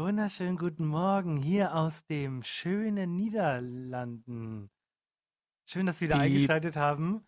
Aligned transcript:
Wunderschönen 0.00 0.56
guten 0.56 0.86
Morgen 0.86 1.36
hier 1.36 1.74
aus 1.74 2.06
dem 2.06 2.42
schönen 2.42 3.16
Niederlanden. 3.16 4.70
Schön, 5.66 5.84
dass 5.84 5.98
Sie 5.98 6.06
wieder 6.06 6.14
Piep. 6.14 6.24
eingeschaltet 6.24 6.76
haben. 6.76 7.26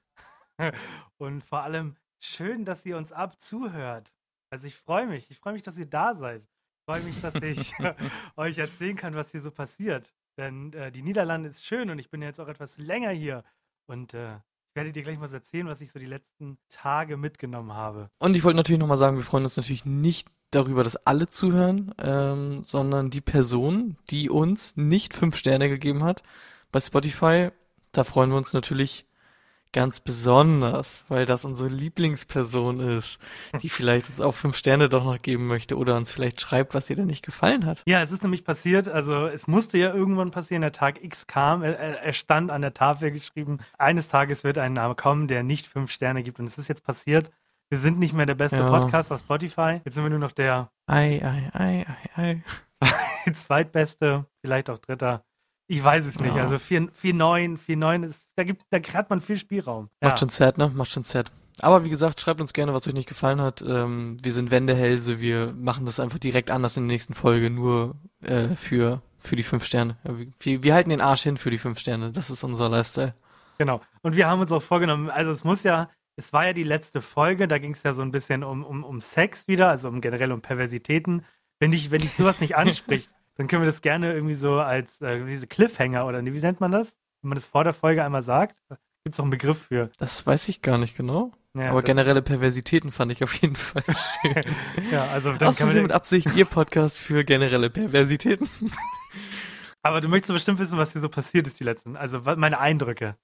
Und 1.19 1.45
vor 1.45 1.65
allem 1.65 1.97
schön, 2.19 2.65
dass 2.65 2.87
ihr 2.87 2.97
uns 2.97 3.12
abzuhört. 3.12 4.15
Also 4.51 4.67
ich 4.67 4.75
freue 4.75 5.07
mich. 5.07 5.31
Ich 5.31 5.39
freue 5.39 5.53
mich, 5.53 5.61
dass 5.61 5.77
ihr 5.77 5.85
da 5.85 6.15
seid. 6.15 6.45
Ich 6.45 6.85
freue 6.87 7.03
mich, 7.03 7.21
dass 7.21 7.35
ich 7.35 7.75
euch 8.37 8.57
erzählen 8.57 8.97
kann, 8.97 9.15
was 9.15 9.33
hier 9.33 9.43
so 9.43 9.51
passiert. 9.51 10.15
Denn 10.39 10.73
äh, 10.73 10.91
die 10.91 11.03
Niederlande 11.03 11.51
ist 11.51 11.67
schön 11.67 11.91
und 11.91 11.98
ich 11.98 12.09
bin 12.09 12.23
ja 12.23 12.29
jetzt 12.29 12.41
auch 12.41 12.48
etwas 12.48 12.79
länger 12.79 13.11
hier. 13.11 13.45
Und 13.87 14.15
äh, 14.15 14.37
ich 14.37 14.77
werde 14.77 14.93
dir 14.93 15.03
gleich 15.03 15.19
mal 15.19 15.31
erzählen, 15.31 15.67
was 15.67 15.83
ich 15.83 15.92
so 15.92 15.98
die 15.98 16.07
letzten 16.07 16.57
Tage 16.70 17.19
mitgenommen 17.19 17.75
habe. 17.75 18.09
Und 18.19 18.34
ich 18.34 18.42
wollte 18.45 18.57
natürlich 18.57 18.81
nochmal 18.81 18.97
sagen, 18.97 19.19
wir 19.19 19.25
freuen 19.25 19.45
uns 19.45 19.59
natürlich 19.59 19.84
nicht 19.84 20.31
darüber, 20.53 20.84
dass 20.84 20.97
alle 21.06 21.27
zuhören, 21.27 21.95
ähm, 21.98 22.62
sondern 22.64 23.11
die 23.11 23.20
Person, 23.20 23.97
die 24.11 24.31
uns 24.31 24.77
nicht 24.77 25.14
fünf 25.14 25.36
Sterne 25.36 25.69
gegeben 25.69 26.05
hat 26.05 26.22
bei 26.70 26.81
Spotify, 26.81 27.50
da 27.92 28.05
freuen 28.05 28.31
wir 28.31 28.36
uns 28.36 28.53
natürlich 28.53 29.06
ganz 29.73 30.00
besonders, 30.00 31.03
weil 31.08 31.25
das 31.25 31.45
unsere 31.45 31.70
Lieblingsperson 31.70 32.80
ist, 32.80 33.20
die 33.62 33.70
vielleicht 33.70 34.11
uns 34.11 34.20
auch 34.20 34.34
fünf 34.34 34.56
Sterne 34.56 34.89
doch 34.89 35.05
noch 35.05 35.20
geben 35.20 35.47
möchte 35.47 35.77
oder 35.77 35.97
uns 35.97 36.11
vielleicht 36.11 36.41
schreibt, 36.41 36.75
was 36.75 36.91
ihr 36.91 36.97
denn 36.97 37.06
nicht 37.06 37.25
gefallen 37.25 37.64
hat. 37.64 37.83
Ja, 37.86 38.03
es 38.03 38.12
ist 38.12 38.23
nämlich 38.23 38.45
passiert, 38.45 38.89
also 38.89 39.27
es 39.27 39.47
musste 39.47 39.78
ja 39.78 39.95
irgendwann 39.95 40.30
passieren, 40.30 40.61
der 40.61 40.73
Tag 40.73 41.03
X 41.03 41.27
kam, 41.27 41.62
er 41.62 41.78
er 41.78 42.12
stand 42.12 42.50
an 42.50 42.61
der 42.62 42.75
Tafel 42.75 43.11
geschrieben, 43.11 43.58
eines 43.78 44.08
Tages 44.08 44.45
wird 44.45 44.58
ein 44.58 44.75
Name 44.75 44.95
kommen, 44.95 45.27
der 45.27 45.42
nicht 45.42 45.67
fünf 45.67 45.91
Sterne 45.91 46.23
gibt 46.23 46.39
und 46.39 46.47
es 46.47 46.58
ist 46.58 46.69
jetzt 46.69 46.84
passiert. 46.84 47.30
Wir 47.73 47.78
sind 47.78 47.98
nicht 47.98 48.12
mehr 48.12 48.27
der 48.27 48.34
beste 48.34 48.59
Ja. 48.59 48.69
Podcast 48.69 49.11
auf 49.12 49.20
Spotify, 49.20 49.81
jetzt 49.83 49.95
sind 49.95 50.03
wir 50.03 50.11
nur 50.11 50.19
noch 50.19 50.33
der 50.33 50.70
Ei, 50.87 51.23
ei, 51.25 51.51
ei, 51.55 51.87
ei, 52.17 52.42
ei. 52.83 53.33
zweitbeste, 53.33 54.27
vielleicht 54.42 54.69
auch 54.69 54.77
dritter. 54.77 55.25
Ich 55.69 55.83
weiß 55.83 56.05
es 56.05 56.20
nicht, 56.20 56.37
Ja. 56.37 56.42
also 56.42 56.56
4-9, 56.56 57.56
4-9 57.56 58.05
ist, 58.05 58.27
da 58.37 58.45
gibt, 58.45 58.67
da 58.69 58.79
hat 58.92 59.09
man 59.09 59.23
viel 59.23 59.39
Spielraum. 59.39 59.89
Macht 60.03 60.19
schon 60.19 60.29
sad, 60.29 60.59
ne? 60.59 60.70
Macht 60.75 60.91
schon 60.91 61.05
sad. 61.05 61.33
Aber 61.61 61.83
wie 61.87 61.89
gesagt, 61.89 62.20
schreibt 62.20 62.42
uns 62.42 62.53
gerne, 62.53 62.75
was 62.75 62.87
euch 62.87 62.92
nicht 62.92 63.09
gefallen 63.09 63.41
hat. 63.41 63.64
Ähm, 63.67 64.19
wir 64.23 64.34
sind 64.34 64.51
Wendehälse, 64.51 65.20
wir 65.23 65.55
machen 65.57 65.86
das 65.86 65.98
einfach 65.98 66.19
direkt 66.19 66.51
anders 66.51 66.77
in 66.77 66.83
der 66.86 66.92
nächsten 66.92 67.14
Folge, 67.14 67.48
nur 67.48 67.95
äh, 68.20 68.48
für, 68.48 69.01
für 69.19 69.36
die 69.36 69.45
fünf 69.45 69.64
Sterne. 69.64 69.97
Ja, 70.05 70.12
Wir, 70.41 70.62
wir 70.62 70.75
halten 70.75 70.91
den 70.91 71.01
Arsch 71.01 71.23
hin 71.23 71.39
für 71.39 71.48
die 71.48 71.57
fünf 71.57 71.79
Sterne. 71.79 72.12
Das 72.12 72.29
ist 72.29 72.45
unser 72.45 72.69
Lifestyle. 72.69 73.14
Genau. 73.57 73.81
Und 74.03 74.14
wir 74.14 74.29
haben 74.29 74.42
uns 74.42 74.53
auch 74.53 74.61
vorgenommen, 74.62 75.09
also 75.09 75.31
es 75.31 75.42
muss 75.42 75.62
ja, 75.62 75.89
es 76.16 76.32
war 76.32 76.46
ja 76.46 76.52
die 76.52 76.62
letzte 76.62 77.00
Folge, 77.00 77.48
da 77.48 77.58
ging 77.58 77.72
es 77.72 77.82
ja 77.82 77.94
so 77.94 78.02
ein 78.02 78.12
bisschen 78.12 78.44
um, 78.44 78.64
um, 78.64 78.84
um 78.84 79.00
Sex 79.00 79.48
wieder, 79.48 79.68
also 79.68 79.89
um 79.89 80.00
generell 80.00 80.33
um 80.33 80.42
Perversitäten. 80.42 81.24
Wenn 81.58 81.70
dich, 81.70 81.90
wenn 81.90 82.00
dich 82.00 82.14
sowas 82.14 82.40
nicht 82.40 82.56
anspricht, 82.56 83.11
dann 83.36 83.48
können 83.48 83.62
wir 83.62 83.67
das 83.67 83.83
gerne 83.83 84.12
irgendwie 84.12 84.34
so 84.34 84.58
als 84.58 85.01
äh, 85.01 85.24
diese 85.24 85.46
Cliffhanger 85.46 86.06
oder 86.06 86.24
wie 86.24 86.30
nennt 86.30 86.61
man 86.61 86.70
das? 86.70 86.96
Wenn 87.22 87.30
man 87.30 87.36
das 87.36 87.46
vor 87.46 87.64
der 87.64 87.72
Folge 87.72 88.05
einmal 88.05 88.22
sagt, 88.22 88.56
gibt 89.05 89.14
es 89.14 89.18
auch 89.18 89.24
einen 89.24 89.30
Begriff 89.30 89.67
für. 89.68 89.90
Das 89.98 90.27
weiß 90.27 90.48
ich 90.48 90.62
gar 90.62 90.78
nicht 90.78 90.96
genau. 90.96 91.33
Ja, 91.55 91.70
Aber 91.70 91.83
generelle 91.83 92.22
Perversitäten 92.22 92.90
fand 92.90 93.12
ich 93.12 93.22
auf 93.22 93.34
jeden 93.34 93.56
Fall 93.56 93.84
schön. 94.22 94.42
ja 94.90 95.06
also 95.08 95.33
dann 95.34 95.48
Aus 95.48 95.58
kann 95.58 95.68
man, 95.68 95.83
mit 95.83 95.92
Absicht, 95.92 96.34
ihr 96.34 96.46
Podcast 96.46 96.98
für 96.98 97.24
generelle 97.24 97.68
Perversitäten. 97.68 98.48
aber 99.83 100.01
du 100.01 100.08
möchtest 100.08 100.33
bestimmt 100.33 100.58
wissen, 100.58 100.78
was 100.78 100.92
hier 100.92 101.02
so 101.02 101.11
passiert 101.11 101.46
ist 101.46 101.61
die 101.61 101.64
letzten, 101.64 101.96
also 101.96 102.20
meine 102.36 102.58
Eindrücke. 102.58 103.17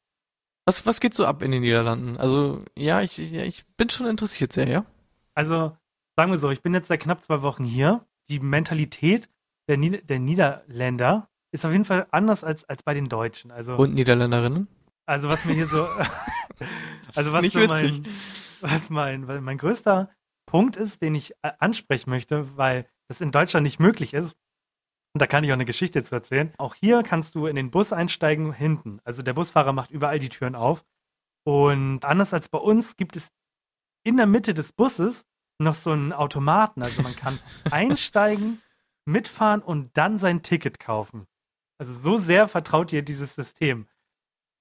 Was, 0.68 0.84
was 0.84 1.00
geht 1.00 1.14
so 1.14 1.24
ab 1.24 1.40
in 1.40 1.50
den 1.50 1.62
Niederlanden? 1.62 2.18
Also, 2.18 2.62
ja, 2.76 3.00
ich, 3.00 3.16
ja, 3.16 3.42
ich 3.42 3.64
bin 3.78 3.88
schon 3.88 4.06
interessiert 4.06 4.52
sehr, 4.52 4.68
ja? 4.68 4.84
Also, 5.32 5.74
sagen 6.14 6.30
wir 6.30 6.36
so, 6.36 6.50
ich 6.50 6.60
bin 6.60 6.74
jetzt 6.74 6.88
seit 6.88 7.00
knapp 7.00 7.22
zwei 7.22 7.40
Wochen 7.40 7.64
hier. 7.64 8.04
Die 8.28 8.38
Mentalität 8.38 9.30
der, 9.66 9.78
Nieder 9.78 10.02
der 10.02 10.18
Niederländer 10.18 11.30
ist 11.52 11.64
auf 11.64 11.72
jeden 11.72 11.86
Fall 11.86 12.06
anders 12.10 12.44
als, 12.44 12.64
als 12.66 12.82
bei 12.82 12.92
den 12.92 13.08
Deutschen. 13.08 13.50
Also, 13.50 13.76
Und 13.76 13.94
Niederländerinnen? 13.94 14.68
also 15.06 15.30
was 15.30 15.42
mir 15.46 15.54
hier 15.54 15.68
so, 15.68 15.88
also 17.14 17.32
was 17.32 17.40
nicht 17.40 17.54
so 17.54 17.60
witzig. 17.60 18.02
mein, 18.02 18.12
was 18.60 18.90
mein, 18.90 19.42
mein 19.42 19.56
größter 19.56 20.10
Punkt 20.44 20.76
ist, 20.76 21.00
den 21.00 21.14
ich 21.14 21.32
äh, 21.40 21.52
ansprechen 21.60 22.10
möchte, 22.10 22.58
weil 22.58 22.86
das 23.08 23.22
in 23.22 23.30
Deutschland 23.30 23.64
nicht 23.64 23.80
möglich 23.80 24.12
ist. 24.12 24.36
Und 25.18 25.22
da 25.22 25.26
kann 25.26 25.42
ich 25.42 25.50
auch 25.50 25.54
eine 25.54 25.64
Geschichte 25.64 26.04
zu 26.04 26.14
erzählen. 26.14 26.52
Auch 26.58 26.76
hier 26.76 27.02
kannst 27.02 27.34
du 27.34 27.46
in 27.46 27.56
den 27.56 27.72
Bus 27.72 27.92
einsteigen 27.92 28.52
hinten. 28.52 29.00
Also 29.02 29.20
der 29.20 29.32
Busfahrer 29.32 29.72
macht 29.72 29.90
überall 29.90 30.20
die 30.20 30.28
Türen 30.28 30.54
auf. 30.54 30.84
Und 31.42 32.04
anders 32.04 32.32
als 32.32 32.48
bei 32.48 32.58
uns 32.58 32.96
gibt 32.96 33.16
es 33.16 33.32
in 34.04 34.16
der 34.16 34.26
Mitte 34.26 34.54
des 34.54 34.70
Busses 34.70 35.26
noch 35.58 35.74
so 35.74 35.90
einen 35.90 36.12
Automaten. 36.12 36.84
Also 36.84 37.02
man 37.02 37.16
kann 37.16 37.40
einsteigen, 37.72 38.62
mitfahren 39.06 39.60
und 39.60 39.90
dann 39.96 40.18
sein 40.18 40.44
Ticket 40.44 40.78
kaufen. 40.78 41.26
Also 41.78 41.92
so 41.94 42.16
sehr 42.16 42.46
vertraut 42.46 42.92
dir 42.92 43.02
dieses 43.02 43.34
System. 43.34 43.88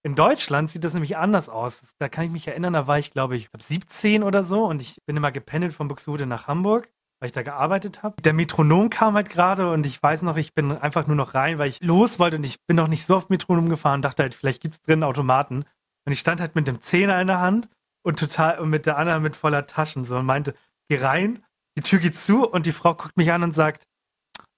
In 0.01 0.15
Deutschland 0.15 0.71
sieht 0.71 0.83
das 0.83 0.93
nämlich 0.93 1.17
anders 1.17 1.49
aus. 1.49 1.83
Da 1.99 2.09
kann 2.09 2.25
ich 2.25 2.31
mich 2.31 2.47
erinnern, 2.47 2.73
da 2.73 2.87
war 2.87 2.97
ich, 2.97 3.11
glaube 3.11 3.35
ich, 3.35 3.49
17 3.55 4.23
oder 4.23 4.41
so 4.41 4.65
und 4.65 4.81
ich 4.81 4.97
bin 5.05 5.17
immer 5.17 5.31
gependelt 5.31 5.73
von 5.73 5.87
Buxtehude 5.87 6.25
nach 6.25 6.47
Hamburg, 6.47 6.89
weil 7.19 7.27
ich 7.27 7.33
da 7.33 7.41
gearbeitet 7.41 8.03
habe. 8.03 8.21
Der 8.21 8.33
Metronom 8.33 8.89
kam 8.89 9.15
halt 9.15 9.29
gerade 9.29 9.71
und 9.71 9.85
ich 9.85 10.01
weiß 10.01 10.21
noch, 10.21 10.37
ich 10.37 10.53
bin 10.53 10.71
einfach 10.71 11.07
nur 11.07 11.15
noch 11.15 11.33
rein, 11.33 11.57
weil 11.57 11.69
ich 11.69 11.81
los 11.81 12.19
wollte 12.19 12.37
und 12.37 12.43
ich 12.43 12.63
bin 12.65 12.77
noch 12.77 12.87
nicht 12.87 13.05
so 13.05 13.15
oft 13.15 13.29
Metronom 13.29 13.69
gefahren, 13.69 14.01
dachte 14.01 14.23
halt, 14.23 14.35
vielleicht 14.35 14.61
gibt 14.61 14.75
es 14.75 14.81
drin 14.81 15.03
einen 15.03 15.09
Automaten. 15.09 15.65
Und 16.05 16.13
ich 16.13 16.19
stand 16.19 16.39
halt 16.39 16.55
mit 16.55 16.67
dem 16.67 16.81
Zehner 16.81 17.19
in 17.19 17.27
der 17.27 17.39
Hand 17.39 17.69
und 18.03 18.19
total 18.19 18.59
und 18.59 18.69
mit 18.69 18.85
der 18.85 18.97
anderen 18.97 19.23
mit 19.23 19.35
voller 19.35 19.67
Taschen 19.67 20.05
so 20.05 20.17
und 20.17 20.25
meinte, 20.25 20.55
geh 20.89 20.97
rein, 20.97 21.43
die 21.77 21.81
Tür 21.81 21.99
geht 21.99 22.17
zu 22.17 22.47
und 22.47 22.65
die 22.65 22.71
Frau 22.71 22.95
guckt 22.95 23.17
mich 23.17 23.31
an 23.31 23.43
und 23.43 23.51
sagt, 23.51 23.83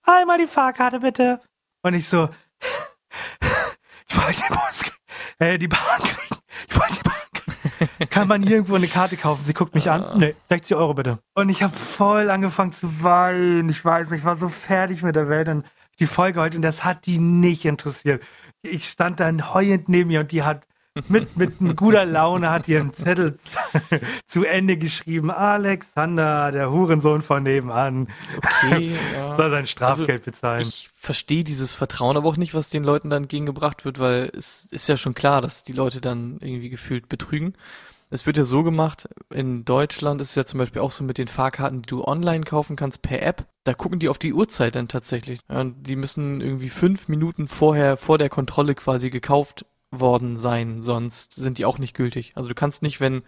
einmal 0.03 0.37
die 0.37 0.47
Fahrkarte 0.47 0.99
bitte. 0.99 1.41
Und 1.81 1.93
ich 1.93 2.07
so, 2.07 2.29
ich 4.09 4.17
wollte 4.17 4.41
den 4.41 4.55
Bus, 4.55 4.81
äh, 5.39 5.57
die 5.57 5.67
Bahn 5.67 5.99
kriegen. 6.03 6.41
Ich 6.67 6.79
wollte 6.79 6.93
die 6.93 7.03
Bahn 7.03 7.13
kriegen. 7.13 7.18
Kann 8.09 8.27
man 8.27 8.43
irgendwo 8.43 8.75
eine 8.75 8.87
Karte 8.87 9.17
kaufen? 9.17 9.43
Sie 9.43 9.53
guckt 9.53 9.75
mich 9.75 9.89
an. 9.89 10.17
Nee, 10.17 10.35
60 10.49 10.75
Euro 10.75 10.93
bitte. 10.93 11.19
Und 11.35 11.49
ich 11.49 11.63
habe 11.63 11.75
voll 11.75 12.29
angefangen 12.29 12.71
zu 12.71 13.03
weinen. 13.03 13.69
Ich 13.69 13.83
weiß 13.83 14.09
nicht, 14.09 14.19
ich 14.19 14.25
war 14.25 14.37
so 14.37 14.49
fertig 14.49 15.01
mit 15.01 15.15
der 15.15 15.29
Welt 15.29 15.49
und 15.49 15.65
die 15.99 16.07
Folge 16.07 16.39
heute 16.39 16.57
und 16.57 16.61
das 16.61 16.85
hat 16.85 17.05
die 17.05 17.19
nicht 17.19 17.65
interessiert. 17.65 18.23
Ich 18.61 18.89
stand 18.89 19.19
dann 19.19 19.53
heulend 19.53 19.89
neben 19.89 20.09
ihr 20.09 20.21
und 20.21 20.31
die 20.31 20.43
hat 20.43 20.65
mit, 21.07 21.37
mit 21.37 21.77
guter 21.77 22.05
Laune 22.05 22.49
hat 22.49 22.67
ihren 22.67 22.93
Zettel 22.93 23.37
zu, 24.25 24.43
Ende 24.43 24.77
geschrieben. 24.77 25.31
Alexander, 25.31 26.51
der 26.51 26.71
Hurensohn 26.71 27.21
von 27.21 27.43
nebenan, 27.43 28.07
Okay, 28.37 28.93
ja. 29.15 29.37
soll 29.37 29.49
sein 29.51 29.67
Strafgeld 29.67 30.25
bezahlen. 30.25 30.61
Ich 30.61 30.89
verstehe 30.95 31.43
dieses 31.43 31.73
Vertrauen 31.73 32.17
aber 32.17 32.27
auch 32.27 32.37
nicht, 32.37 32.53
was 32.53 32.69
den 32.69 32.83
Leuten 32.83 33.09
dann 33.09 33.23
entgegengebracht 33.23 33.85
wird, 33.85 33.99
weil 33.99 34.31
es 34.37 34.65
ist 34.65 34.87
ja 34.89 34.97
schon 34.97 35.13
klar, 35.13 35.41
dass 35.41 35.63
die 35.63 35.73
Leute 35.73 36.01
dann 36.01 36.37
irgendwie 36.41 36.69
gefühlt 36.69 37.09
betrügen. 37.09 37.53
Es 38.11 38.25
wird 38.25 38.37
ja 38.37 38.43
so 38.43 38.63
gemacht, 38.63 39.07
in 39.31 39.65
Deutschland 39.65 40.19
ist 40.19 40.29
es 40.29 40.35
ja 40.35 40.43
zum 40.43 40.57
Beispiel 40.57 40.81
auch 40.81 40.91
so 40.91 41.03
mit 41.03 41.19
den 41.19 41.27
Fahrkarten, 41.27 41.83
die 41.83 41.87
du 41.87 42.03
online 42.03 42.43
kaufen 42.43 42.75
kannst 42.75 43.03
per 43.03 43.21
App. 43.21 43.45
Da 43.65 43.75
gucken 43.75 43.99
die 43.99 44.09
auf 44.09 44.17
die 44.17 44.33
Uhrzeit 44.33 44.75
dann 44.75 44.87
tatsächlich. 44.87 45.39
Und 45.47 45.87
die 45.87 45.95
müssen 45.95 46.41
irgendwie 46.41 46.69
fünf 46.69 47.07
Minuten 47.07 47.47
vorher, 47.47 47.97
vor 47.97 48.17
der 48.17 48.29
Kontrolle 48.29 48.73
quasi 48.73 49.11
gekauft 49.11 49.65
worden 49.91 50.37
sein, 50.37 50.81
sonst 50.81 51.33
sind 51.33 51.57
die 51.57 51.65
auch 51.65 51.77
nicht 51.79 51.95
gültig. 51.95 52.33
Also 52.35 52.47
du 52.49 52.55
kannst 52.55 52.81
nicht, 52.83 52.99
wenn 52.99 53.23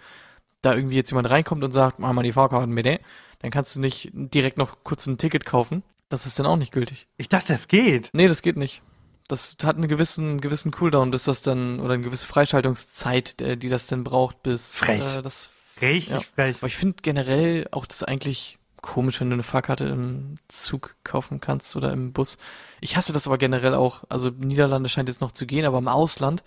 da 0.61 0.75
irgendwie 0.75 0.95
jetzt 0.95 1.09
jemand 1.11 1.29
reinkommt 1.29 1.63
und 1.63 1.71
sagt, 1.71 1.99
mach 1.99 2.13
mal 2.13 2.21
die 2.23 2.33
Fahrkarten 2.33 2.75
bitte, 2.75 2.99
dann 3.39 3.49
kannst 3.51 3.75
du 3.75 3.79
nicht 3.81 4.11
direkt 4.13 4.57
noch 4.57 4.83
kurz 4.83 5.07
ein 5.07 5.17
Ticket 5.17 5.45
kaufen. 5.45 5.83
Das 6.09 6.25
ist 6.25 6.37
dann 6.37 6.45
auch 6.45 6.57
nicht 6.57 6.71
gültig. 6.71 7.07
Ich 7.17 7.29
dachte, 7.29 7.53
es 7.53 7.67
geht. 7.67 8.09
Nee, 8.13 8.27
das 8.27 8.41
geht 8.41 8.57
nicht. 8.57 8.83
Das 9.27 9.55
hat 9.63 9.77
einen 9.77 9.87
gewissen, 9.87 10.41
gewissen 10.41 10.71
Cooldown, 10.71 11.09
bis 11.09 11.23
das 11.23 11.41
dann, 11.41 11.79
oder 11.79 11.93
eine 11.93 12.03
gewisse 12.03 12.27
Freischaltungszeit, 12.27 13.41
äh, 13.41 13.57
die 13.57 13.69
das 13.69 13.87
dann 13.87 14.03
braucht, 14.03 14.43
bis 14.43 14.77
Frech. 14.77 15.17
Äh, 15.17 15.21
das 15.21 15.49
Richtig 15.81 16.11
Ja. 16.13 16.19
frech. 16.19 16.57
aber 16.57 16.67
ich 16.67 16.75
finde 16.75 16.97
generell 17.01 17.67
auch 17.71 17.87
das 17.87 18.03
eigentlich 18.03 18.59
komisch, 18.81 19.21
wenn 19.21 19.29
du 19.29 19.35
eine 19.35 19.43
Fahrkarte 19.43 19.85
im 19.85 20.35
Zug 20.47 20.95
kaufen 21.03 21.39
kannst 21.39 21.75
oder 21.75 21.93
im 21.93 22.13
Bus. 22.13 22.37
Ich 22.81 22.97
hasse 22.97 23.13
das 23.13 23.27
aber 23.27 23.37
generell 23.37 23.75
auch. 23.75 24.03
Also 24.09 24.29
Niederlande 24.29 24.89
scheint 24.89 25.07
jetzt 25.07 25.21
noch 25.21 25.31
zu 25.31 25.45
gehen, 25.45 25.65
aber 25.65 25.77
im 25.77 25.87
Ausland, 25.87 26.43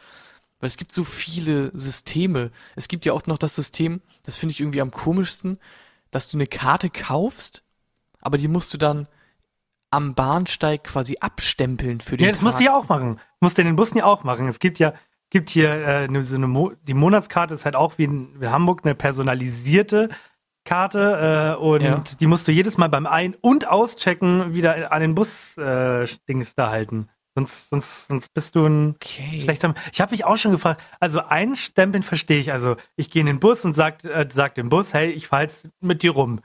weil 0.60 0.66
es 0.66 0.76
gibt 0.76 0.92
so 0.92 1.04
viele 1.04 1.70
Systeme. 1.78 2.50
Es 2.74 2.88
gibt 2.88 3.06
ja 3.06 3.12
auch 3.12 3.26
noch 3.26 3.38
das 3.38 3.54
System, 3.54 4.02
das 4.24 4.36
finde 4.36 4.52
ich 4.52 4.60
irgendwie 4.60 4.80
am 4.80 4.90
komischsten, 4.90 5.58
dass 6.10 6.30
du 6.30 6.36
eine 6.36 6.46
Karte 6.46 6.90
kaufst, 6.90 7.62
aber 8.20 8.38
die 8.38 8.48
musst 8.48 8.74
du 8.74 8.78
dann 8.78 9.06
am 9.90 10.14
Bahnsteig 10.14 10.84
quasi 10.84 11.18
abstempeln 11.20 12.00
für 12.00 12.16
den 12.16 12.26
Ja, 12.26 12.32
das 12.32 12.42
musst 12.42 12.58
du 12.58 12.64
ja 12.64 12.74
auch 12.74 12.88
machen. 12.88 13.20
Musst 13.38 13.58
du 13.58 13.62
in 13.62 13.66
den 13.66 13.76
Bussen 13.76 13.98
ja 13.98 14.04
auch 14.06 14.24
machen. 14.24 14.48
Es 14.48 14.58
gibt 14.58 14.80
ja, 14.80 14.94
gibt 15.30 15.50
hier 15.50 15.70
äh, 15.70 16.22
so 16.22 16.34
eine 16.34 16.48
Mo 16.48 16.72
die 16.82 16.94
Monatskarte 16.94 17.54
ist 17.54 17.64
halt 17.64 17.76
auch 17.76 17.98
wie 17.98 18.04
in 18.04 18.38
Hamburg 18.40 18.80
eine 18.84 18.96
personalisierte 18.96 20.08
Karte 20.64 21.56
äh, 21.58 21.62
und 21.62 21.82
Ja. 21.82 22.02
die 22.20 22.26
musst 22.26 22.48
du 22.48 22.52
jedes 22.52 22.78
Mal 22.78 22.88
beim 22.88 23.06
Ein- 23.06 23.34
und 23.40 23.68
Auschecken 23.68 24.54
wieder 24.54 24.92
an 24.92 25.00
den 25.00 25.14
Bus 25.14 25.56
äh, 25.56 26.06
da 26.56 26.70
halten. 26.70 27.08
Sonst, 27.36 27.68
sonst, 27.70 28.06
sonst 28.06 28.32
bist 28.32 28.54
du 28.54 28.66
ein 28.66 28.90
Okay. 28.94 29.40
schlechter. 29.42 29.74
Ich 29.92 30.00
habe 30.00 30.12
mich 30.12 30.24
auch 30.24 30.36
schon 30.36 30.52
gefragt. 30.52 30.80
Also 31.00 31.20
einstempeln 31.20 32.02
verstehe 32.04 32.38
ich. 32.38 32.52
Also 32.52 32.76
ich 32.96 33.10
gehe 33.10 33.20
in 33.20 33.26
den 33.26 33.40
Bus 33.40 33.64
und 33.64 33.72
sag, 33.72 34.04
äh, 34.04 34.28
sag 34.32 34.54
dem 34.54 34.68
Bus, 34.68 34.94
hey, 34.94 35.10
ich 35.10 35.26
fahr 35.26 35.42
jetzt 35.42 35.68
mit 35.80 36.02
dir 36.04 36.12
rum. 36.12 36.40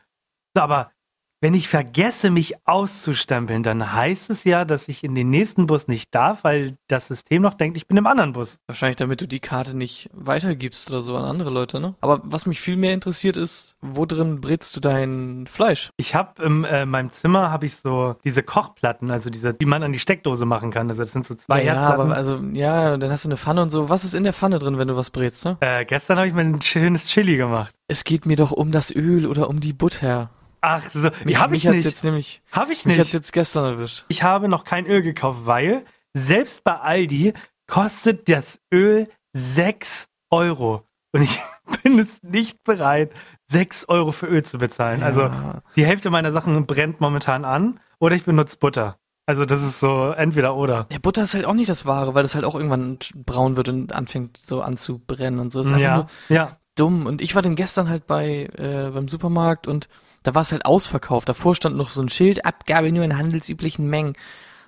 So, 0.56 0.64
aber 0.64 0.92
wenn 1.42 1.54
ich 1.54 1.70
vergesse, 1.70 2.32
mich 2.32 2.56
auszustempeln, 2.68 3.64
dann 3.64 3.94
heißt 3.94 4.30
es 4.30 4.44
ja, 4.44 4.66
dass 4.66 4.88
ich 4.88 5.04
in 5.04 5.16
den 5.16 5.30
nächsten 5.30 5.68
Bus 5.68 5.88
nicht 5.88 6.14
darf, 6.14 6.44
weil 6.44 6.78
das 6.88 7.08
System 7.08 7.42
noch 7.42 7.54
denkt, 7.54 7.78
ich 7.78 7.88
bin 7.88 7.98
im 7.98 8.08
anderen 8.08 8.34
Bus. 8.34 8.58
Wahrscheinlich, 8.68 8.98
damit 8.98 9.22
du 9.22 9.28
die 9.28 9.40
Karte 9.40 9.76
nicht 9.76 10.10
weitergibst 10.14 10.90
oder 10.90 11.02
so 11.02 11.16
an 11.16 11.24
andere 11.24 11.50
Leute, 11.50 11.80
ne? 11.80 11.96
Aber 12.02 12.22
was 12.24 12.46
mich 12.46 12.60
viel 12.60 12.76
mehr 12.76 12.94
interessiert 12.94 13.38
ist, 13.38 13.76
wo 13.82 14.06
drin 14.06 14.42
brätst 14.42 14.76
du 14.76 14.80
dein 14.80 15.46
Fleisch? 15.48 15.92
Ich 15.98 16.14
habe 16.14 16.44
in 16.44 16.66
äh, 16.66 16.86
meinem 16.86 17.12
Zimmer 17.12 17.52
habe 17.52 17.66
ich 17.66 17.78
so 17.78 18.16
diese 18.24 18.44
Kochplatten, 18.44 19.10
also 19.12 19.30
diese, 19.30 19.54
die 19.54 19.66
man 19.66 19.84
an 19.84 19.94
die 19.94 20.00
Steckdose 20.00 20.46
machen 20.46 20.72
kann. 20.72 20.90
Also 20.90 21.04
das 21.04 21.14
sind 21.14 21.26
so 21.26 21.36
zwei 21.36 21.64
ja, 21.64 21.74
Herdplatten. 21.74 22.02
aber 22.02 22.16
also, 22.16 22.40
ja, 22.54 22.98
dann 22.98 23.12
hast 23.12 23.26
du 23.26 23.30
eine 23.30 23.38
Pfanne 23.38 23.62
und 23.62 23.70
so. 23.70 23.90
Was 23.90 24.04
ist 24.04 24.14
in 24.14 24.24
der 24.24 24.34
Pfanne 24.34 24.60
drin, 24.60 24.78
wenn 24.78 24.88
du 24.88 24.98
was 24.98 25.10
brätst, 25.10 25.46
ne? 25.46 25.58
äh, 25.62 25.86
gestern 25.86 26.18
habe 26.18 26.28
ich 26.28 26.34
mir 26.34 26.42
ein 26.42 26.62
schönes 26.62 27.06
Chili 27.06 27.38
gemacht. 27.38 27.74
Es 27.88 28.04
geht 28.04 28.26
mir 28.26 28.36
doch 28.36 28.52
um 28.52 28.72
das 28.72 28.94
Öl 28.94 29.26
oder 29.26 29.50
um 29.50 29.60
die 29.60 29.74
Butter. 29.74 30.30
Ach 30.62 30.84
so, 30.84 31.10
Mich, 31.24 31.38
habe 31.40 31.52
mich 31.52 31.66
ich 31.66 31.72
nicht. 31.72 31.86
jetzt 31.86 32.04
nämlich, 32.04 32.42
Habe 32.52 32.74
ich 32.74 32.86
mich 32.86 32.98
nicht. 32.98 33.14
jetzt 33.14 33.32
gestern 33.34 33.66
erwischt. 33.66 34.06
Ich 34.10 34.24
habe 34.24 34.48
noch 34.50 34.64
kein 34.66 34.86
Öl 34.86 35.02
gekauft, 35.02 35.42
weil 35.46 35.84
selbst 36.14 36.64
bei 36.64 36.76
Aldi 36.80 37.34
kostet 37.68 38.30
das 38.30 38.60
Öl 38.74 39.08
6 39.34 40.08
Euro. 40.32 40.84
Und 41.12 41.22
ich 41.24 41.40
bin 41.84 41.98
es 42.00 42.22
nicht 42.24 42.64
bereit, 42.64 43.12
6 43.48 43.86
Euro 43.90 44.12
für 44.12 44.28
Öl 44.28 44.44
zu 44.44 44.58
bezahlen. 44.58 45.02
Also 45.04 45.22
Ja. 45.22 45.62
die 45.76 45.86
Hälfte 45.86 46.10
meiner 46.10 46.32
Sachen 46.32 46.66
brennt 46.66 47.00
momentan 47.02 47.46
an 47.46 47.80
oder 48.00 48.16
ich 48.16 48.26
benutze 48.26 48.58
Butter. 48.58 48.98
Also 49.26 49.46
das 49.46 49.62
ist 49.62 49.80
so 49.80 50.10
entweder 50.12 50.56
oder. 50.56 50.88
Ja, 50.92 50.98
Butter 51.00 51.22
ist 51.24 51.36
halt 51.36 51.46
auch 51.46 51.54
nicht 51.54 51.70
das 51.70 51.86
Wahre, 51.86 52.16
weil 52.16 52.24
das 52.24 52.34
halt 52.34 52.46
auch 52.46 52.56
irgendwann 52.56 52.98
braun 53.16 53.56
wird 53.58 53.70
und 53.70 53.94
anfängt 53.94 54.38
so 54.38 54.62
anzubrennen 54.64 55.40
und 55.40 55.52
so. 55.52 55.62
Ist 55.62 55.68
einfach 55.68 55.80
Ja, 55.82 55.96
nur 55.96 56.08
ja. 56.30 56.58
dumm. 56.76 57.06
Und 57.06 57.22
ich 57.22 57.36
war 57.36 57.44
dann 57.44 57.56
gestern 57.56 57.90
halt 57.90 58.08
bei 58.08 58.50
äh, 58.58 58.90
beim 58.92 59.08
Supermarkt 59.08 59.68
und 59.68 59.88
da 60.24 60.36
war 60.36 60.42
es 60.42 60.52
halt 60.52 60.66
ausverkauft. 60.66 61.30
Davor 61.30 61.56
stand 61.56 61.76
noch 61.78 61.90
so 61.90 62.02
ein 62.02 62.10
Schild, 62.10 62.46
Abgabe 62.46 62.92
nur 62.92 63.04
in 63.04 63.18
handelsüblichen 63.18 63.88
Mengen. 63.90 64.14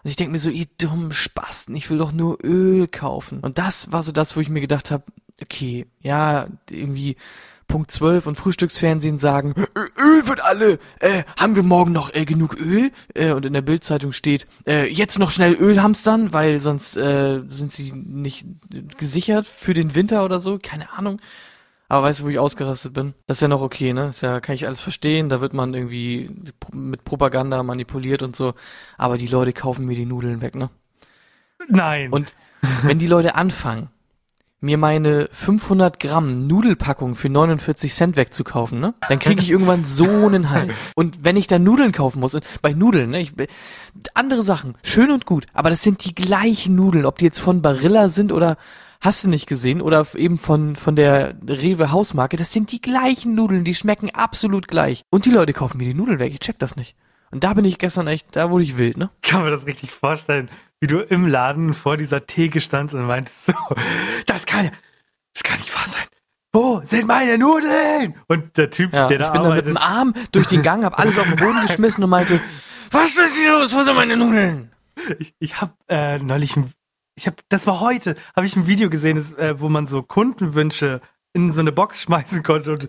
Und 0.04 0.10
ich 0.10 0.16
denke 0.16 0.32
mir 0.32 0.40
so, 0.40 0.50
ihr 0.50 0.66
dummen 0.80 1.12
Spasten, 1.12 1.76
ich 1.76 1.90
will 1.90 2.00
doch 2.00 2.12
nur 2.12 2.38
Öl 2.44 2.88
kaufen. 2.88 3.40
Und 3.42 3.58
das 3.58 3.92
war 3.92 4.02
so 4.02 4.12
das, 4.12 4.36
wo 4.36 4.40
ich 4.40 4.50
mir 4.50 4.62
gedacht 4.62 4.90
habe, 4.92 5.04
okay, 5.42 5.86
ja, 6.02 6.48
irgendwie 6.70 7.18
Punkt 7.68 7.90
12 7.92 8.28
und 8.28 8.36
Frühstücksfernsehen 8.36 9.18
sagen, 9.18 9.54
"Ö- 9.78 9.88
Öl 9.98 10.28
wird 10.28 10.44
alle, 10.44 10.78
äh, 11.00 11.24
haben 11.40 11.56
wir 11.56 11.64
morgen 11.64 11.94
noch 11.94 12.14
äh, 12.14 12.26
genug 12.26 12.58
Öl? 12.60 12.92
Äh, 13.14 13.32
und 13.32 13.46
in 13.46 13.54
der 13.54 13.62
Bildzeitung 13.62 14.12
steht, 14.12 14.46
äh, 14.68 14.88
jetzt 14.92 15.20
noch 15.20 15.32
schnell 15.32 15.54
Öl 15.54 15.82
hamstern, 15.82 16.34
weil 16.34 16.60
sonst 16.60 16.98
äh, 16.98 17.42
sind 17.48 17.72
sie 17.72 17.94
nicht 17.94 18.46
gesichert 18.98 19.48
für 19.48 19.74
den 19.74 19.96
Winter 19.96 20.26
oder 20.26 20.40
so, 20.40 20.60
keine 20.62 20.92
Ahnung. 20.92 21.22
Aber 21.92 22.04
weißt 22.08 22.22
du, 22.22 22.24
wo 22.24 22.30
ich 22.30 22.40
ausgerastet 22.40 22.94
bin? 22.94 23.16
Das 23.28 23.36
ist 23.36 23.42
ja 23.42 23.50
noch 23.50 23.62
okay, 23.62 23.92
ne? 23.92 24.08
Ist 24.08 24.22
ja, 24.22 24.40
kann 24.40 24.56
ich 24.56 24.66
alles 24.66 24.80
verstehen. 24.80 25.28
Da 25.28 25.42
wird 25.42 25.54
man 25.54 25.74
irgendwie 25.74 26.30
mit 26.72 27.04
Propaganda 27.04 27.62
manipuliert 27.64 28.24
und 28.24 28.34
so. 28.34 28.54
Aber 28.98 29.18
die 29.18 29.28
Leute 29.28 29.52
kaufen 29.52 29.86
mir 29.86 29.98
die 29.98 30.06
Nudeln 30.06 30.42
weg, 30.42 30.56
ne? 30.56 30.70
Nein. 31.68 32.10
Und 32.14 32.34
wenn 32.84 32.98
die 32.98 33.08
Leute 33.08 33.36
anfangen, 33.36 33.90
mir 34.62 34.78
meine 34.78 35.28
500 35.34 36.00
Gramm 36.00 36.36
Nudelpackung 36.36 37.16
für 37.16 37.28
49 37.28 37.94
Cent 37.94 38.16
wegzukaufen, 38.16 38.80
ne? 38.80 38.94
Dann 39.10 39.20
kriege 39.20 39.42
ich 39.42 39.50
irgendwann 39.50 39.84
so 39.84 40.08
einen 40.08 40.50
Hals. 40.50 40.92
Und 40.96 41.26
wenn 41.26 41.36
ich 41.36 41.48
dann 41.48 41.64
Nudeln 41.64 41.92
kaufen 41.92 42.22
muss, 42.22 42.34
und 42.34 42.46
bei 42.62 42.72
Nudeln, 42.72 43.10
ne? 43.10 43.20
Ich, 43.20 43.34
andere 44.14 44.44
Sachen, 44.44 44.78
schön 44.82 45.12
und 45.12 45.26
gut, 45.26 45.46
aber 45.52 45.70
das 45.70 45.84
sind 45.84 46.06
die 46.06 46.16
gleichen 46.16 46.74
Nudeln, 46.74 47.06
ob 47.06 47.18
die 47.18 47.26
jetzt 47.26 47.42
von 47.42 47.62
Barilla 47.62 48.08
sind 48.08 48.32
oder 48.32 48.56
hast 49.02 49.24
du 49.24 49.30
nicht 49.30 49.48
gesehen 49.48 49.82
oder 49.82 50.06
eben 50.16 50.38
von, 50.38 50.76
von 50.76 50.96
der 50.96 51.36
Rewe 51.48 51.92
Hausmarke, 51.92 52.38
das 52.38 52.54
sind 52.54 52.72
die 52.72 52.82
gleichen 52.82 53.36
Nudeln, 53.36 53.64
die 53.64 53.76
schmecken 53.76 54.12
absolut 54.14 54.68
gleich. 54.68 55.04
Und 55.10 55.26
die 55.26 55.32
Leute 55.32 55.54
kaufen 55.54 55.78
mir 55.80 55.86
die 55.86 55.94
Nudeln 55.94 56.20
weg, 56.20 56.32
ich 56.32 56.40
check 56.40 56.60
das 56.60 56.76
nicht. 56.76 56.96
Und 57.32 57.44
da 57.44 57.54
bin 57.54 57.66
ich 57.66 57.78
gestern 57.78 58.08
echt, 58.08 58.36
da 58.36 58.50
wurde 58.52 58.64
ich 58.64 58.78
wild, 58.78 58.98
ne? 58.98 59.10
kann 59.22 59.44
mir 59.44 59.52
das 59.52 59.66
richtig 59.66 59.92
vorstellen, 59.92 60.50
wie 60.80 60.88
du 60.88 61.00
im 61.00 61.28
Laden 61.28 61.74
vor 61.74 61.98
dieser 61.98 62.26
Theke 62.28 62.62
standst 62.62 62.94
und 62.94 63.06
meintest 63.06 63.48
so, 63.48 63.54
das 64.26 64.46
kann, 64.46 64.70
das 65.34 65.44
kann 65.44 65.58
nicht 65.60 65.74
wahr 65.74 65.88
sein. 65.88 66.06
Wo 66.54 66.82
sind 66.84 67.08
meine 67.08 67.38
Nudeln? 67.38 68.16
Und 68.28 68.58
der 68.58 68.70
Typ, 68.70 68.94
Ja, 68.94 69.08
der 69.08 69.22
ich 69.22 69.28
da 69.28 69.32
bin 69.32 69.44
da 69.44 69.56
mit 69.56 69.66
dem 69.66 69.78
Arm 69.78 70.14
durch 70.34 70.48
den 70.48 70.62
Gang, 70.64 70.84
hab 70.84 71.00
alles 71.00 71.18
auf 71.18 71.26
den 71.26 71.38
Boden 71.38 71.62
geschmissen 71.66 72.04
und 72.04 72.10
meinte, 72.10 72.42
was 72.92 73.18
ist 73.18 73.38
hier 73.38 73.54
los? 73.54 73.74
Wo 73.74 73.84
sind 73.84 73.96
meine 73.96 74.18
Nudeln? 74.18 74.70
ich, 75.20 75.34
ich 75.40 75.62
habe 75.62 75.74
äh, 75.88 76.20
neulich, 76.20 76.58
ein, 76.58 76.72
ich 77.16 77.28
habe, 77.28 77.38
das 77.50 77.68
war 77.68 77.80
heute, 77.80 78.16
habe 78.36 78.46
ich 78.46 78.56
ein 78.56 78.68
Video 78.68 78.90
gesehen, 78.90 79.18
das, 79.18 79.34
äh, 79.34 79.60
wo 79.60 79.70
man 79.70 79.88
so 79.88 80.02
Kundenwünsche 80.02 81.02
in 81.34 81.52
so 81.54 81.60
eine 81.60 81.72
Box 81.72 82.02
schmeißen 82.04 82.44
konnte 82.44 82.72
und 82.72 82.88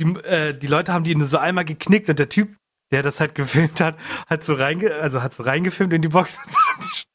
die, 0.00 0.04
äh, 0.24 0.52
die 0.52 0.66
Leute 0.66 0.92
haben 0.92 1.04
die 1.04 1.14
nur 1.14 1.28
so 1.28 1.38
einmal 1.38 1.64
geknickt 1.64 2.08
und 2.08 2.18
der 2.18 2.28
Typ, 2.28 2.56
der 2.90 3.02
das 3.02 3.20
halt 3.20 3.34
gefilmt 3.34 3.80
hat, 3.80 3.96
hat 4.28 4.44
so 4.44 4.54
reinge, 4.54 4.94
also 4.96 5.22
hat 5.22 5.34
so 5.34 5.42
reingefilmt 5.42 5.92
in 5.92 6.02
die 6.02 6.08
Box 6.08 6.38
und 6.44 6.54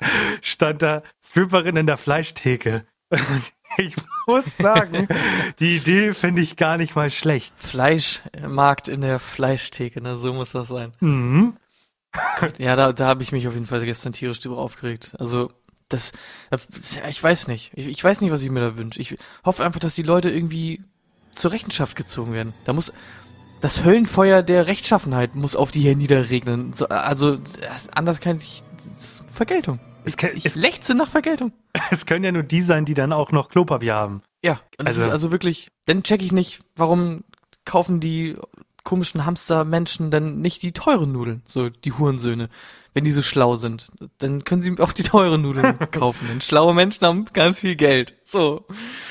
dann 0.01 0.09
stand 0.41 0.81
da 0.81 1.03
Stripperin 1.23 1.75
in 1.75 1.85
der 1.85 1.97
Fleischtheke. 1.97 2.85
Und 3.09 3.53
ich 3.77 3.95
muss 4.25 4.45
sagen, 4.57 5.07
die 5.59 5.77
Idee 5.77 6.13
finde 6.13 6.41
ich 6.41 6.55
gar 6.55 6.77
nicht 6.77 6.95
mal 6.95 7.09
schlecht. 7.09 7.53
Fleischmarkt 7.57 8.87
in 8.87 9.01
der 9.01 9.19
Fleischtheke, 9.19 10.01
ne? 10.01 10.17
So 10.17 10.33
muss 10.33 10.51
das 10.51 10.67
sein. 10.67 10.93
Mhm. 10.99 11.57
Ja, 12.57 12.75
da, 12.75 12.93
da 12.93 13.07
habe 13.07 13.23
ich 13.23 13.31
mich 13.31 13.47
auf 13.47 13.53
jeden 13.53 13.65
Fall 13.65 13.83
gestern 13.85 14.13
tierisch 14.13 14.39
drüber 14.39 14.57
aufgeregt. 14.57 15.15
Also, 15.19 15.51
das, 15.89 16.11
ich 17.09 17.23
weiß 17.23 17.47
nicht. 17.47 17.71
Ich, 17.75 17.87
ich 17.87 18.03
weiß 18.03 18.21
nicht, 18.21 18.31
was 18.31 18.43
ich 18.43 18.49
mir 18.49 18.61
da 18.61 18.77
wünsche. 18.77 18.99
Ich 18.99 19.17
hoffe 19.45 19.63
einfach, 19.63 19.79
dass 19.79 19.95
die 19.95 20.03
Leute 20.03 20.29
irgendwie 20.29 20.83
zur 21.31 21.51
Rechenschaft 21.51 21.95
gezogen 21.95 22.33
werden. 22.33 22.53
Da 22.65 22.73
muss, 22.73 22.91
das 23.61 23.83
Höllenfeuer 23.83 24.43
der 24.43 24.67
Rechtschaffenheit 24.67 25.35
muss 25.35 25.55
auf 25.55 25.71
die 25.71 25.81
hier 25.81 25.95
niederregnen. 25.95 26.73
So, 26.73 26.87
also, 26.87 27.37
anders 27.93 28.19
kann 28.19 28.37
ich, 28.37 28.63
Vergeltung. 29.31 29.79
Es, 30.03 30.15
kann, 30.17 30.31
Ich 30.35 30.45
es, 30.45 30.55
lechze 30.55 30.95
nach 30.95 31.09
Vergeltung. 31.09 31.51
es 31.91 32.05
können 32.05 32.23
ja 32.23 32.31
nur 32.31 32.43
die 32.43 32.61
sein, 32.61 32.85
die 32.85 32.93
dann 32.93 33.13
auch 33.13 33.31
noch 33.31 33.49
Klopapier 33.49 33.95
haben. 33.95 34.21
Ja, 34.43 34.61
und 34.77 34.87
also, 34.87 34.99
das 34.99 35.07
ist 35.07 35.13
also 35.13 35.31
wirklich, 35.31 35.69
dann 35.85 36.03
check 36.03 36.21
ich 36.21 36.31
nicht, 36.31 36.61
warum 36.75 37.23
kaufen 37.65 37.99
die 37.99 38.37
komischen 38.87 39.25
Hamstermenschen 39.25 40.11
dann 40.11 40.39
nicht 40.39 40.61
die 40.61 40.71
teuren 40.71 41.11
Nudeln, 41.11 41.41
so 41.45 41.67
die 41.69 41.91
Hurensöhne, 41.91 42.47
wenn 42.93 43.03
die 43.03 43.11
so 43.11 43.21
schlau 43.21 43.57
sind. 43.57 43.89
Dann 44.19 44.45
können 44.45 44.61
sie 44.61 44.79
auch 44.79 44.93
die 44.93 45.03
teuren 45.03 45.41
Nudeln 45.41 45.77
kaufen. 45.91 46.25
Denn 46.29 46.39
schlaue 46.39 46.73
Menschen 46.73 47.05
haben 47.05 47.25
ganz 47.33 47.59
viel 47.59 47.75
Geld. 47.75 48.15
So. 48.23 48.65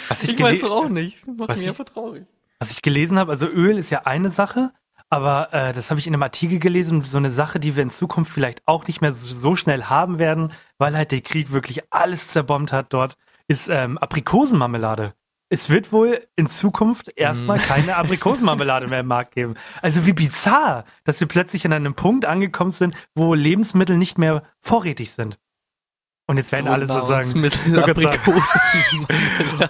Was 0.09 0.23
Ich, 0.23 0.31
ich, 0.33 0.41
weiß 0.41 0.63
doch 0.63 0.71
auch 0.71 0.89
nicht. 0.89 1.27
Macht 1.27 1.51
was 1.51 1.59
mich 1.59 1.67
ich- 1.67 1.71
einfach 1.71 1.85
traurig. 1.85 2.25
Was 2.59 2.71
ich 2.71 2.81
gelesen 2.81 3.19
habe, 3.19 3.31
also 3.33 3.47
Öl 3.47 3.77
ist 3.77 3.91
ja 3.91 4.07
eine 4.07 4.31
Sache, 4.31 4.73
aber 5.11 5.53
äh, 5.53 5.75
das 5.75 5.91
habe 5.91 6.01
ich 6.01 6.07
in 6.07 6.15
einem 6.15 6.23
Artikel 6.23 6.59
gelesen, 6.59 7.05
so 7.05 7.19
eine 7.19 7.31
Sache, 7.31 7.61
die 7.61 7.77
wir 7.77 7.83
in 7.83 7.91
Zukunft 7.91 8.33
vielleicht 8.33 8.63
auch 8.67 8.87
nicht 8.87 9.03
mehr 9.03 9.13
so 9.13 9.27
so 9.35 9.57
schnell 9.57 9.85
haben 9.85 10.19
werden, 10.19 10.53
weil 10.79 10.97
halt 10.97 11.13
der 11.13 11.21
Krieg 11.21 11.53
wirklich 11.53 11.83
alles 11.93 12.29
zerbombt 12.29 12.73
hat 12.73 12.95
dort, 12.95 13.19
ist 13.47 13.69
ähm, 13.69 13.99
Aprikosenmarmelade. 13.99 15.13
Es 15.49 15.71
wird 15.71 15.93
wohl 15.93 16.27
in 16.35 16.49
Zukunft 16.49 17.13
erstmal 17.17 17.59
keine 17.59 17.97
Aprikosenmarmelade 17.97 18.89
mehr 18.89 19.01
im 19.01 19.07
Markt 19.07 19.33
geben. 19.33 19.55
Also 19.81 20.05
wie 20.05 20.13
bizarr, 20.13 20.85
dass 21.05 21.21
wir 21.21 21.29
plötzlich 21.29 21.65
an 21.65 21.73
einem 21.73 21.95
Punkt 21.95 22.25
angekommen 22.25 22.73
sind, 22.73 22.97
wo 23.15 23.35
Lebensmittel 23.35 23.97
nicht 23.97 24.19
mehr 24.19 24.43
vorrätig 24.61 25.13
sind. 25.13 25.39
Und 26.27 26.39
jetzt 26.39 26.51
werden 26.51 26.67
alle 26.67 26.89
so 26.89 27.01
sagen. 27.03 27.45
Aprikosen. 27.77 28.61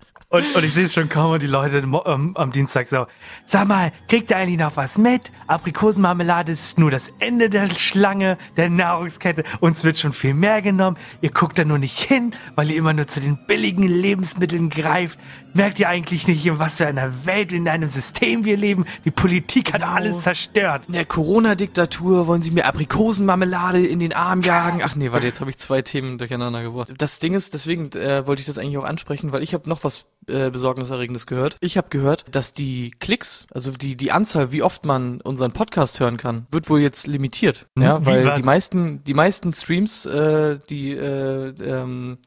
Und, 0.28 0.56
und 0.56 0.64
ich 0.64 0.74
sehe 0.74 0.86
es 0.86 0.94
schon 0.94 1.08
kaum 1.08 1.34
und 1.34 1.42
die 1.42 1.46
Leute 1.46 1.84
am, 1.84 2.34
am 2.34 2.50
Dienstag 2.50 2.88
so, 2.88 3.06
sag 3.44 3.68
mal, 3.68 3.92
kriegt 4.08 4.30
ihr 4.30 4.36
eigentlich 4.36 4.58
noch 4.58 4.76
was 4.76 4.98
mit? 4.98 5.30
Aprikosenmarmelade 5.46 6.50
ist 6.50 6.80
nur 6.80 6.90
das 6.90 7.12
Ende 7.20 7.48
der 7.48 7.70
Schlange, 7.70 8.36
der 8.56 8.68
Nahrungskette. 8.68 9.44
Uns 9.60 9.84
wird 9.84 9.98
schon 9.98 10.12
viel 10.12 10.34
mehr 10.34 10.62
genommen. 10.62 10.96
Ihr 11.20 11.30
guckt 11.30 11.60
da 11.60 11.64
nur 11.64 11.78
nicht 11.78 12.00
hin, 12.00 12.34
weil 12.56 12.72
ihr 12.72 12.76
immer 12.76 12.92
nur 12.92 13.06
zu 13.06 13.20
den 13.20 13.46
billigen 13.46 13.84
Lebensmitteln 13.84 14.68
greift. 14.68 15.16
Merkt 15.56 15.80
ihr 15.80 15.88
eigentlich 15.88 16.28
nicht, 16.28 16.44
in 16.44 16.58
was 16.58 16.76
für 16.76 16.86
einer 16.86 17.24
Welt, 17.24 17.50
in 17.50 17.66
einem 17.66 17.88
System 17.88 18.44
wir 18.44 18.58
leben? 18.58 18.84
Die 19.06 19.10
Politik 19.10 19.72
hat 19.72 19.82
alles 19.82 20.20
zerstört. 20.20 20.84
In 20.86 20.92
der 20.92 21.06
Corona-Diktatur 21.06 22.26
wollen 22.26 22.42
sie 22.42 22.50
mir 22.50 22.66
Aprikosenmarmelade 22.66 23.84
in 23.86 23.98
den 23.98 24.12
Arm 24.12 24.42
jagen. 24.42 24.82
Ach 24.84 24.96
nee, 24.96 25.12
warte, 25.12 25.24
jetzt 25.24 25.40
habe 25.40 25.48
ich 25.48 25.56
zwei 25.56 25.80
Themen 25.80 26.18
durcheinander 26.18 26.62
gebracht. 26.62 26.92
Das 26.98 27.20
Ding 27.20 27.32
ist, 27.32 27.54
deswegen 27.54 27.90
äh, 27.92 28.26
wollte 28.26 28.40
ich 28.40 28.46
das 28.46 28.58
eigentlich 28.58 28.76
auch 28.76 28.84
ansprechen, 28.84 29.32
weil 29.32 29.42
ich 29.42 29.54
habe 29.54 29.66
noch 29.66 29.82
was 29.82 30.04
äh, 30.26 30.50
Besorgniserregendes 30.50 31.26
gehört. 31.26 31.56
Ich 31.60 31.78
habe 31.78 31.88
gehört, 31.88 32.26
dass 32.30 32.52
die 32.52 32.90
Klicks, 32.90 33.46
also 33.50 33.72
die, 33.72 33.96
die 33.96 34.12
Anzahl, 34.12 34.52
wie 34.52 34.62
oft 34.62 34.84
man 34.84 35.22
unseren 35.22 35.52
Podcast 35.52 36.00
hören 36.00 36.18
kann, 36.18 36.46
wird 36.50 36.68
wohl 36.68 36.80
jetzt 36.80 37.06
limitiert. 37.06 37.66
Hm? 37.78 37.82
Ja, 37.82 38.04
weil 38.04 38.34
die 38.34 38.42
meisten, 38.42 39.02
die 39.04 39.14
meisten 39.14 39.54
Streams, 39.54 40.04
äh, 40.04 40.58
die 40.68 40.90
äh, 40.90 41.54
ähm, 41.62 42.18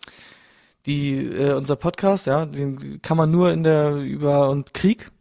die 0.85 1.25
äh, 1.25 1.53
unser 1.53 1.75
Podcast, 1.75 2.25
ja, 2.25 2.45
den 2.45 3.01
kann 3.01 3.17
man 3.17 3.31
nur 3.31 3.51
in 3.51 3.63
der 3.63 3.95
über 3.95 4.49
und 4.49 4.73
Krieg 4.73 5.11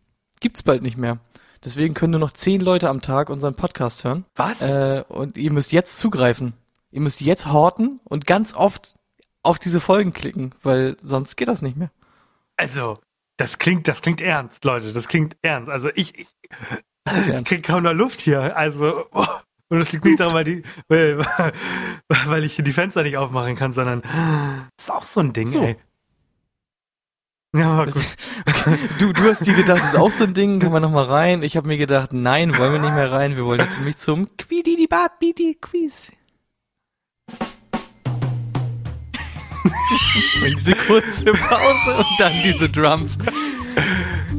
gibt's 0.41 0.63
bald 0.63 0.83
nicht 0.83 0.97
mehr. 0.97 1.19
Deswegen 1.65 1.95
können 1.95 2.13
nur 2.13 2.21
noch 2.21 2.33
zehn 2.33 2.61
Leute 2.61 2.89
am 2.89 3.01
Tag 3.01 3.31
unseren 3.31 3.55
Podcast 3.55 4.05
hören. 4.05 4.25
Was? 4.37 4.63
Äh, 4.63 5.05
und 5.09 5.37
ihr 5.37 5.53
müsst 5.53 5.73
jetzt 5.73 5.99
zugreifen. 5.99 6.55
Ihr 6.91 7.01
müsst 7.01 7.21
jetzt 7.21 7.53
horten 7.53 8.01
und 8.05 8.27
ganz 8.27 8.55
oft 8.55 8.95
auf 9.43 9.59
diese 9.59 9.81
Folgen 9.81 10.13
klicken, 10.13 10.55
weil 10.63 10.97
sonst 11.03 11.37
geht 11.37 11.49
das 11.49 11.63
nicht 11.63 11.77
mehr. 11.77 11.91
Also, 12.57 12.95
das 13.37 13.59
klingt, 13.59 13.89
das 13.89 14.01
klingt 14.01 14.21
ernst, 14.21 14.65
Leute. 14.65 14.93
Das 14.93 15.09
klingt 15.09 15.37
ernst. 15.43 15.71
Also 15.71 15.91
ich, 15.95 16.19
ich, 16.19 16.29
ich 17.07 17.45
krieg 17.45 17.65
kaum 17.65 17.83
noch 17.83 17.93
Luft 17.93 18.21
hier. 18.21 18.57
Also, 18.57 19.07
oh. 19.13 19.27
Und 19.71 19.79
das 19.81 19.93
liegt 19.93 20.05
nicht 20.05 20.19
daran, 20.19 20.33
weil, 20.33 20.45
die, 20.45 20.63
weil, 20.89 21.19
weil 22.27 22.45
ich 22.45 22.57
die 22.57 22.73
Fenster 22.73 23.03
nicht 23.03 23.17
aufmachen 23.17 23.55
kann, 23.55 23.73
sondern 23.73 24.03
das 24.03 24.87
ist 24.87 24.91
auch 24.91 25.05
so 25.05 25.21
ein 25.21 25.33
Ding, 25.33 25.47
so. 25.47 25.63
ey. 25.63 25.77
Ja, 27.57 27.73
aber 27.73 27.87
gut. 27.87 27.95
Du, 28.99 29.13
du 29.13 29.23
hast 29.23 29.47
dir 29.47 29.55
gedacht, 29.55 29.81
das 29.81 29.89
ist 29.91 29.97
auch 29.97 30.11
so 30.11 30.25
ein 30.25 30.35
Ding, 30.35 30.61
kann 30.61 30.73
man 30.73 30.83
noch 30.83 30.91
mal 30.91 31.05
rein. 31.05 31.43
Ich 31.43 31.57
habe 31.57 31.67
mir 31.69 31.79
gedacht, 31.79 32.13
nein, 32.13 32.57
wollen 32.59 32.73
wir 32.73 32.81
nicht 32.81 32.95
mehr 32.95 33.11
rein. 33.11 33.37
Wir 33.37 33.45
wollen 33.45 33.61
jetzt 33.61 33.79
nämlich 33.79 33.97
zum 33.97 34.29
Quididi-Bad-Bidi-Quiz. 34.37 36.13
und 40.45 40.55
diese 40.59 40.75
kurze 40.75 41.25
Pause 41.25 41.97
und 41.97 42.07
dann 42.19 42.33
diese 42.45 42.69
Drums. 42.69 43.19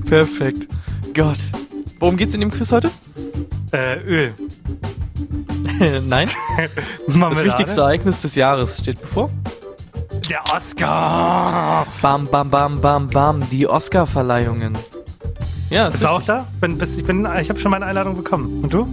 Perfekt. 0.06 0.68
Gott. 1.14 1.40
Worum 2.00 2.18
geht's 2.18 2.34
in 2.34 2.42
dem 2.42 2.52
Quiz 2.52 2.72
heute? 2.72 2.92
Äh, 3.72 4.00
Öl. 4.02 4.34
Nein. 6.08 6.30
das 7.08 7.44
wichtigste 7.44 7.82
Ereignis 7.82 8.22
des 8.22 8.36
Jahres 8.36 8.80
steht 8.80 9.02
bevor. 9.02 9.30
Der 10.30 10.44
Oscar. 10.54 11.88
Bam, 12.02 12.28
bam, 12.28 12.50
bam, 12.50 12.82
bam, 12.82 13.08
bam. 13.08 13.50
Die 13.50 13.68
Oscar-Verleihungen. 13.68 14.78
Ja, 15.70 15.88
ist 15.88 15.94
Bist 15.94 16.04
du 16.04 16.08
auch 16.08 16.22
da? 16.24 16.48
Bin, 16.60 16.78
bist, 16.78 16.98
ich 16.98 17.06
bin, 17.06 17.28
ich 17.40 17.50
habe 17.50 17.60
schon 17.60 17.72
meine 17.72 17.86
Einladung 17.86 18.16
bekommen. 18.16 18.64
Und 18.64 18.74
du? 18.74 18.88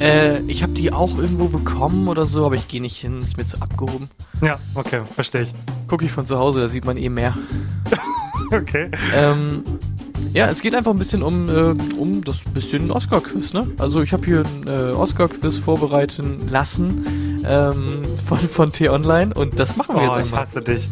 Äh, 0.00 0.40
ich 0.46 0.62
habe 0.62 0.72
die 0.72 0.92
auch 0.92 1.18
irgendwo 1.18 1.48
bekommen 1.48 2.08
oder 2.08 2.24
so, 2.24 2.46
aber 2.46 2.54
ich 2.54 2.68
gehe 2.68 2.80
nicht 2.80 2.96
hin, 2.96 3.20
ist 3.20 3.36
mir 3.36 3.44
zu 3.44 3.60
abgehoben. 3.60 4.08
Ja, 4.40 4.58
okay, 4.74 5.02
verstehe 5.14 5.42
ich. 5.42 5.52
Gucke 5.86 6.06
ich 6.06 6.10
von 6.10 6.24
zu 6.24 6.38
Hause, 6.38 6.60
da 6.60 6.68
sieht 6.68 6.86
man 6.86 6.96
eh 6.96 7.10
mehr. 7.10 7.36
okay. 8.50 8.90
Ähm, 9.14 9.62
ja, 10.32 10.48
es 10.48 10.62
geht 10.62 10.74
einfach 10.74 10.92
ein 10.92 10.98
bisschen 10.98 11.22
um, 11.22 11.48
äh, 11.48 11.74
um 11.96 12.22
das 12.22 12.44
bisschen 12.44 12.90
Oscar-Quiz, 12.90 13.52
ne? 13.52 13.66
Also 13.78 14.02
ich 14.02 14.12
habe 14.12 14.24
hier 14.24 14.44
ein 14.44 14.66
äh, 14.66 14.92
Oscar-Quiz 14.92 15.58
vorbereiten 15.58 16.48
lassen 16.48 17.42
ähm, 17.44 18.04
von, 18.24 18.38
von 18.38 18.72
T-Online 18.72 19.34
und 19.34 19.58
das 19.58 19.76
machen 19.76 19.96
wir 19.96 20.02
oh, 20.02 20.06
jetzt 20.06 20.16
einfach. 20.16 20.36
ich 20.36 20.42
hasse 20.42 20.62
dich. 20.62 20.88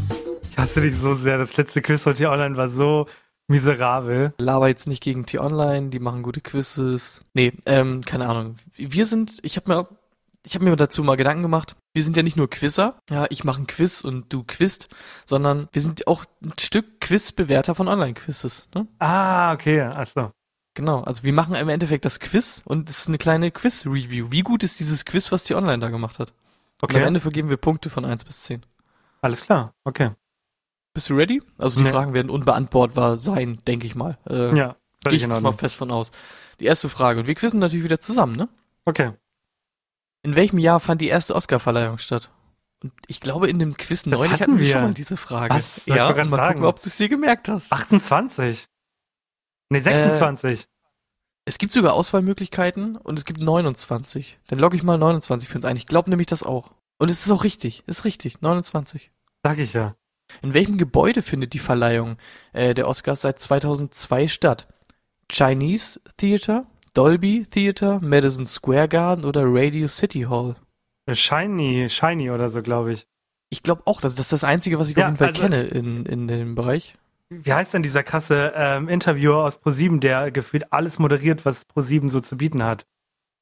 Ich 0.50 0.59
hasse 0.59 0.80
dich 0.80 0.97
so 0.97 1.14
sehr. 1.14 1.38
Das 1.38 1.57
letzte 1.57 1.83
Quiz 1.83 2.02
von 2.02 2.14
T-Online 2.14 2.57
war 2.57 2.68
so 2.68 3.07
miserabel. 3.47 4.35
Laber 4.38 4.68
jetzt 4.68 4.88
nicht 4.88 5.02
gegen 5.02 5.25
T-Online, 5.25 5.88
die 5.90 6.00
machen 6.00 6.23
gute 6.23 6.40
Quizzes. 6.40 7.21
Nee, 7.33 7.52
ähm, 7.66 8.00
keine 8.04 8.28
Ahnung. 8.28 8.57
Wir 8.76 9.07
sind, 9.07 9.38
ich 9.42 9.57
habe 9.57 9.73
mir 9.73 9.88
ich 10.45 10.54
habe 10.54 10.64
mir 10.64 10.76
dazu 10.76 11.02
mal 11.02 11.16
Gedanken 11.16 11.42
gemacht. 11.42 11.76
Wir 11.95 12.02
sind 12.02 12.16
ja 12.16 12.23
nicht 12.23 12.37
nur 12.37 12.49
Quizzer, 12.49 13.00
ja, 13.11 13.26
ich 13.30 13.45
mache 13.45 13.62
ein 13.62 13.66
Quiz 13.66 14.02
und 14.02 14.33
du 14.33 14.45
quizst, 14.45 14.88
sondern 15.26 15.68
wir 15.73 15.83
sind 15.83 16.07
auch 16.07 16.25
ein 16.42 16.52
Stück 16.59 17.00
Quizbewerter 17.00 17.75
von 17.75 17.88
Online-Quizzes. 17.88 18.68
Ne? 18.75 18.87
Ah, 18.99 19.52
okay, 19.52 19.80
achso. 19.80 20.33
Genau, 20.75 21.02
also 21.02 21.25
wir 21.25 21.33
machen 21.33 21.54
im 21.57 21.68
Endeffekt 21.68 22.04
das 22.04 22.21
Quiz 22.21 22.62
und 22.64 22.88
es 22.88 23.00
ist 23.00 23.09
eine 23.09 23.18
kleine 23.18 23.50
Quiz-Review. 23.50 24.30
Wie 24.30 24.42
gut 24.42 24.62
ist 24.62 24.78
dieses 24.78 25.04
Quiz, 25.04 25.33
was 25.33 25.42
die 25.42 25.54
Online 25.54 25.80
da 25.80 25.88
gemacht 25.88 26.18
hat? 26.21 26.33
Okay. 26.80 26.95
Und 26.95 27.02
am 27.02 27.09
Ende 27.09 27.21
vergeben 27.21 27.50
wir 27.50 27.57
Punkte 27.57 27.90
von 27.90 28.04
1 28.04 28.25
bis 28.25 28.42
10. 28.42 28.64
Alles 29.21 29.42
klar, 29.42 29.75
okay. 29.83 30.12
Bist 30.95 31.11
du 31.11 31.14
ready? 31.14 31.42
Also 31.59 31.80
die 31.80 31.85
nee. 31.85 31.92
Fragen 31.92 32.14
werden 32.14 32.30
unbeantwortbar 32.30 33.16
sein, 33.16 33.59
denke 33.66 33.87
ich 33.87 33.95
mal. 33.95 34.18
Äh, 34.28 34.57
ja, 34.57 34.76
gehe 35.04 35.16
ich 35.16 35.23
jetzt 35.23 35.40
mal 35.40 35.52
fest 35.52 35.75
von 35.75 35.90
aus. 35.90 36.12
Die 36.61 36.64
erste 36.64 36.88
Frage. 36.88 37.21
Und 37.21 37.26
wir 37.26 37.35
quizzen 37.35 37.59
natürlich 37.59 37.85
wieder 37.85 38.00
zusammen, 38.00 38.37
ne? 38.37 38.49
Okay. 38.85 39.12
In 40.22 40.37
welchem 40.37 40.58
Jahr 40.58 40.80
fand 40.80 41.00
die 41.00 41.08
erste 41.08 41.34
Oscarverleihung 41.34 41.98
statt? 41.98 42.30
Und 42.82 42.92
ich 43.06 43.20
glaube, 43.20 43.48
in 43.48 43.58
dem 43.58 43.76
Quiz 43.76 44.02
das 44.04 44.12
neulich 44.12 44.40
hatten, 44.40 44.58
wir 44.58 44.66
schon 44.66 44.82
mal 44.82 44.94
diese 44.94 45.16
Frage. 45.16 45.54
Was? 45.54 45.87
Ja, 45.87 46.08
und 46.08 46.16
mal 46.30 46.37
sagen. 46.37 46.54
gucken, 46.54 46.64
ob 46.66 46.76
du 46.80 46.88
es 46.88 46.96
dir 46.96 47.08
gemerkt 47.08 47.48
hast. 47.48 47.72
28. 47.72 48.66
Nee, 49.70 49.80
26. 49.80 50.60
Äh, 50.60 50.66
es 51.44 51.58
gibt 51.58 51.72
sogar 51.72 51.94
Auswahlmöglichkeiten 51.94 52.96
und 52.96 53.18
es 53.18 53.25
gibt 53.25 53.40
29. 53.40 54.38
Dann 54.48 54.58
logge 54.58 54.76
ich 54.76 54.82
mal 54.82 54.98
29 54.98 55.48
für 55.48 55.56
uns 55.56 55.64
ein. 55.64 55.76
Ich 55.76 55.87
glaube 55.87 56.10
nämlich 56.10 56.26
das 56.26 56.42
auch. 56.42 56.72
Und 56.98 57.10
es 57.10 57.25
ist 57.25 57.32
auch 57.32 57.44
richtig. 57.44 57.84
Ist 57.87 58.04
richtig. 58.04 58.40
29. 58.42 59.10
Sag 59.42 59.58
ich 59.58 59.72
ja. 59.72 59.96
In 60.42 60.52
welchem 60.52 60.76
Gebäude 60.76 61.22
findet 61.22 61.54
die 61.54 61.58
Verleihung 61.58 62.16
äh, 62.52 62.75
der 62.75 62.87
Oscars 62.87 63.22
seit 63.22 63.40
2002 63.40 64.28
statt? 64.28 64.68
Chinese 65.30 66.00
Theater, 66.16 66.66
Dolby 66.95 67.47
Theater, 67.49 68.00
Madison 68.00 68.47
Square 68.47 68.88
Garden 68.88 69.25
oder 69.25 69.42
Radio 69.45 69.88
City 69.88 70.23
Hall? 70.23 70.57
Shiny, 71.11 71.88
Shiny 71.88 72.30
oder 72.30 72.49
so, 72.49 72.62
glaube 72.62 72.92
ich. 72.92 73.07
Ich 73.50 73.62
glaube 73.62 73.83
auch, 73.87 74.00
das 74.00 74.18
ist 74.18 74.33
das 74.33 74.45
Einzige, 74.45 74.78
was 74.78 74.90
ich 74.90 74.97
ja, 74.97 75.04
auf 75.04 75.09
jeden 75.09 75.16
Fall 75.16 75.28
also, 75.28 75.42
kenne 75.42 75.64
in, 75.64 76.04
in 76.04 76.28
dem 76.28 76.54
Bereich. 76.54 76.97
Wie 77.30 77.52
heißt 77.52 77.75
denn 77.75 77.83
dieser 77.83 78.02
krasse 78.02 78.52
ähm, 78.54 78.88
Interviewer 78.88 79.45
aus 79.45 79.59
ProSieben, 79.59 80.00
der 80.00 80.30
gefühlt 80.30 80.73
alles 80.73 80.99
moderiert, 80.99 81.45
was 81.45 81.64
ProSieben 81.64 82.09
so 82.09 82.21
zu 82.21 82.37
bieten 82.37 82.62
hat? 82.62 82.87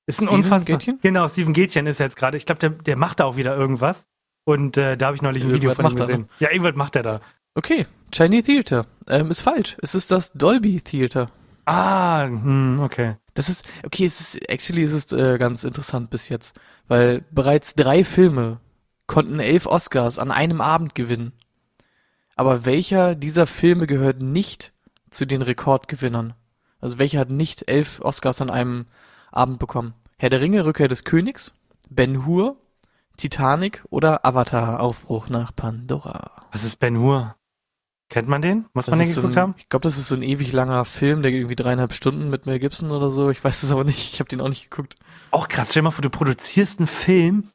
Ist 0.06 0.20
ein 0.20 0.28
unfassbar. 0.28 0.76
Gätchen? 0.76 0.98
Genau, 1.02 1.26
Steven 1.28 1.52
Gätchen 1.52 1.86
ist 1.86 1.98
jetzt 1.98 2.16
gerade. 2.16 2.36
Ich 2.36 2.46
glaube, 2.46 2.60
der, 2.60 2.70
der 2.70 2.96
macht 2.96 3.20
da 3.20 3.24
auch 3.24 3.36
wieder 3.36 3.56
irgendwas. 3.56 4.06
Und 4.44 4.76
äh, 4.76 4.96
da 4.96 5.06
habe 5.06 5.16
ich 5.16 5.22
neulich 5.22 5.42
ein 5.42 5.52
Video 5.52 5.74
von 5.74 5.86
ihm 5.86 5.96
gesehen. 5.96 6.28
Ja, 6.38 6.50
irgendwas 6.50 6.76
macht 6.76 6.94
er 6.94 7.02
da. 7.02 7.20
Okay, 7.54 7.86
Chinese 8.12 8.44
Theater. 8.44 8.86
Ähm, 9.08 9.30
ist 9.30 9.40
falsch. 9.40 9.76
Es 9.82 9.96
ist 9.96 10.12
das 10.12 10.32
Dolby 10.32 10.80
Theater. 10.80 11.30
Ah, 11.66 12.26
hm, 12.26 12.78
okay. 12.80 13.16
Das 13.34 13.48
ist, 13.48 13.68
okay, 13.84 14.06
es 14.06 14.20
ist, 14.20 14.50
actually 14.50 14.82
ist 14.82 14.92
es 14.92 15.12
äh, 15.12 15.36
ganz 15.36 15.64
interessant 15.64 16.10
bis 16.10 16.28
jetzt, 16.28 16.58
weil 16.88 17.24
bereits 17.30 17.74
drei 17.74 18.04
Filme 18.04 18.60
konnten 19.06 19.40
elf 19.40 19.66
Oscars 19.66 20.18
an 20.18 20.30
einem 20.30 20.60
Abend 20.60 20.94
gewinnen. 20.94 21.32
Aber 22.36 22.64
welcher 22.66 23.14
dieser 23.14 23.46
Filme 23.46 23.86
gehört 23.86 24.22
nicht 24.22 24.72
zu 25.10 25.26
den 25.26 25.42
Rekordgewinnern? 25.42 26.34
Also 26.80 26.98
welcher 26.98 27.20
hat 27.20 27.30
nicht 27.30 27.68
elf 27.68 28.00
Oscars 28.00 28.40
an 28.40 28.50
einem 28.50 28.86
Abend 29.32 29.58
bekommen? 29.58 29.94
Herr 30.18 30.30
der 30.30 30.40
Ringe, 30.40 30.64
Rückkehr 30.64 30.88
des 30.88 31.04
Königs, 31.04 31.52
Ben 31.90 32.24
Hur, 32.26 32.56
Titanic 33.16 33.84
oder 33.90 34.24
Avatar, 34.24 34.80
Aufbruch 34.80 35.28
nach 35.28 35.54
Pandora? 35.54 36.30
Was 36.52 36.64
ist 36.64 36.78
Ben 36.78 36.98
Hur? 36.98 37.34
Kennt 38.08 38.28
man 38.28 38.40
den? 38.40 38.66
Muss 38.72 38.86
das 38.86 38.92
man 38.92 39.00
den 39.00 39.08
geguckt 39.08 39.34
so 39.34 39.40
ein, 39.40 39.42
haben? 39.42 39.54
Ich 39.58 39.68
glaube, 39.68 39.82
das 39.82 39.98
ist 39.98 40.08
so 40.08 40.14
ein 40.14 40.22
ewig 40.22 40.52
langer 40.52 40.84
Film, 40.84 41.22
der 41.22 41.32
irgendwie 41.32 41.56
dreieinhalb 41.56 41.92
Stunden 41.92 42.30
mit 42.30 42.46
Mel 42.46 42.60
Gibson 42.60 42.90
oder 42.92 43.10
so. 43.10 43.30
Ich 43.30 43.42
weiß 43.42 43.62
es 43.64 43.72
aber 43.72 43.84
nicht. 43.84 44.14
Ich 44.14 44.20
habe 44.20 44.28
den 44.28 44.40
auch 44.40 44.48
nicht 44.48 44.70
geguckt. 44.70 44.94
Auch 45.32 45.48
krass. 45.48 45.70
Stell 45.70 45.80
dir 45.80 45.84
mal 45.84 45.90
vor, 45.90 46.02
du 46.02 46.10
produzierst 46.10 46.78
einen 46.78 46.86
Film 46.86 47.50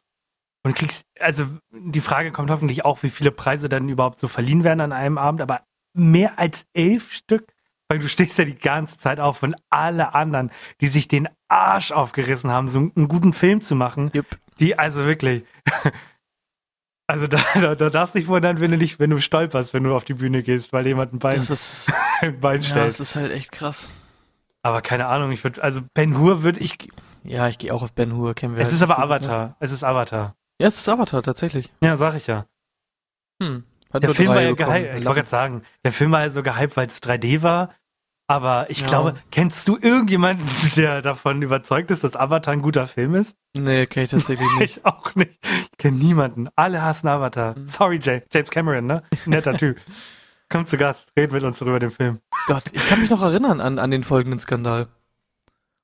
und 0.63 0.75
kriegst, 0.75 1.05
also 1.19 1.45
die 1.71 2.01
Frage 2.01 2.31
kommt 2.31 2.51
hoffentlich 2.51 2.85
auch, 2.85 3.01
wie 3.03 3.09
viele 3.09 3.31
Preise 3.31 3.69
dann 3.69 3.89
überhaupt 3.89 4.19
so 4.19 4.27
verliehen 4.27 4.63
werden 4.63 4.81
an 4.81 4.91
einem 4.91 5.17
Abend, 5.17 5.41
aber 5.41 5.61
mehr 5.93 6.37
als 6.37 6.65
elf 6.73 7.11
Stück, 7.13 7.53
weil 7.87 7.99
du 7.99 8.07
stehst 8.07 8.37
ja 8.37 8.45
die 8.45 8.57
ganze 8.57 8.97
Zeit 8.97 9.19
auf 9.19 9.43
und 9.43 9.55
alle 9.69 10.13
anderen, 10.13 10.51
die 10.81 10.87
sich 10.87 11.07
den 11.07 11.29
Arsch 11.47 11.91
aufgerissen 11.91 12.51
haben, 12.51 12.67
so 12.67 12.79
einen 12.79 13.07
guten 13.07 13.33
Film 13.33 13.61
zu 13.61 13.75
machen, 13.75 14.11
yep. 14.13 14.25
die 14.59 14.77
also 14.77 15.05
wirklich, 15.05 15.43
Also 17.11 17.27
da, 17.27 17.43
da, 17.55 17.75
da 17.75 17.89
darfst 17.89 18.15
du 18.15 18.19
dich 18.19 18.29
wundern, 18.29 18.61
wenn 18.61 18.71
du 18.71 18.77
nicht, 18.77 18.97
wenn 18.99 19.09
du 19.09 19.19
stolperst, 19.19 19.73
wenn 19.73 19.83
du 19.83 19.93
auf 19.93 20.05
die 20.05 20.13
Bühne 20.13 20.43
gehst, 20.43 20.71
weil 20.71 20.87
jemand 20.87 21.11
ein 21.11 21.19
Bein, 21.19 21.35
das 21.35 21.49
ist, 21.49 21.91
ein 22.21 22.39
Bein 22.39 22.63
stellt. 22.63 22.77
Ja, 22.77 22.85
das 22.85 23.01
ist 23.01 23.17
halt 23.17 23.33
echt 23.33 23.51
krass. 23.51 23.89
Aber 24.61 24.81
keine 24.81 25.07
Ahnung, 25.07 25.33
ich 25.33 25.43
würde, 25.43 25.61
also 25.61 25.81
Ben 25.93 26.17
Hur 26.17 26.43
würde 26.43 26.61
ich. 26.61 26.77
Ja, 27.25 27.49
ich 27.49 27.57
gehe 27.57 27.73
auch 27.73 27.83
auf 27.83 27.91
Ben 27.91 28.15
Hur, 28.15 28.33
kennen 28.33 28.55
wir. 28.55 28.61
Es 28.61 28.69
halt 28.69 28.75
ist 28.75 28.81
aber 28.83 28.95
so 28.95 29.01
Avatar. 29.01 29.47
Gut, 29.47 29.49
ne? 29.49 29.55
Es 29.59 29.71
ist 29.73 29.83
Avatar. 29.83 30.35
Ja, 30.61 30.67
es 30.67 30.77
ist 30.77 30.87
Avatar, 30.87 31.21
tatsächlich. 31.21 31.69
Ja, 31.83 31.97
sag 31.97 32.15
ich 32.15 32.27
ja. 32.27 32.45
Hm. 33.43 33.65
Hat 33.91 34.03
Der 34.03 34.15
Film 34.15 34.29
war 34.29 34.41
ja 34.41 34.53
gehypt, 34.53 34.95
ich 34.95 35.05
wollte 35.05 35.15
gerade 35.15 35.27
sagen, 35.27 35.63
der 35.83 35.91
Film 35.91 36.11
war 36.11 36.21
ja 36.21 36.29
so 36.29 36.43
gehypt, 36.43 36.77
weil 36.77 36.87
es 36.87 37.03
3D 37.03 37.41
war. 37.41 37.73
Aber 38.31 38.69
ich 38.69 38.79
Ja. 38.79 38.87
glaube, 38.87 39.15
kennst 39.29 39.67
du 39.67 39.77
irgendjemanden, 39.77 40.47
der 40.77 41.01
davon 41.01 41.41
überzeugt 41.41 41.91
ist, 41.91 42.03
dass 42.05 42.15
Avatar 42.15 42.53
ein 42.53 42.61
guter 42.61 42.87
Film 42.87 43.13
ist? 43.15 43.35
Nee, 43.57 43.85
kenn 43.87 44.03
ich 44.03 44.09
tatsächlich 44.11 44.47
nicht. 44.57 44.77
Ich 44.77 44.85
auch 44.85 45.13
nicht. 45.15 45.37
Ich 45.43 45.77
kenne 45.77 45.97
niemanden. 45.97 46.47
Alle 46.55 46.81
hassen 46.81 47.09
Avatar. 47.09 47.57
Mhm. 47.59 47.67
Sorry, 47.67 47.99
Jay. 48.01 48.21
James 48.31 48.49
Cameron, 48.49 48.85
ne? 48.87 49.03
Netter 49.25 49.57
Typ. 49.57 49.77
Komm 50.49 50.65
zu 50.65 50.77
Gast, 50.77 51.09
red 51.17 51.31
mit 51.33 51.43
uns 51.43 51.59
darüber 51.59 51.79
den 51.79 51.91
Film. 51.91 52.19
Gott, 52.47 52.63
ich 52.71 52.87
kann 52.87 53.01
mich 53.01 53.09
noch 53.09 53.21
erinnern 53.21 53.59
an, 53.59 53.79
an 53.79 53.91
den 53.91 54.03
folgenden 54.03 54.39
Skandal. 54.39 54.87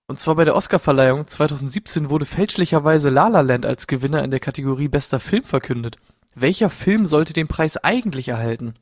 Und 0.08 0.22
zwar 0.22 0.36
bei 0.36 0.46
der 0.46 0.56
Oscarverleihung 0.56 1.28
2017 1.28 2.10
wurde 2.10 2.26
fälschlicherweise 2.26 3.10
La 3.10 3.28
La 3.28 3.42
Land 3.42 3.66
als 3.66 3.88
Gewinner 3.88 4.24
in 4.24 4.32
der 4.32 4.40
Kategorie 4.40 4.88
Bester 4.88 5.20
Film 5.20 5.44
verkündet. 5.44 5.98
Welcher 6.34 6.70
Film 6.70 7.06
sollte 7.08 7.34
den 7.34 7.48
Preis 7.50 7.76
eigentlich 7.78 8.30
erhalten? 8.30 8.76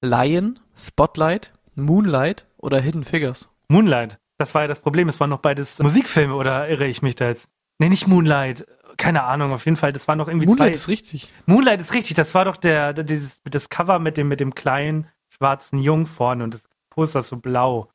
Lion, 0.00 0.58
Spotlight, 0.76 1.52
Moonlight 1.82 2.46
oder 2.58 2.80
Hidden 2.80 3.04
Figures? 3.04 3.48
Moonlight. 3.68 4.18
Das 4.38 4.54
war 4.54 4.62
ja 4.62 4.68
das 4.68 4.80
Problem. 4.80 5.08
Es 5.08 5.20
waren 5.20 5.30
noch 5.30 5.40
beides 5.40 5.78
Musikfilme, 5.80 6.34
oder 6.34 6.68
irre 6.68 6.86
ich 6.86 7.02
mich 7.02 7.14
da 7.16 7.28
jetzt? 7.28 7.48
Nee, 7.78 7.88
nicht 7.88 8.06
Moonlight. 8.06 8.66
Keine 8.96 9.22
Ahnung, 9.24 9.52
auf 9.52 9.64
jeden 9.64 9.76
Fall. 9.76 9.92
Das 9.92 10.08
waren 10.08 10.18
noch 10.18 10.28
irgendwie 10.28 10.46
Moonlight 10.46 10.74
zwei. 10.74 10.76
ist 10.76 10.88
richtig. 10.88 11.32
Moonlight 11.46 11.80
ist 11.80 11.94
richtig. 11.94 12.14
Das 12.16 12.34
war 12.34 12.44
doch 12.44 12.56
der, 12.56 12.92
der 12.92 13.04
dieses, 13.04 13.40
das 13.44 13.68
Cover 13.68 13.98
mit 13.98 14.16
dem, 14.16 14.28
mit 14.28 14.40
dem 14.40 14.54
kleinen 14.54 15.06
schwarzen 15.28 15.78
Jungen 15.78 16.06
vorne 16.06 16.44
und 16.44 16.54
das 16.54 16.62
Poster 16.90 17.22
so 17.22 17.36
blau. 17.36 17.88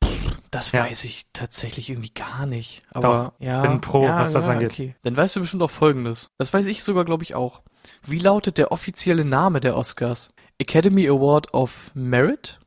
Das 0.50 0.72
Ja. 0.72 0.84
weiß 0.84 1.04
ich 1.04 1.26
tatsächlich 1.32 1.90
irgendwie 1.90 2.12
gar 2.14 2.46
nicht. 2.46 2.80
Aber 2.90 3.34
ja, 3.38 3.62
bin 3.62 3.80
Pro, 3.80 4.04
ja, 4.04 4.18
was 4.20 4.32
das 4.32 4.46
ja, 4.46 4.52
angeht. 4.52 4.72
Okay. 4.72 4.94
Dann 5.02 5.16
weißt 5.16 5.36
du 5.36 5.40
bestimmt 5.40 5.62
auch 5.62 5.70
Folgendes. 5.70 6.30
Das 6.38 6.52
weiß 6.52 6.66
ich 6.68 6.82
sogar, 6.82 7.04
glaube 7.04 7.24
ich, 7.24 7.34
auch. 7.34 7.62
Wie 8.04 8.18
lautet 8.18 8.56
der 8.58 8.72
offizielle 8.72 9.24
Name 9.24 9.60
der 9.60 9.76
Oscars? 9.76 10.30
Academy 10.58 11.08
Award 11.08 11.52
of 11.54 11.90
Merit? 11.94 12.58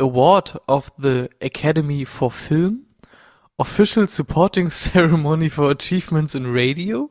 Award 0.00 0.60
of 0.66 0.92
the 0.98 1.28
Academy 1.40 2.04
for 2.04 2.30
Film? 2.30 2.86
Official 3.58 4.08
Supporting 4.08 4.68
Ceremony 4.70 5.48
for 5.48 5.70
Achievements 5.70 6.34
in 6.34 6.52
Radio? 6.52 7.10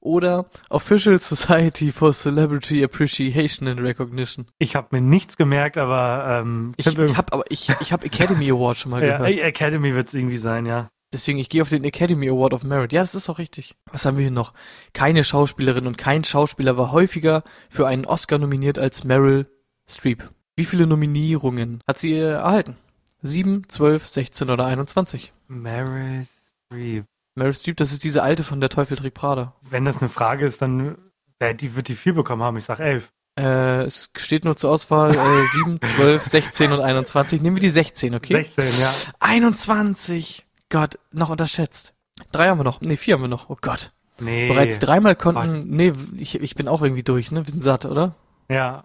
Oder 0.00 0.46
Official 0.70 1.18
Society 1.18 1.92
for 1.92 2.12
Celebrity 2.12 2.82
Appreciation 2.82 3.68
and 3.68 3.80
Recognition? 3.80 4.46
Ich 4.58 4.74
habe 4.74 4.88
mir 4.92 5.02
nichts 5.02 5.36
gemerkt, 5.36 5.76
aber 5.76 6.40
ähm, 6.40 6.72
Ich, 6.78 6.86
hab 6.86 6.98
ich 6.98 7.16
habe 7.16 7.32
aber 7.32 7.44
ich, 7.50 7.68
ich 7.80 7.92
habe 7.92 8.06
Academy 8.06 8.50
Award 8.50 8.78
schon 8.78 8.90
mal 8.90 9.04
ja, 9.04 9.18
gehört. 9.18 9.36
Academy 9.36 9.94
wird 9.94 10.08
es 10.08 10.14
irgendwie 10.14 10.38
sein, 10.38 10.64
ja. 10.64 10.88
Deswegen, 11.12 11.38
ich 11.38 11.48
gehe 11.48 11.60
auf 11.60 11.68
den 11.68 11.84
Academy 11.84 12.28
Award 12.30 12.54
of 12.54 12.62
Merit. 12.62 12.92
Ja, 12.92 13.02
das 13.02 13.14
ist 13.14 13.28
auch 13.28 13.38
richtig. 13.38 13.74
Was 13.92 14.06
haben 14.06 14.16
wir 14.16 14.22
hier 14.22 14.30
noch? 14.30 14.54
Keine 14.94 15.22
Schauspielerin 15.22 15.86
und 15.86 15.98
kein 15.98 16.24
Schauspieler 16.24 16.78
war 16.78 16.92
häufiger 16.92 17.42
für 17.68 17.86
einen 17.86 18.06
Oscar 18.06 18.38
nominiert 18.38 18.78
als 18.78 19.04
Meryl 19.04 19.46
Streep. 19.88 20.30
Wie 20.56 20.64
viele 20.64 20.86
Nominierungen 20.86 21.82
hat 21.86 21.98
sie 21.98 22.18
erhalten? 22.18 22.76
Sieben, 23.22 23.68
zwölf, 23.68 24.06
16 24.06 24.50
oder 24.50 24.66
21? 24.66 25.32
Meryl 25.48 26.24
Streep. 26.24 27.04
Meryl 27.34 27.52
Streep, 27.52 27.76
das 27.76 27.92
ist 27.92 28.04
diese 28.04 28.22
alte 28.22 28.44
von 28.44 28.60
Der 28.60 28.70
Teufel 28.70 28.96
trägt 28.96 29.16
Prada. 29.16 29.54
Wenn 29.62 29.84
das 29.84 29.98
eine 29.98 30.08
Frage 30.08 30.46
ist, 30.46 30.62
dann 30.62 30.96
äh, 31.38 31.54
die 31.54 31.76
wird 31.76 31.88
die 31.88 31.94
viel 31.94 32.12
bekommen 32.12 32.42
haben. 32.42 32.56
Ich 32.56 32.64
sag 32.64 32.80
elf. 32.80 33.10
Äh, 33.38 33.82
es 33.82 34.10
steht 34.16 34.44
nur 34.44 34.56
zur 34.56 34.70
Auswahl 34.70 35.14
äh, 35.14 35.46
7, 35.46 35.80
12, 35.80 36.24
16 36.24 36.72
und 36.72 36.80
21. 36.80 37.40
Nehmen 37.40 37.56
wir 37.56 37.60
die 37.60 37.68
16, 37.68 38.14
okay? 38.14 38.42
16, 38.42 38.80
ja. 38.80 38.92
21! 39.20 40.46
Gott, 40.68 40.98
noch 41.10 41.30
unterschätzt. 41.30 41.94
Drei 42.32 42.48
haben 42.48 42.58
wir 42.58 42.64
noch. 42.64 42.80
Nee, 42.80 42.96
vier 42.96 43.14
haben 43.14 43.22
wir 43.22 43.28
noch. 43.28 43.50
Oh 43.50 43.56
Gott. 43.60 43.92
Nee. 44.20 44.48
Bereits 44.48 44.78
dreimal 44.78 45.16
konnten. 45.16 45.60
Gott. 45.60 45.66
Nee, 45.66 45.92
ich, 46.18 46.40
ich 46.40 46.54
bin 46.54 46.68
auch 46.68 46.82
irgendwie 46.82 47.02
durch, 47.02 47.32
ne? 47.32 47.44
Wir 47.46 47.50
sind 47.50 47.62
satt, 47.62 47.86
oder? 47.86 48.14
Ja. 48.48 48.84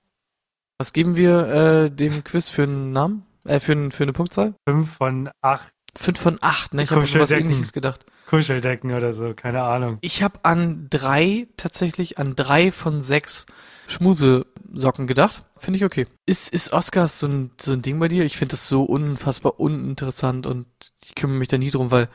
Was 0.77 0.93
geben 0.93 1.17
wir 1.17 1.47
äh, 1.47 1.91
dem 1.91 2.23
Quiz 2.23 2.49
für 2.49 2.63
einen 2.63 2.91
Namen? 2.91 3.25
Äh, 3.45 3.59
für, 3.59 3.73
ein, 3.73 3.91
für 3.91 4.03
eine 4.03 4.13
Punktzahl? 4.13 4.55
Fünf 4.67 4.97
von 4.97 5.29
acht 5.41 5.75
Fünf 5.97 6.19
von 6.19 6.37
acht, 6.41 6.73
ne? 6.73 6.83
Ich 6.83 6.91
habe 6.91 7.07
schon 7.07 7.21
was 7.21 7.31
ähnliches 7.31 7.71
gedacht. 7.71 8.05
Kuscheldecken 8.27 8.91
oder 8.91 9.13
so. 9.13 9.33
Keine 9.33 9.63
Ahnung. 9.63 9.97
Ich 10.01 10.23
habe 10.23 10.39
an 10.43 10.87
drei, 10.89 11.47
tatsächlich 11.55 12.17
an 12.17 12.35
drei 12.35 12.71
von 12.71 13.01
sechs 13.01 13.45
Schmusesocken 13.87 15.07
gedacht. 15.07 15.45
Finde 15.55 15.77
ich 15.77 15.85
okay. 15.85 16.07
Ist, 16.25 16.51
ist 16.51 16.73
Oscars 16.73 17.19
so 17.19 17.27
ein, 17.27 17.51
so 17.59 17.71
ein 17.71 17.81
Ding 17.81 17.97
bei 17.99 18.09
dir? 18.09 18.25
Ich 18.25 18.37
finde 18.37 18.53
das 18.53 18.67
so 18.67 18.83
unfassbar 18.83 19.59
uninteressant 19.59 20.47
und 20.47 20.65
ich 21.01 21.15
kümmere 21.15 21.39
mich 21.39 21.47
da 21.47 21.57
nie 21.57 21.69
drum, 21.69 21.91
weil 21.91 22.09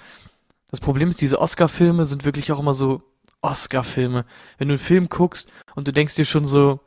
das 0.71 0.81
Problem 0.81 1.09
ist, 1.09 1.21
diese 1.23 1.41
Oscar-Filme 1.41 2.05
sind 2.05 2.25
wirklich 2.25 2.53
auch 2.53 2.61
immer 2.61 2.75
so 2.75 3.03
Oscar-Filme. 3.41 4.27
Wenn 4.59 4.69
du 4.69 4.75
einen 4.75 4.79
Film 4.79 5.09
guckst 5.09 5.51
und 5.75 5.89
du 5.89 5.93
denkst 5.93 6.17
dir 6.17 6.27
schon 6.27 6.45
so, 6.45 6.81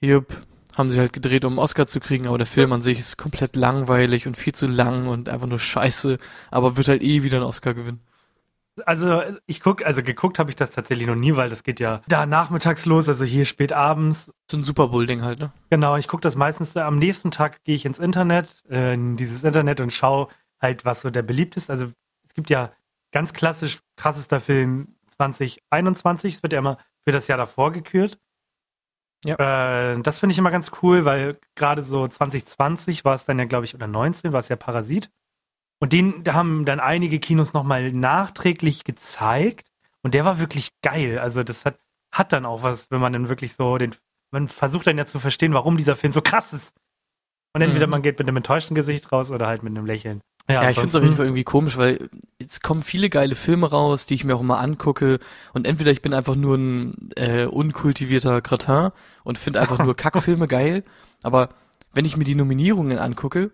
jupp, 0.00 0.46
haben 0.76 0.90
sie 0.90 1.00
halt 1.00 1.12
gedreht, 1.12 1.44
um 1.44 1.54
einen 1.54 1.58
Oscar 1.58 1.86
zu 1.86 2.00
kriegen, 2.00 2.26
aber 2.28 2.38
der 2.38 2.46
Film 2.46 2.72
an 2.72 2.82
sich 2.82 2.98
ist 2.98 3.16
komplett 3.16 3.56
langweilig 3.56 4.26
und 4.26 4.36
viel 4.36 4.54
zu 4.54 4.66
lang 4.66 5.08
und 5.08 5.28
einfach 5.28 5.46
nur 5.46 5.58
scheiße, 5.58 6.18
aber 6.50 6.76
wird 6.76 6.88
halt 6.88 7.02
eh 7.02 7.22
wieder 7.22 7.38
einen 7.38 7.46
Oscar 7.46 7.74
gewinnen. 7.74 8.00
Also 8.84 9.22
ich 9.46 9.62
guck, 9.62 9.86
also 9.86 10.02
geguckt 10.02 10.38
habe 10.38 10.50
ich 10.50 10.56
das 10.56 10.70
tatsächlich 10.70 11.06
noch 11.06 11.14
nie, 11.14 11.34
weil 11.34 11.48
das 11.48 11.62
geht 11.62 11.80
ja 11.80 12.02
da 12.08 12.26
nachmittags 12.26 12.84
los, 12.84 13.08
also 13.08 13.24
hier 13.24 13.46
spät 13.46 13.72
abends. 13.72 14.30
So 14.50 14.58
ein 14.58 14.64
Super 14.64 14.88
Bowl-Ding 14.88 15.22
halt, 15.22 15.40
ne? 15.40 15.50
Genau, 15.70 15.96
ich 15.96 16.08
gucke 16.08 16.20
das 16.20 16.36
meistens, 16.36 16.76
am 16.76 16.98
nächsten 16.98 17.30
Tag 17.30 17.64
gehe 17.64 17.74
ich 17.74 17.86
ins 17.86 17.98
Internet, 17.98 18.50
äh, 18.68 18.92
in 18.92 19.16
dieses 19.16 19.44
Internet 19.44 19.80
und 19.80 19.94
schaue 19.94 20.28
halt, 20.60 20.84
was 20.84 21.00
so 21.00 21.08
der 21.08 21.22
beliebt 21.22 21.56
ist. 21.56 21.70
Also 21.70 21.86
es 22.22 22.34
gibt 22.34 22.50
ja 22.50 22.70
ganz 23.12 23.32
klassisch 23.32 23.78
krassester 23.96 24.40
Film 24.40 24.96
2021, 25.16 26.34
es 26.34 26.42
wird 26.42 26.52
ja 26.52 26.58
immer 26.58 26.76
für 27.02 27.12
das 27.12 27.28
Jahr 27.28 27.38
davor 27.38 27.72
gekürt. 27.72 28.18
Ja. 29.24 29.92
Äh, 29.92 30.00
das 30.02 30.20
finde 30.20 30.32
ich 30.32 30.38
immer 30.38 30.50
ganz 30.50 30.70
cool, 30.82 31.04
weil 31.04 31.38
gerade 31.54 31.82
so 31.82 32.06
2020 32.06 33.04
war 33.04 33.14
es 33.14 33.24
dann 33.24 33.38
ja, 33.38 33.44
glaube 33.44 33.64
ich, 33.64 33.74
oder 33.74 33.86
19 33.86 34.32
war 34.32 34.40
es 34.40 34.48
ja 34.48 34.56
Parasit. 34.56 35.10
Und 35.78 35.92
den, 35.92 36.22
da 36.24 36.34
haben 36.34 36.64
dann 36.64 36.80
einige 36.80 37.18
Kinos 37.18 37.52
nochmal 37.52 37.92
nachträglich 37.92 38.84
gezeigt. 38.84 39.68
Und 40.02 40.14
der 40.14 40.24
war 40.24 40.38
wirklich 40.38 40.70
geil. 40.82 41.18
Also 41.18 41.42
das 41.42 41.64
hat, 41.64 41.78
hat 42.14 42.32
dann 42.32 42.46
auch 42.46 42.62
was, 42.62 42.90
wenn 42.90 43.00
man 43.00 43.12
dann 43.12 43.28
wirklich 43.28 43.54
so 43.54 43.76
den, 43.76 43.94
man 44.30 44.48
versucht 44.48 44.86
dann 44.86 44.98
ja 44.98 45.06
zu 45.06 45.18
verstehen, 45.18 45.54
warum 45.54 45.76
dieser 45.76 45.96
Film 45.96 46.12
so 46.12 46.22
krass 46.22 46.52
ist. 46.52 46.74
Und 47.54 47.62
entweder 47.62 47.86
Mhm. 47.86 47.90
man 47.92 48.02
geht 48.02 48.18
mit 48.18 48.28
einem 48.28 48.36
enttäuschten 48.36 48.74
Gesicht 48.74 49.10
raus 49.12 49.30
oder 49.30 49.46
halt 49.46 49.62
mit 49.62 49.70
einem 49.76 49.86
Lächeln. 49.86 50.20
Ja, 50.48 50.70
ich 50.70 50.76
finde 50.76 50.90
es 50.90 50.94
auf 50.94 51.02
jeden 51.02 51.16
Fall 51.16 51.26
irgendwie 51.26 51.44
komisch, 51.44 51.76
weil 51.76 52.08
es 52.38 52.60
kommen 52.60 52.82
viele 52.82 53.10
geile 53.10 53.34
Filme 53.34 53.68
raus, 53.68 54.06
die 54.06 54.14
ich 54.14 54.24
mir 54.24 54.36
auch 54.36 54.40
immer 54.40 54.60
angucke 54.60 55.18
und 55.54 55.66
entweder 55.66 55.90
ich 55.90 56.02
bin 56.02 56.14
einfach 56.14 56.36
nur 56.36 56.56
ein 56.56 57.10
äh, 57.16 57.46
unkultivierter 57.46 58.40
Gratin 58.42 58.90
und 59.24 59.38
finde 59.38 59.60
einfach 59.60 59.84
nur 59.84 59.96
Kackfilme 59.96 60.46
geil, 60.46 60.84
aber 61.22 61.48
wenn 61.92 62.04
ich 62.04 62.16
mir 62.16 62.24
die 62.24 62.36
Nominierungen 62.36 62.98
angucke, 62.98 63.50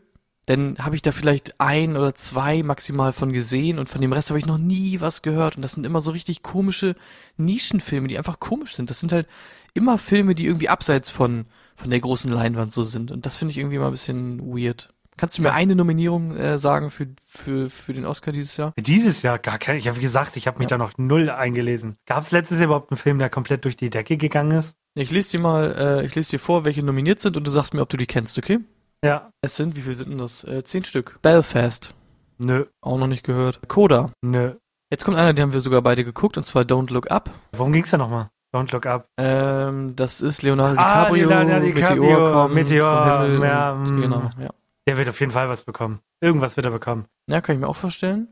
dann 0.47 0.77
habe 0.81 0.97
ich 0.97 1.03
da 1.03 1.13
vielleicht 1.13 1.61
ein 1.61 1.97
oder 1.97 2.15
zwei 2.15 2.63
maximal 2.63 3.13
von 3.13 3.33
gesehen 3.33 3.79
und 3.79 3.89
von 3.89 4.01
dem 4.01 4.13
Rest 4.13 4.31
habe 4.31 4.41
ich 4.41 4.47
noch 4.47 4.59
nie 4.59 5.01
was 5.01 5.23
gehört 5.23 5.57
und 5.57 5.63
das 5.63 5.73
sind 5.73 5.87
immer 5.87 6.01
so 6.01 6.11
richtig 6.11 6.43
komische 6.43 6.97
Nischenfilme, 7.37 8.09
die 8.09 8.19
einfach 8.19 8.41
komisch 8.41 8.75
sind. 8.75 8.91
Das 8.91 8.99
sind 9.01 9.13
halt 9.13 9.29
immer 9.73 9.99
Filme, 9.99 10.35
die 10.35 10.47
irgendwie 10.47 10.69
abseits 10.69 11.11
von 11.11 11.47
von 11.77 11.91
der 11.91 12.01
großen 12.01 12.31
Leinwand 12.31 12.73
so 12.73 12.83
sind 12.83 13.13
und 13.13 13.25
das 13.25 13.37
finde 13.37 13.53
ich 13.53 13.59
irgendwie 13.59 13.77
immer 13.77 13.87
ein 13.87 13.93
bisschen 13.93 14.41
weird. 14.41 14.93
Kannst 15.17 15.39
du 15.39 15.43
mir 15.43 15.53
eine 15.53 15.77
Nominierung 15.77 16.37
äh, 16.37 16.59
sagen 16.59 16.91
für, 16.91 17.07
für, 17.27 17.69
für 17.71 17.93
den 17.93 18.07
Oscar 18.07 18.33
dieses 18.33 18.57
Jahr? 18.57 18.73
Dieses 18.79 19.23
Jahr 19.23 19.39
gar 19.39 19.59
kein, 19.59 19.77
ich 19.77 19.89
habe 19.89 20.01
gesagt, 20.01 20.37
ich 20.37 20.47
habe 20.47 20.59
mich 20.59 20.69
da 20.69 20.79
noch 20.79 20.93
null 20.97 21.31
eingelesen. 21.31 21.97
Gab 22.07 22.23
es 22.25 22.31
letztes 22.31 22.59
Jahr 22.59 22.67
überhaupt 22.67 22.91
einen 22.91 22.99
Film, 22.99 23.19
der 23.19 23.31
komplett 23.31 23.65
durch 23.65 23.77
die 23.77 23.91
Decke 23.91 24.17
gegangen 24.17 24.53
ist? 24.59 24.75
Ich 24.95 25.11
lese 25.11 25.33
dir 25.33 25.41
mal, 25.41 25.75
äh, 25.79 26.07
ich 26.07 26.15
lese 26.15 26.31
dir 26.33 26.39
vor, 26.39 26.65
welche 26.65 26.83
nominiert 26.83 27.21
sind 27.21 27.37
und 27.37 27.47
du 27.47 27.51
sagst 27.51 27.75
mir, 27.75 27.83
ob 27.83 27.89
du 27.89 27.97
die 27.97 28.07
kennst, 28.07 28.39
okay? 28.39 28.59
Ja, 29.05 29.31
Es 29.43 29.57
sind, 29.57 29.77
wie 29.77 29.81
viel 29.81 29.95
sind 29.95 30.11
denn 30.11 30.19
das? 30.19 30.45
Äh, 30.45 30.63
zehn 30.65 30.85
Stück. 30.85 31.19
Belfast, 31.23 31.95
nö, 32.39 32.67
auch 32.81 32.99
noch 32.99 33.07
nicht 33.09 33.25
gehört. 33.25 33.61
Coda. 33.69 34.13
nö. 34.23 34.55
Jetzt 34.91 35.05
kommt 35.07 35.17
einer, 35.17 35.33
den 35.33 35.43
haben 35.45 35.53
wir 35.55 35.61
sogar 35.63 35.81
beide 35.81 36.05
geguckt, 36.05 36.37
und 36.37 36.45
zwar 36.45 36.65
Don't 36.65 36.93
Look 36.93 37.11
Up. 37.11 37.31
Worum 37.57 37.73
ging's 37.73 37.91
da 37.91 37.97
nochmal? 37.97 38.29
Don't 38.55 38.71
Look 38.73 38.85
Up. 38.85 39.07
Ähm, 39.19 39.97
das 39.97 40.21
ist 40.21 40.43
Leonardo 40.43 40.79
Ah, 40.79 41.05
DiCaprio, 41.07 41.29
Leonardo 41.31 41.67
DiCaprio, 41.67 42.03
Meteor 42.03 42.33
kommt 42.33 42.55
Meteor, 42.55 43.23
vom 43.23 43.31
Himmel 43.33 43.49
ja, 43.49 43.73
und, 43.73 43.97
mm. 43.97 44.01
genau, 44.03 44.31
ja. 44.39 44.51
Der 44.87 44.97
wird 44.97 45.09
auf 45.09 45.21
jeden 45.21 45.33
Fall 45.33 45.49
was 45.49 45.63
bekommen. 45.65 46.01
Irgendwas 46.21 46.57
wird 46.57 46.67
er 46.67 46.73
bekommen. 46.73 47.07
Ja, 47.29 47.41
kann 47.41 47.55
ich 47.57 47.61
mir 47.61 47.69
auch 47.69 47.77
vorstellen. 47.77 48.29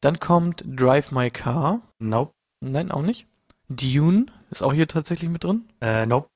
Dann 0.00 0.20
kommt 0.20 0.62
Drive 0.66 1.10
My 1.10 1.30
Car. 1.30 1.80
Nope. 1.98 2.32
Nein, 2.60 2.90
auch 2.90 3.02
nicht. 3.02 3.26
Dune 3.68 4.26
ist 4.50 4.62
auch 4.62 4.72
hier 4.72 4.88
tatsächlich 4.88 5.30
mit 5.30 5.44
drin. 5.44 5.68
Äh, 5.80 6.06
nope. 6.06 6.28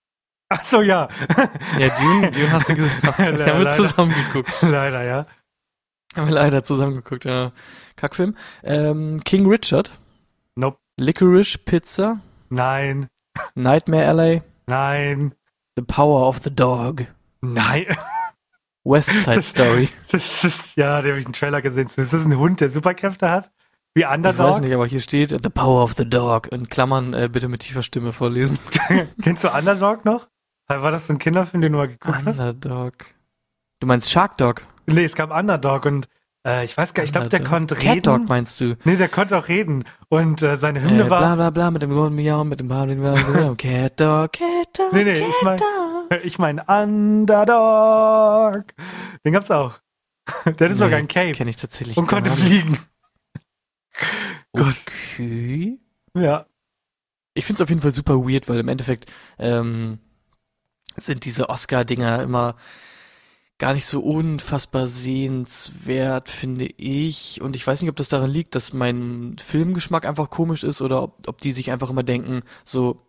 Ach 0.48 0.62
so, 0.64 0.82
ja. 0.82 1.08
Ja, 1.78 1.88
Dune, 1.98 2.30
Dune 2.30 2.52
hast 2.52 2.68
du 2.68 2.74
gesagt. 2.74 3.02
Wir 3.18 3.26
haben 3.26 3.38
wir 3.38 4.70
Leider. 4.70 5.02
ja. 5.02 5.26
Haben 6.14 6.26
wir 6.26 6.34
leider 6.34 6.62
zusammen 6.62 6.96
geguckt, 6.96 7.24
ja. 7.24 7.52
Kackfilm. 7.96 8.36
Ähm, 8.62 9.22
King 9.24 9.46
Richard. 9.46 9.90
Nope. 10.56 10.76
Licorice 10.98 11.56
Pizza. 11.56 12.20
Nein. 12.50 13.08
Nightmare 13.54 14.06
Alley. 14.08 14.42
Nein. 14.66 15.34
The 15.76 15.82
Power 15.82 16.28
of 16.28 16.40
the 16.44 16.54
Dog. 16.54 17.06
Nein. 17.40 17.86
West 18.84 19.10
Side 19.10 19.42
Story. 19.42 19.88
Das 20.10 20.44
ist, 20.44 20.76
ja, 20.76 21.00
da 21.02 21.08
habe 21.08 21.18
ich 21.18 21.24
einen 21.26 21.32
Trailer 21.34 21.62
gesehen. 21.62 21.86
Ist 21.94 22.12
das 22.12 22.24
ein 22.24 22.36
Hund, 22.36 22.60
der 22.60 22.68
Superkräfte 22.70 23.30
hat? 23.30 23.50
Wie 23.94 24.00
Ich 24.02 24.06
weiß 24.06 24.14
Underdog? 24.16 24.60
nicht, 24.60 24.74
aber 24.74 24.86
hier 24.86 25.00
steht 25.00 25.30
The 25.30 25.50
Power 25.50 25.82
of 25.82 25.92
the 25.94 26.08
Dog. 26.08 26.50
In 26.50 26.68
Klammern 26.68 27.12
äh, 27.14 27.28
bitte 27.30 27.48
mit 27.48 27.60
tiefer 27.60 27.82
Stimme 27.82 28.12
vorlesen. 28.12 28.58
Kennst 29.22 29.44
du 29.44 29.48
Underdog 29.50 30.04
noch? 30.04 30.26
War 30.68 30.90
das 30.90 31.06
so 31.06 31.12
ein 31.12 31.18
Kinderfilm, 31.18 31.60
den 31.60 31.72
du 31.72 31.78
mal 31.78 31.88
geguckt 31.88 32.22
hast? 32.24 32.38
Underdog. 32.38 32.94
Du 33.80 33.86
meinst 33.86 34.10
Shark 34.10 34.38
Dog? 34.38 34.62
Nee, 34.86 35.04
es 35.04 35.14
gab 35.14 35.30
Underdog 35.30 35.84
und 35.84 36.08
äh, 36.46 36.64
ich 36.64 36.74
weiß 36.76 36.94
gar 36.94 37.02
nicht, 37.02 37.10
ich 37.10 37.12
glaube, 37.12 37.28
der 37.28 37.44
konnte 37.44 37.76
reden. 37.76 38.02
Cat 38.02 38.06
Dog 38.06 38.28
meinst 38.28 38.60
du? 38.60 38.76
Nee, 38.84 38.96
der 38.96 39.08
konnte 39.08 39.36
auch 39.36 39.48
reden. 39.48 39.84
Und 40.08 40.42
äh, 40.42 40.56
seine 40.56 40.80
Hymne 40.82 41.04
Äh, 41.04 41.10
war. 41.10 41.18
bla 41.20 41.34
bla 41.36 41.50
bla 41.50 41.70
mit 41.70 41.82
dem 41.82 41.90
Golden 41.92 42.16
Miau, 42.16 42.42
mit 42.44 42.58
dem 42.60 42.68
Cat 43.58 44.00
Dog, 44.00 44.32
Cat 44.32 44.78
Dog, 44.78 44.92
Nee, 44.92 45.04
nee, 45.04 45.12
ich 45.12 45.20
Cat 45.20 45.44
mein- 45.44 45.56
Dog. 45.58 45.66
Ich 46.24 46.38
meine 46.38 46.64
Underdog. 46.64 48.64
Den 49.24 49.32
gab's 49.32 49.50
auch. 49.50 49.78
Der 50.44 50.68
hatte 50.68 50.76
sogar 50.76 50.98
ein 50.98 51.08
Cape 51.08 51.32
Kenne 51.32 51.50
ich 51.50 51.56
tatsächlich 51.56 51.96
und 51.96 52.06
konnte 52.06 52.30
fliegen. 52.30 52.78
Gott. 54.52 54.76
Okay. 55.16 55.80
Ja. 56.14 56.46
Ich 57.34 57.46
find's 57.46 57.62
auf 57.62 57.70
jeden 57.70 57.80
Fall 57.80 57.94
super 57.94 58.16
weird, 58.16 58.48
weil 58.48 58.60
im 58.60 58.68
Endeffekt 58.68 59.10
ähm, 59.38 59.98
sind 60.96 61.24
diese 61.24 61.48
Oscar-Dinger 61.48 62.22
immer 62.22 62.56
gar 63.58 63.74
nicht 63.74 63.86
so 63.86 64.00
unfassbar 64.00 64.86
sehenswert, 64.86 66.28
finde 66.28 66.66
ich. 66.66 67.40
Und 67.40 67.56
ich 67.56 67.66
weiß 67.66 67.80
nicht, 67.80 67.90
ob 67.90 67.96
das 67.96 68.10
daran 68.10 68.30
liegt, 68.30 68.54
dass 68.54 68.72
mein 68.72 69.36
Filmgeschmack 69.38 70.04
einfach 70.04 70.30
komisch 70.30 70.62
ist 70.62 70.82
oder 70.82 71.02
ob, 71.02 71.26
ob 71.26 71.40
die 71.40 71.52
sich 71.52 71.70
einfach 71.70 71.88
immer 71.88 72.02
denken, 72.02 72.42
so, 72.64 73.06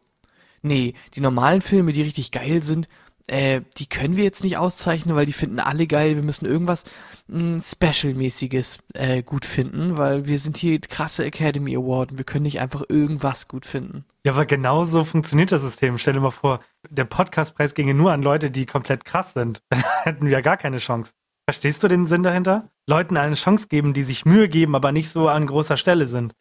nee, 0.63 0.95
die 1.13 1.21
normalen 1.21 1.61
Filme, 1.61 1.93
die 1.93 2.01
richtig 2.01 2.31
geil 2.31 2.63
sind, 2.63 2.87
äh, 3.27 3.61
die 3.77 3.87
können 3.87 4.17
wir 4.17 4.23
jetzt 4.23 4.43
nicht 4.43 4.57
auszeichnen, 4.57 5.15
weil 5.15 5.25
die 5.25 5.33
finden 5.33 5.59
alle 5.59 5.87
geil. 5.87 6.15
Wir 6.15 6.23
müssen 6.23 6.45
irgendwas 6.45 6.83
mh, 7.27 7.59
Special-mäßiges 7.59 8.79
äh, 8.95 9.23
gut 9.23 9.45
finden, 9.45 9.97
weil 9.97 10.27
wir 10.27 10.39
sind 10.39 10.57
hier 10.57 10.79
krasse 10.79 11.23
Academy 11.23 11.75
Award 11.75 12.11
und 12.11 12.17
wir 12.17 12.25
können 12.25 12.43
nicht 12.43 12.59
einfach 12.59 12.83
irgendwas 12.89 13.47
gut 13.47 13.65
finden. 13.65 14.03
Ja, 14.25 14.33
aber 14.33 14.45
genau 14.45 14.83
so 14.83 15.03
funktioniert 15.05 15.51
das 15.51 15.61
System. 15.61 15.97
Stell 15.97 16.13
dir 16.13 16.19
mal 16.19 16.31
vor, 16.31 16.61
der 16.89 17.05
Podcastpreis 17.05 17.73
ginge 17.73 17.93
nur 17.93 18.11
an 18.11 18.21
Leute, 18.21 18.51
die 18.51 18.65
komplett 18.65 19.05
krass 19.05 19.33
sind. 19.33 19.61
Dann 19.69 19.83
hätten 20.03 20.25
wir 20.25 20.33
ja 20.33 20.41
gar 20.41 20.57
keine 20.57 20.79
Chance. 20.79 21.13
Verstehst 21.45 21.83
du 21.83 21.87
den 21.87 22.05
Sinn 22.05 22.23
dahinter? 22.23 22.69
Leuten 22.87 23.17
eine 23.17 23.35
Chance 23.35 23.67
geben, 23.67 23.93
die 23.93 24.03
sich 24.03 24.25
Mühe 24.25 24.47
geben, 24.49 24.75
aber 24.75 24.91
nicht 24.91 25.09
so 25.09 25.27
an 25.27 25.45
großer 25.45 25.77
Stelle 25.77 26.07
sind. 26.07 26.33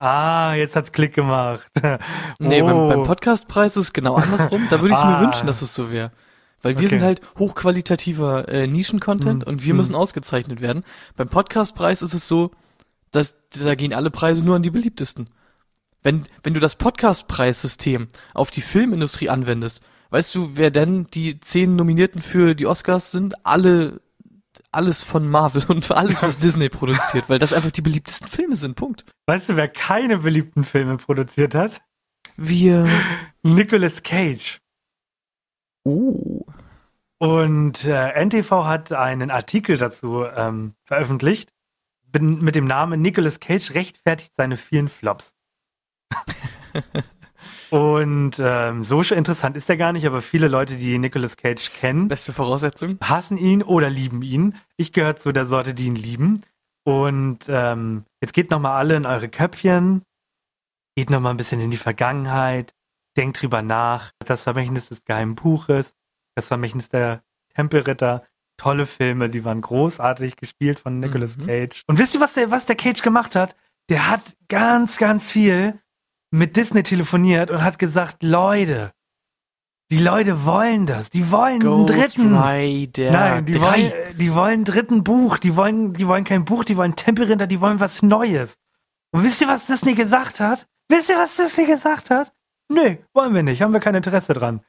Ah, 0.00 0.54
jetzt 0.54 0.76
hat's 0.76 0.92
Klick 0.92 1.14
gemacht. 1.14 1.70
Nee, 2.38 2.62
Oh. 2.62 2.66
beim, 2.66 2.88
beim 2.88 3.04
Podcastpreis 3.04 3.76
ist 3.76 3.84
es 3.84 3.92
genau 3.92 4.14
andersrum. 4.14 4.66
Da 4.70 4.80
würde 4.80 4.94
ich 4.94 4.98
es 5.00 5.04
mir 5.04 5.10
Ah. 5.18 5.20
wünschen, 5.20 5.46
dass 5.46 5.60
es 5.62 5.74
so 5.74 5.92
wäre. 5.92 6.10
Weil 6.62 6.72
wir 6.76 6.80
Okay. 6.80 6.88
sind 6.88 7.02
halt 7.02 7.20
hochqualitativer 7.38 8.48
äh, 8.48 8.66
Nischen-Content 8.66 9.42
Mhm. 9.46 9.48
und 9.52 9.64
wir 9.64 9.74
Mhm. 9.74 9.78
müssen 9.78 9.94
ausgezeichnet 9.94 10.60
werden. 10.62 10.84
Beim 11.16 11.28
Podcastpreis 11.28 12.02
ist 12.02 12.14
es 12.14 12.26
so, 12.28 12.50
dass 13.10 13.36
da 13.62 13.74
gehen 13.74 13.92
alle 13.92 14.10
Preise 14.10 14.42
nur 14.44 14.56
an 14.56 14.62
die 14.62 14.70
beliebtesten. 14.70 15.28
Wenn, 16.02 16.22
wenn 16.42 16.54
du 16.54 16.60
das 16.60 16.76
Podcastpreissystem 16.76 18.08
auf 18.32 18.50
die 18.50 18.62
Filmindustrie 18.62 19.28
anwendest, 19.28 19.82
weißt 20.10 20.34
du, 20.34 20.52
wer 20.54 20.70
denn 20.70 21.08
die 21.12 21.40
zehn 21.40 21.76
Nominierten 21.76 22.22
für 22.22 22.54
die 22.54 22.66
Oscars 22.66 23.10
sind? 23.10 23.34
Alle, 23.44 24.00
alles 24.72 25.02
von 25.02 25.28
Marvel 25.28 25.64
und 25.68 25.90
alles, 25.90 26.22
was 26.22 26.38
Disney 26.40 26.68
produziert, 26.68 27.28
weil 27.28 27.38
das 27.38 27.52
einfach 27.52 27.70
die 27.70 27.82
beliebtesten 27.82 28.28
Filme 28.28 28.56
sind. 28.56 28.76
Punkt. 28.76 29.04
Weißt 29.26 29.48
du, 29.48 29.56
wer 29.56 29.68
keine 29.68 30.18
beliebten 30.18 30.64
Filme 30.64 30.96
produziert 30.96 31.54
hat? 31.54 31.82
Wir. 32.36 32.88
Nicolas 33.42 34.02
Cage. 34.02 34.60
Oh. 35.84 36.44
Und 37.18 37.84
äh, 37.84 38.24
NTV 38.24 38.64
hat 38.64 38.92
einen 38.92 39.30
Artikel 39.30 39.76
dazu 39.76 40.24
ähm, 40.24 40.74
veröffentlicht 40.84 41.50
mit 42.18 42.56
dem 42.56 42.64
Namen 42.64 43.00
Nicolas 43.00 43.40
Cage 43.40 43.74
rechtfertigt 43.74 44.34
seine 44.36 44.56
vielen 44.56 44.88
Flops. 44.88 45.34
Und 47.70 48.32
ähm, 48.40 48.82
so 48.82 49.02
schon 49.02 49.18
interessant 49.18 49.56
ist 49.56 49.68
er 49.70 49.76
gar 49.76 49.92
nicht, 49.92 50.06
aber 50.06 50.20
viele 50.20 50.48
Leute, 50.48 50.76
die 50.76 50.98
Nicolas 50.98 51.36
Cage 51.36 51.70
kennen, 51.72 52.08
Beste 52.08 52.32
Voraussetzung. 52.32 52.98
hassen 53.02 53.36
ihn 53.38 53.62
oder 53.62 53.88
lieben 53.90 54.22
ihn. 54.22 54.56
Ich 54.76 54.92
gehöre 54.92 55.16
zu 55.16 55.32
der 55.32 55.46
Sorte, 55.46 55.74
die 55.74 55.86
ihn 55.86 55.94
lieben. 55.96 56.40
Und 56.84 57.40
ähm, 57.48 58.04
jetzt 58.20 58.32
geht 58.32 58.50
nochmal 58.50 58.78
alle 58.78 58.96
in 58.96 59.06
eure 59.06 59.28
Köpfchen, 59.28 60.02
geht 60.96 61.10
nochmal 61.10 61.32
ein 61.34 61.36
bisschen 61.36 61.60
in 61.60 61.70
die 61.70 61.76
Vergangenheit, 61.76 62.74
denkt 63.16 63.40
drüber 63.40 63.62
nach. 63.62 64.10
Das 64.24 64.42
Vermächtnis 64.42 64.88
des 64.88 65.04
geheimen 65.04 65.34
Buches, 65.34 65.94
das 66.34 66.48
Vermächtnis 66.48 66.88
der 66.88 67.22
Tempelritter, 67.54 68.24
tolle 68.56 68.86
Filme, 68.86 69.28
die 69.28 69.44
waren 69.44 69.60
großartig 69.60 70.36
gespielt 70.36 70.80
von 70.80 70.98
Nicolas 71.00 71.36
Mhm. 71.36 71.46
Cage. 71.46 71.82
Und 71.86 71.98
wisst 71.98 72.14
ihr, 72.14 72.20
was 72.20 72.34
der, 72.34 72.50
was 72.50 72.66
der 72.66 72.76
Cage 72.76 73.02
gemacht 73.02 73.36
hat? 73.36 73.54
Der 73.88 74.08
hat 74.10 74.20
ganz, 74.48 74.98
ganz 74.98 75.30
viel 75.30 75.78
mit 76.30 76.56
Disney 76.56 76.82
telefoniert 76.82 77.50
und 77.50 77.62
hat 77.62 77.78
gesagt, 77.78 78.22
Leute, 78.22 78.92
die 79.90 79.98
Leute 79.98 80.44
wollen 80.44 80.86
das, 80.86 81.10
die 81.10 81.30
wollen 81.32 81.60
einen 81.60 81.86
Ghost 81.86 81.90
dritten. 81.90 82.36
Rider. 82.36 83.10
Nein, 83.10 83.44
die 83.44 83.52
drei. 83.54 83.62
wollen, 83.62 84.18
die 84.18 84.34
wollen 84.34 84.52
einen 84.52 84.64
dritten 84.64 85.02
Buch, 85.02 85.38
die 85.38 85.56
wollen, 85.56 85.92
die 85.94 86.06
wollen 86.06 86.24
kein 86.24 86.44
Buch, 86.44 86.64
die 86.64 86.76
wollen 86.76 86.94
Tempelrinder, 86.94 87.48
die 87.48 87.60
wollen 87.60 87.80
was 87.80 88.02
Neues. 88.02 88.56
Und 89.10 89.24
wisst 89.24 89.40
ihr, 89.40 89.48
was 89.48 89.66
Disney 89.66 89.94
gesagt 89.94 90.38
hat? 90.38 90.68
Wisst 90.88 91.08
ihr, 91.08 91.16
was 91.16 91.36
Disney 91.36 91.66
gesagt 91.66 92.10
hat? 92.10 92.32
Nö, 92.72 92.96
wollen 93.12 93.34
wir 93.34 93.42
nicht, 93.42 93.62
haben 93.62 93.72
wir 93.72 93.80
kein 93.80 93.96
Interesse 93.96 94.32
dran. 94.32 94.60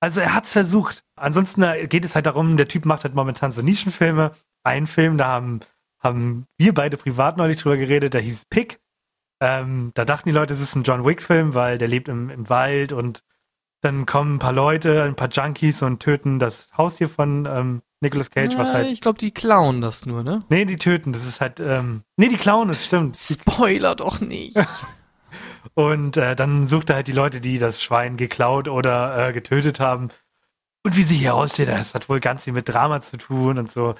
Also 0.00 0.20
er 0.20 0.34
hat's 0.34 0.52
versucht. 0.52 1.04
Ansonsten 1.18 1.62
äh, 1.62 1.86
geht 1.86 2.04
es 2.04 2.14
halt 2.14 2.26
darum, 2.26 2.58
der 2.58 2.68
Typ 2.68 2.84
macht 2.84 3.04
halt 3.04 3.14
momentan 3.14 3.52
so 3.52 3.62
Nischenfilme. 3.62 4.32
Ein 4.62 4.86
Film, 4.86 5.16
da 5.16 5.28
haben, 5.28 5.60
haben 6.00 6.46
wir 6.58 6.74
beide 6.74 6.98
privat 6.98 7.38
neulich 7.38 7.58
drüber 7.58 7.78
geredet, 7.78 8.12
der 8.12 8.20
hieß 8.20 8.44
Pick. 8.50 8.78
Ähm, 9.40 9.90
da 9.94 10.04
dachten 10.04 10.28
die 10.28 10.34
Leute, 10.34 10.54
es 10.54 10.60
ist 10.60 10.74
ein 10.74 10.82
John 10.82 11.04
Wick-Film, 11.04 11.54
weil 11.54 11.78
der 11.78 11.88
lebt 11.88 12.08
im, 12.08 12.30
im 12.30 12.48
Wald 12.48 12.92
und 12.92 13.22
dann 13.82 14.06
kommen 14.06 14.36
ein 14.36 14.38
paar 14.38 14.52
Leute, 14.52 15.02
ein 15.02 15.14
paar 15.14 15.28
Junkies 15.28 15.82
und 15.82 16.00
töten 16.00 16.38
das 16.38 16.68
Haustier 16.76 17.08
von 17.08 17.46
ähm, 17.46 17.82
Nicolas 18.00 18.30
Cage, 18.30 18.56
was 18.56 18.68
Ja, 18.68 18.74
halt. 18.74 18.86
Ich 18.88 19.00
glaube, 19.00 19.18
die 19.18 19.32
klauen 19.32 19.80
das 19.80 20.06
nur, 20.06 20.22
ne? 20.22 20.44
Nee, 20.48 20.64
die 20.64 20.76
töten, 20.76 21.12
das 21.12 21.24
ist 21.24 21.40
halt. 21.40 21.60
Ähm, 21.60 22.02
nee, 22.16 22.28
die 22.28 22.36
klauen 22.36 22.70
es, 22.70 22.86
stimmt. 22.86 23.16
Spoiler 23.16 23.94
doch 23.94 24.20
nicht. 24.20 24.56
Und 25.74 26.16
äh, 26.16 26.34
dann 26.34 26.68
sucht 26.68 26.90
er 26.90 26.96
halt 26.96 27.08
die 27.08 27.12
Leute, 27.12 27.40
die 27.40 27.58
das 27.58 27.82
Schwein 27.82 28.16
geklaut 28.16 28.68
oder 28.68 29.28
äh, 29.28 29.32
getötet 29.32 29.78
haben. 29.80 30.08
Und 30.84 30.96
wie 30.96 31.02
sich 31.02 31.22
herausstellt, 31.22 31.68
das 31.68 31.94
hat 31.94 32.08
wohl 32.08 32.20
ganz 32.20 32.44
viel 32.44 32.52
mit 32.52 32.68
Drama 32.68 33.00
zu 33.00 33.18
tun 33.18 33.58
und 33.58 33.70
so. 33.70 33.94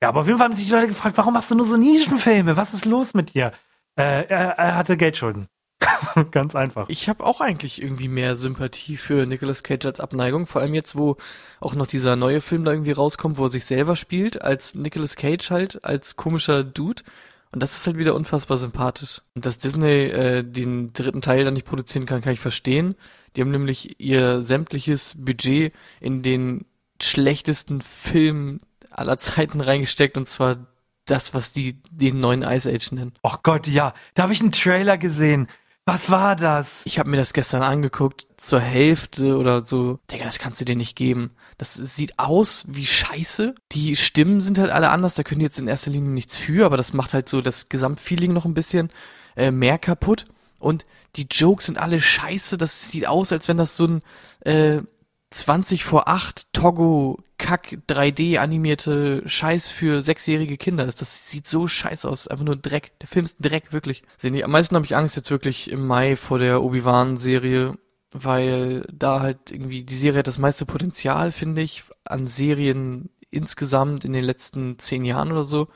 Ja, 0.00 0.08
aber 0.08 0.20
auf 0.20 0.26
jeden 0.26 0.38
Fall 0.38 0.46
haben 0.48 0.54
sich 0.54 0.66
die 0.66 0.72
Leute 0.72 0.88
gefragt, 0.88 1.18
warum 1.18 1.34
machst 1.34 1.50
du 1.50 1.54
nur 1.54 1.66
so 1.66 1.76
Nischenfilme? 1.76 2.56
Was 2.56 2.72
ist 2.72 2.84
los 2.84 3.14
mit 3.14 3.34
dir? 3.34 3.52
Äh, 3.98 4.26
er, 4.28 4.50
er 4.58 4.76
hatte 4.76 4.96
Geldschulden. 4.96 5.48
ganz 6.30 6.54
einfach. 6.54 6.88
Ich 6.88 7.08
habe 7.08 7.24
auch 7.24 7.40
eigentlich 7.40 7.82
irgendwie 7.82 8.08
mehr 8.08 8.36
Sympathie 8.36 8.96
für 8.96 9.26
Nicolas 9.26 9.62
Cage 9.62 9.86
als 9.86 10.00
Abneigung, 10.00 10.46
vor 10.46 10.60
allem 10.60 10.74
jetzt, 10.74 10.96
wo 10.96 11.16
auch 11.60 11.74
noch 11.74 11.86
dieser 11.86 12.16
neue 12.16 12.40
Film 12.40 12.64
da 12.64 12.72
irgendwie 12.72 12.92
rauskommt, 12.92 13.38
wo 13.38 13.44
er 13.44 13.48
sich 13.48 13.64
selber 13.64 13.96
spielt, 13.96 14.42
als 14.42 14.74
Nicolas 14.74 15.16
Cage 15.16 15.50
halt, 15.50 15.84
als 15.84 16.16
komischer 16.16 16.64
Dude. 16.64 17.02
Und 17.50 17.62
das 17.62 17.76
ist 17.76 17.86
halt 17.86 17.98
wieder 17.98 18.14
unfassbar 18.14 18.56
sympathisch. 18.56 19.22
Und 19.34 19.46
dass 19.46 19.58
Disney 19.58 20.06
äh, 20.06 20.44
den 20.44 20.92
dritten 20.92 21.22
Teil 21.22 21.44
dann 21.44 21.54
nicht 21.54 21.66
produzieren 21.66 22.06
kann, 22.06 22.20
kann 22.20 22.34
ich 22.34 22.40
verstehen. 22.40 22.94
Die 23.34 23.40
haben 23.40 23.50
nämlich 23.50 24.00
ihr 24.00 24.40
sämtliches 24.42 25.14
Budget 25.16 25.72
in 26.00 26.22
den 26.22 26.66
schlechtesten 27.00 27.80
Film 27.80 28.60
aller 28.90 29.18
Zeiten 29.18 29.60
reingesteckt, 29.60 30.16
und 30.16 30.28
zwar 30.28 30.66
das, 31.10 31.34
was 31.34 31.52
die 31.52 31.80
den 31.90 32.20
neuen 32.20 32.42
Ice 32.42 32.70
Age 32.70 32.92
nennen. 32.92 33.12
Oh 33.22 33.36
Gott, 33.42 33.66
ja. 33.66 33.94
Da 34.14 34.24
habe 34.24 34.32
ich 34.32 34.40
einen 34.40 34.52
Trailer 34.52 34.98
gesehen. 34.98 35.48
Was 35.88 36.10
war 36.10 36.36
das? 36.36 36.82
Ich 36.84 36.98
habe 36.98 37.08
mir 37.08 37.16
das 37.16 37.32
gestern 37.32 37.62
angeguckt, 37.62 38.26
zur 38.36 38.60
Hälfte 38.60 39.38
oder 39.38 39.64
so. 39.64 39.98
Digga, 40.10 40.26
das 40.26 40.38
kannst 40.38 40.60
du 40.60 40.66
dir 40.66 40.76
nicht 40.76 40.96
geben. 40.96 41.30
Das 41.56 41.74
sieht 41.74 42.18
aus 42.18 42.66
wie 42.68 42.84
Scheiße. 42.84 43.54
Die 43.72 43.96
Stimmen 43.96 44.42
sind 44.42 44.58
halt 44.58 44.70
alle 44.70 44.90
anders, 44.90 45.14
da 45.14 45.22
können 45.22 45.38
die 45.38 45.46
jetzt 45.46 45.58
in 45.58 45.66
erster 45.66 45.90
Linie 45.90 46.10
nichts 46.10 46.36
für, 46.36 46.66
aber 46.66 46.76
das 46.76 46.92
macht 46.92 47.14
halt 47.14 47.30
so 47.30 47.40
das 47.40 47.70
Gesamtfeeling 47.70 48.34
noch 48.34 48.44
ein 48.44 48.52
bisschen 48.52 48.90
äh, 49.34 49.50
mehr 49.50 49.78
kaputt. 49.78 50.26
Und 50.58 50.84
die 51.16 51.26
Jokes 51.30 51.64
sind 51.64 51.78
alle 51.78 52.02
scheiße, 52.02 52.58
das 52.58 52.90
sieht 52.90 53.08
aus, 53.08 53.32
als 53.32 53.48
wenn 53.48 53.56
das 53.56 53.78
so 53.78 53.86
ein 53.86 54.02
äh, 54.40 54.82
20 55.30 55.84
vor 55.84 56.08
8 56.08 56.52
Togo 56.52 57.18
Kack 57.36 57.78
3D 57.88 58.38
animierte 58.38 59.22
Scheiß 59.26 59.68
für 59.68 60.00
sechsjährige 60.00 60.56
Kinder 60.56 60.86
ist. 60.86 61.00
Das 61.00 61.30
sieht 61.30 61.46
so 61.46 61.66
scheiße 61.66 62.08
aus. 62.08 62.28
Einfach 62.28 62.44
nur 62.44 62.56
Dreck. 62.56 62.98
Der 63.00 63.08
Film 63.08 63.26
ist 63.26 63.38
Dreck, 63.40 63.72
wirklich. 63.72 64.02
Sehen 64.16 64.34
die, 64.34 64.44
am 64.44 64.50
meisten 64.50 64.74
habe 64.74 64.86
ich 64.86 64.96
Angst 64.96 65.16
jetzt 65.16 65.30
wirklich 65.30 65.70
im 65.70 65.86
Mai 65.86 66.16
vor 66.16 66.38
der 66.38 66.62
Obi-Wan-Serie, 66.62 67.76
weil 68.10 68.86
da 68.92 69.20
halt 69.20 69.52
irgendwie, 69.52 69.84
die 69.84 69.94
Serie 69.94 70.20
hat 70.20 70.26
das 70.26 70.38
meiste 70.38 70.66
Potenzial, 70.66 71.30
finde 71.30 71.62
ich, 71.62 71.84
an 72.04 72.26
Serien 72.26 73.10
insgesamt 73.30 74.04
in 74.04 74.14
den 74.14 74.24
letzten 74.24 74.78
zehn 74.78 75.04
Jahren 75.04 75.30
oder 75.30 75.44
so. 75.44 75.68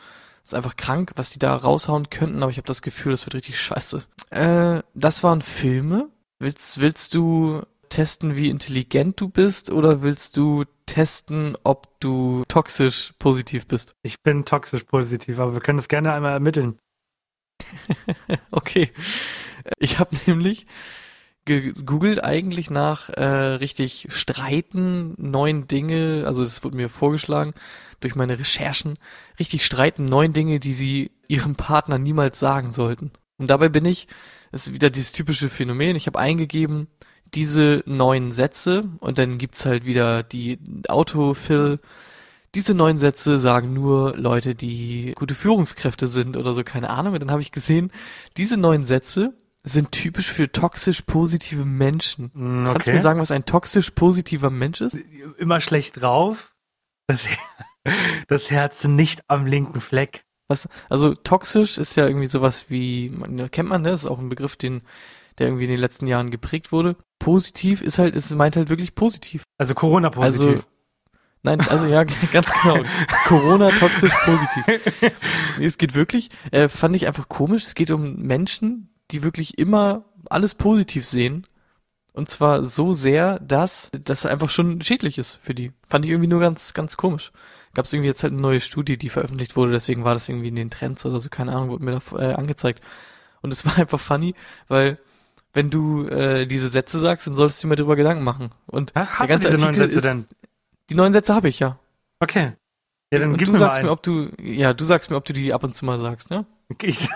ist 0.43 0.55
einfach 0.55 0.77
krank, 0.77 1.13
was 1.17 1.31
die 1.31 1.39
da 1.39 1.55
raushauen 1.55 2.09
könnten, 2.09 2.43
aber 2.43 2.51
ich 2.51 2.57
habe 2.57 2.67
das 2.67 2.83
Gefühl, 2.83 3.13
das 3.13 3.27
wird 3.27 3.35
richtig 3.35 3.61
scheiße. 3.61 4.03
Äh, 4.31 4.83
das 4.95 5.23
waren 5.23 5.43
Filme. 5.43 6.09
Willst, 6.39 6.81
willst 6.81 7.15
du 7.15 7.63
testen, 7.93 8.37
wie 8.37 8.49
intelligent 8.49 9.21
du 9.21 9.29
bist, 9.29 9.71
oder 9.71 10.03
willst 10.03 10.37
du 10.37 10.65
testen, 10.87 11.57
ob 11.63 12.01
du 12.01 12.43
toxisch 12.49 13.13
positiv 13.19 13.67
bist? 13.67 13.95
Ich 14.03 14.23
bin 14.23 14.45
toxisch 14.45 14.85
positiv, 14.85 15.39
aber 15.39 15.53
wir 15.53 15.61
können 15.61 15.77
das 15.77 15.89
gerne 15.89 16.13
einmal 16.13 16.33
ermitteln. 16.33 16.79
Okay. 18.51 18.91
Ich 19.79 19.99
habe 19.99 20.17
nämlich 20.27 20.67
gegoogelt 21.45 22.23
eigentlich 22.23 22.71
nach 22.71 23.09
äh, 23.11 23.25
richtig 23.25 24.07
Streiten, 24.11 25.15
neuen 25.19 25.69
Dinge, 25.69 26.25
also 26.27 26.43
es 26.43 26.65
wurde 26.65 26.77
mir 26.77 26.89
vorgeschlagen 26.89 27.53
durch 28.01 28.15
meine 28.15 28.39
Recherchen, 28.39 28.99
richtig 29.39 29.65
Streiten, 29.65 30.05
neun 30.05 30.33
Dinge, 30.33 30.61
die 30.61 30.73
sie 30.73 31.13
ihrem 31.29 31.55
Partner 31.55 31.99
niemals 31.99 32.41
sagen 32.41 32.73
sollten. 32.73 33.13
Und 33.39 33.49
dabei 33.49 33.69
bin 33.69 33.85
ich, 33.85 34.09
ist 34.53 34.73
wieder 34.73 34.91
dieses 34.91 35.13
typische 35.13 35.49
Phänomen, 35.49 35.97
ich 35.97 36.07
habe 36.07 36.19
eingegeben, 36.19 36.89
diese 37.35 37.83
neun 37.87 38.33
Sätze 38.33 38.85
und 39.01 39.19
dann 39.19 39.39
gibt's 39.39 39.65
halt 39.65 39.85
wieder 39.85 40.23
die 40.23 40.59
Autofill. 40.89 41.81
Diese 42.55 42.75
neun 42.75 42.99
Sätze 42.99 43.39
sagen 43.39 43.73
nur 43.73 44.17
Leute, 44.17 44.55
die 44.55 45.13
gute 45.17 45.35
Führungskräfte 45.35 46.07
sind 46.07 46.37
oder 46.37 46.53
so, 46.53 46.65
keine 46.65 46.91
Ahnung. 46.91 47.15
Und 47.15 47.21
dann 47.21 47.31
habe 47.31 47.41
ich 47.41 47.53
gesehen, 47.53 47.91
diese 48.37 48.59
neun 48.59 48.85
Sätze 48.85 49.33
sind 49.65 49.93
typisch 49.93 50.31
für 50.31 50.51
toxisch 50.51 51.03
positive 51.03 51.65
Menschen. 51.65 52.27
Okay. 52.35 52.39
Mm, 52.39 52.73
Kannst 52.73 52.87
du 52.89 52.93
mir 52.93 53.01
sagen, 53.01 53.21
was 53.21 53.31
ein 53.31 53.45
toxisch 53.47 53.91
positiver 53.93 54.51
Mensch 54.51 54.81
ist? 54.81 54.99
Immer 55.39 55.61
schlecht 55.61 56.03
drauf. 56.03 56.53
Das, 57.07 57.27
das 58.29 58.51
Herz 58.51 58.85
nicht 58.85 59.23
am 59.29 59.47
linken 59.47 59.81
Fleck. 59.81 60.25
Was, 60.49 60.69
also 60.91 61.15
toxisch 61.15 61.79
ist 61.79 61.97
ja 61.97 62.07
irgendwie 62.07 62.27
sowas 62.27 62.67
wie, 62.69 63.11
kennt 63.53 63.69
man, 63.69 63.83
ne? 63.83 63.91
Das 63.91 64.03
ist 64.03 64.11
auch 64.11 64.19
ein 64.19 64.29
Begriff, 64.29 64.57
den, 64.57 64.83
der 65.39 65.49
irgendwie 65.49 65.65
in 65.65 65.71
den 65.71 65.81
letzten 65.81 66.07
Jahren 66.07 66.31
geprägt 66.31 66.73
wurde. 66.73 66.97
Positiv 67.19 67.83
ist 67.83 67.99
halt, 67.99 68.17
es 68.17 68.35
meint 68.35 68.57
halt 68.57 68.69
wirklich 68.71 68.95
positiv. 68.95 69.45
Also 69.59 69.75
Corona 69.75 70.11
positiv. 70.11 70.47
Also, 70.47 70.63
nein, 71.43 71.61
also 71.61 71.87
ja, 71.87 72.05
ganz 72.33 72.49
genau. 72.63 72.83
Corona 73.27 73.71
toxisch 73.71 74.15
positiv. 74.25 75.13
Nee, 75.59 75.65
es 75.67 75.79
geht 75.79 75.95
wirklich, 75.95 76.31
äh, 76.51 76.69
fand 76.69 76.97
ich 76.97 77.07
einfach 77.07 77.29
komisch. 77.29 77.65
Es 77.65 77.75
geht 77.75 77.91
um 77.91 78.17
Menschen, 78.17 78.91
die 79.11 79.23
wirklich 79.23 79.59
immer 79.59 80.05
alles 80.31 80.55
positiv 80.55 81.05
sehen. 81.07 81.47
Und 82.15 82.29
zwar 82.29 82.63
so 82.63 82.93
sehr, 82.93 83.39
dass 83.41 83.91
das 83.93 84.27
einfach 84.27 84.51
schon 84.51 84.83
schädlich 84.83 85.17
ist 85.17 85.39
für 85.41 85.55
die. 85.55 85.73
Fand 85.89 86.05
ich 86.05 86.11
irgendwie 86.11 86.29
nur 86.29 86.41
ganz, 86.41 86.75
ganz 86.75 86.99
komisch. 86.99 87.33
Gab 87.73 87.87
es 87.87 87.93
irgendwie 87.93 88.09
jetzt 88.09 88.23
halt 88.23 88.35
eine 88.35 88.43
neue 88.43 88.61
Studie, 88.61 88.99
die 88.99 89.09
veröffentlicht 89.09 89.57
wurde, 89.57 89.73
deswegen 89.73 90.05
war 90.05 90.13
das 90.13 90.29
irgendwie 90.29 90.49
in 90.49 90.57
den 90.57 90.71
Trends 90.71 91.07
oder 91.07 91.21
so, 91.21 91.31
keine 91.31 91.53
Ahnung, 91.53 91.71
wurde 91.71 91.85
mir 91.85 91.99
da 91.99 92.19
äh, 92.19 92.35
angezeigt. 92.35 92.83
Und 93.41 93.51
es 93.51 93.65
war 93.65 93.77
einfach 93.79 94.01
funny, 94.01 94.35
weil 94.69 94.99
wenn 95.53 95.71
du 95.71 96.07
äh, 96.07 96.47
diese 96.47 96.69
Sätze 96.69 96.99
sagst, 96.99 97.27
dann 97.27 97.37
solltest 97.37 97.63
du 97.63 97.67
dir 97.67 97.71
mal 97.71 97.77
drüber 97.77 97.97
Gedanken 97.97 98.25
machen. 98.25 98.51
Und 98.67 98.93
hast 98.95 99.21
der 99.21 99.27
ganze 99.27 99.51
du 99.51 99.57
diese 99.57 99.67
Artikel 99.67 99.81
neuen 99.81 99.91
Sätze 99.91 99.99
ist, 99.99 100.05
denn? 100.05 100.27
Die 100.91 100.95
neuen 100.95 101.13
Sätze 101.13 101.35
habe 101.35 101.49
ich, 101.49 101.59
ja. 101.59 101.79
Okay. 102.21 102.53
Ja, 103.13 103.19
dann 103.19 103.33
und 103.33 103.37
gib 103.37 103.47
du 103.47 103.53
mir 103.53 103.59
sagst 103.59 103.83
mal 103.83 103.89
mir, 103.89 103.93
ob 103.93 104.03
du, 104.03 104.31
ja, 104.41 104.73
du 104.73 104.85
sagst 104.85 105.11
mir, 105.11 105.17
ob 105.17 105.25
du 105.27 105.35
die 105.35 105.53
ab 105.53 105.63
und 105.65 105.75
zu 105.75 105.85
mal 105.85 105.99
sagst, 105.99 106.31
ne? 106.31 106.47
Ich, 106.83 107.07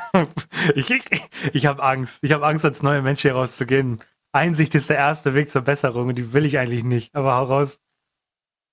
ich, 0.74 0.90
ich, 0.90 1.22
ich 1.54 1.66
habe 1.66 1.82
Angst. 1.82 2.18
Ich 2.20 2.32
habe 2.32 2.46
Angst, 2.46 2.66
als 2.66 2.82
neuer 2.82 3.00
Mensch 3.00 3.22
hier 3.22 3.32
rauszugehen. 3.32 4.02
Einsicht 4.32 4.74
ist 4.74 4.90
der 4.90 4.98
erste 4.98 5.32
Weg 5.32 5.48
zur 5.48 5.62
Besserung 5.62 6.08
und 6.08 6.16
die 6.16 6.34
will 6.34 6.44
ich 6.44 6.58
eigentlich 6.58 6.84
nicht. 6.84 7.14
Aber 7.14 7.36
hau 7.36 7.44
raus. 7.44 7.78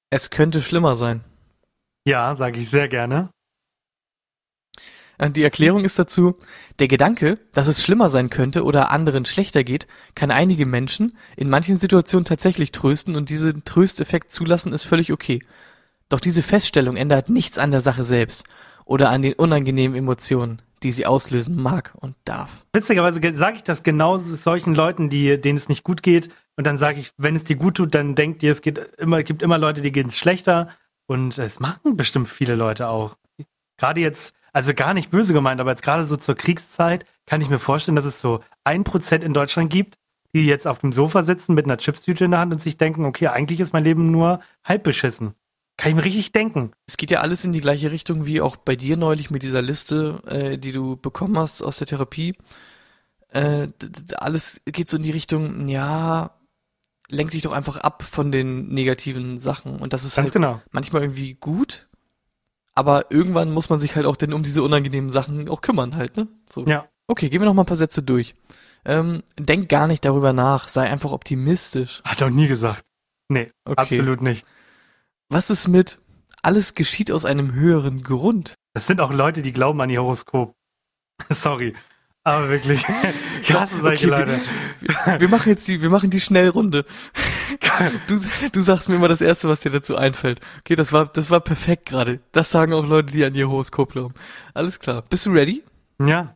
Es 0.09 0.29
könnte 0.29 0.61
schlimmer 0.61 0.97
sein. 0.97 1.23
Ja, 2.05 2.35
sage 2.35 2.59
ich 2.59 2.69
sehr 2.69 2.89
gerne. 2.89 3.29
Äh, 5.23 5.31
die 5.31 5.43
Erklärung 5.43 5.85
ist 5.85 5.97
dazu, 5.97 6.35
der 6.79 6.87
Gedanke, 6.87 7.39
dass 7.53 7.67
es 7.67 7.83
schlimmer 7.83 8.09
sein 8.09 8.29
könnte 8.29 8.63
oder 8.63 8.91
anderen 8.91 9.25
schlechter 9.25 9.63
geht, 9.63 9.87
kann 10.15 10.31
einige 10.31 10.65
Menschen 10.65 11.17
in 11.37 11.49
manchen 11.49 11.77
Situationen 11.77 12.25
tatsächlich 12.25 12.71
trösten 12.71 13.15
und 13.15 13.29
diesen 13.29 13.63
Trösteffekt 13.63 14.31
zulassen 14.31 14.73
ist 14.73 14.83
völlig 14.83 15.11
okay. 15.11 15.41
Doch 16.09 16.19
diese 16.19 16.43
Feststellung 16.43 16.97
ändert 16.97 17.29
nichts 17.29 17.57
an 17.57 17.71
der 17.71 17.81
Sache 17.81 18.03
selbst 18.03 18.43
oder 18.85 19.09
an 19.09 19.21
den 19.21 19.33
unangenehmen 19.33 19.97
Emotionen, 19.97 20.61
die 20.83 20.91
sie 20.91 21.05
auslösen 21.05 21.55
mag 21.55 21.93
und 21.95 22.15
darf. 22.25 22.65
Witzigerweise 22.73 23.21
sage 23.35 23.55
ich 23.55 23.63
das 23.63 23.83
genau 23.83 24.17
solchen 24.17 24.75
Leuten, 24.75 25.09
die, 25.09 25.39
denen 25.39 25.57
es 25.57 25.69
nicht 25.69 25.83
gut 25.83 26.03
geht. 26.03 26.29
Und 26.55 26.67
dann 26.67 26.77
sage 26.77 26.99
ich, 26.99 27.11
wenn 27.17 27.35
es 27.35 27.45
dir 27.45 27.55
gut 27.55 27.75
tut, 27.75 27.95
dann 27.95 28.13
denkt 28.13 28.43
ihr, 28.43 28.51
es 28.51 28.61
geht 28.61 28.77
immer, 28.97 29.23
gibt 29.23 29.41
immer 29.41 29.57
Leute, 29.57 29.81
die 29.81 29.91
gehen 29.91 30.09
es 30.09 30.17
schlechter. 30.17 30.69
Und 31.07 31.37
es 31.37 31.59
machen 31.59 31.97
bestimmt 31.97 32.27
viele 32.27 32.55
Leute 32.55 32.89
auch. 32.89 33.17
Gerade 33.77 34.01
jetzt, 34.01 34.35
also 34.53 34.73
gar 34.73 34.93
nicht 34.93 35.09
böse 35.09 35.33
gemeint, 35.33 35.59
aber 35.59 35.71
jetzt 35.71 35.83
gerade 35.83 36.05
so 36.05 36.15
zur 36.15 36.35
Kriegszeit 36.35 37.05
kann 37.25 37.41
ich 37.41 37.49
mir 37.49 37.59
vorstellen, 37.59 37.95
dass 37.95 38.05
es 38.05 38.21
so 38.21 38.41
ein 38.63 38.83
Prozent 38.83 39.23
in 39.23 39.33
Deutschland 39.33 39.69
gibt, 39.69 39.97
die 40.33 40.45
jetzt 40.45 40.67
auf 40.67 40.79
dem 40.79 40.91
Sofa 40.91 41.23
sitzen 41.23 41.53
mit 41.53 41.65
einer 41.65 41.77
Chipstüte 41.77 42.25
in 42.25 42.31
der 42.31 42.39
Hand 42.39 42.53
und 42.53 42.61
sich 42.61 42.77
denken, 42.77 43.05
okay, 43.05 43.27
eigentlich 43.27 43.59
ist 43.59 43.73
mein 43.73 43.83
Leben 43.83 44.05
nur 44.05 44.39
halb 44.63 44.83
beschissen. 44.83 45.33
Kann 45.77 45.89
ich 45.89 45.95
mir 45.95 46.05
richtig 46.05 46.31
denken. 46.31 46.71
Es 46.85 46.97
geht 46.97 47.09
ja 47.09 47.21
alles 47.21 47.43
in 47.45 47.51
die 47.51 47.61
gleiche 47.61 47.91
Richtung 47.91 48.25
wie 48.25 48.41
auch 48.41 48.55
bei 48.55 48.75
dir 48.75 48.95
neulich 48.95 49.31
mit 49.31 49.41
dieser 49.41 49.61
Liste, 49.61 50.21
äh, 50.27 50.57
die 50.57 50.71
du 50.71 50.97
bekommen 50.97 51.37
hast 51.37 51.63
aus 51.63 51.77
der 51.77 51.87
Therapie. 51.87 52.35
Äh, 53.29 53.69
alles 54.17 54.61
geht 54.65 54.87
so 54.87 54.97
in 54.97 55.03
die 55.03 55.11
Richtung, 55.11 55.67
ja, 55.67 56.37
lenk 57.09 57.31
dich 57.31 57.41
doch 57.41 57.53
einfach 57.53 57.77
ab 57.77 58.03
von 58.03 58.31
den 58.31 58.69
negativen 58.69 59.39
Sachen. 59.39 59.77
Und 59.77 59.93
das 59.93 60.03
ist 60.03 60.15
Ganz 60.15 60.27
halt 60.27 60.33
genau. 60.33 60.61
manchmal 60.71 61.01
irgendwie 61.01 61.33
gut, 61.33 61.87
aber 62.75 63.11
irgendwann 63.11 63.51
muss 63.51 63.69
man 63.69 63.79
sich 63.79 63.95
halt 63.95 64.05
auch 64.05 64.15
denn 64.15 64.33
um 64.33 64.43
diese 64.43 64.63
unangenehmen 64.63 65.09
Sachen 65.09 65.49
auch 65.49 65.61
kümmern 65.61 65.95
halt, 65.95 66.17
ne? 66.17 66.27
So. 66.49 66.65
Ja. 66.65 66.87
Okay, 67.07 67.29
gehen 67.29 67.41
wir 67.41 67.45
noch 67.45 67.53
mal 67.53 67.63
ein 67.63 67.67
paar 67.67 67.77
Sätze 67.77 68.01
durch. 68.01 68.35
Ähm, 68.85 69.23
denk 69.37 69.69
gar 69.69 69.87
nicht 69.87 70.05
darüber 70.05 70.33
nach, 70.33 70.67
sei 70.67 70.89
einfach 70.89 71.11
optimistisch. 71.11 72.01
Hat 72.03 72.21
doch 72.21 72.29
nie 72.29 72.47
gesagt. 72.47 72.85
Nee, 73.29 73.51
okay. 73.65 73.79
absolut 73.81 74.21
nicht. 74.21 74.45
Was 75.29 75.49
ist 75.49 75.67
mit 75.67 75.99
alles 76.41 76.75
geschieht 76.75 77.11
aus 77.11 77.25
einem 77.25 77.53
höheren 77.53 78.03
Grund? 78.03 78.55
Das 78.73 78.87
sind 78.87 78.99
auch 79.01 79.13
Leute, 79.13 79.41
die 79.41 79.53
glauben 79.53 79.79
an 79.81 79.89
ihr 79.89 80.01
Horoskop. 80.01 80.55
Sorry. 81.29 81.75
Aber 82.25 82.49
wirklich, 82.49 82.85
ich 83.41 83.53
hasse 83.53 83.81
solche 83.81 84.11
okay, 84.11 84.21
Leute. 84.21 84.39
Wir, 84.79 85.19
wir, 85.19 85.27
machen 85.27 85.49
jetzt 85.49 85.67
die, 85.67 85.81
wir 85.81 85.89
machen 85.89 86.09
die 86.09 86.19
Schnellrunde. 86.19 86.85
Du, 88.07 88.19
du 88.51 88.61
sagst 88.61 88.87
mir 88.87 88.95
immer 88.95 89.07
das 89.07 89.21
Erste, 89.21 89.49
was 89.49 89.61
dir 89.61 89.71
dazu 89.71 89.95
einfällt. 89.95 90.41
Okay, 90.59 90.75
das 90.75 90.93
war, 90.93 91.07
das 91.07 91.31
war 91.31 91.39
perfekt 91.39 91.87
gerade. 91.87 92.19
Das 92.31 92.51
sagen 92.51 92.71
auch 92.73 92.85
Leute, 92.85 93.11
die 93.11 93.25
an 93.25 93.33
ihr 93.33 93.49
Horoskop 93.49 93.93
glauben. 93.93 94.13
Alles 94.53 94.79
klar. 94.79 95.03
Bist 95.09 95.25
du 95.25 95.31
ready? 95.31 95.63
Ja. 95.99 96.35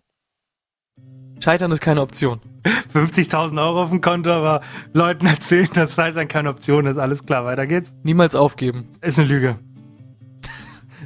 Scheitern 1.40 1.72
ist 1.72 1.82
keine 1.82 2.02
Option. 2.02 2.42
50.000 2.94 3.62
Euro 3.62 3.84
auf 3.84 3.90
dem 3.90 4.02
Konto, 4.02 4.32
aber 4.32 4.62
Leuten 4.94 5.28
erzählen, 5.28 5.70
dass 5.74 5.94
Scheitern 5.94 6.28
keine 6.28 6.50
Option 6.50 6.88
ist. 6.88 6.98
Alles 6.98 7.24
klar, 7.24 7.46
weiter 7.46 7.68
geht's. 7.68 7.94
Niemals 8.04 8.36
aufgeben. 8.36 8.88
Ist 9.02 9.20
eine 9.20 9.28
Lüge. 9.28 9.60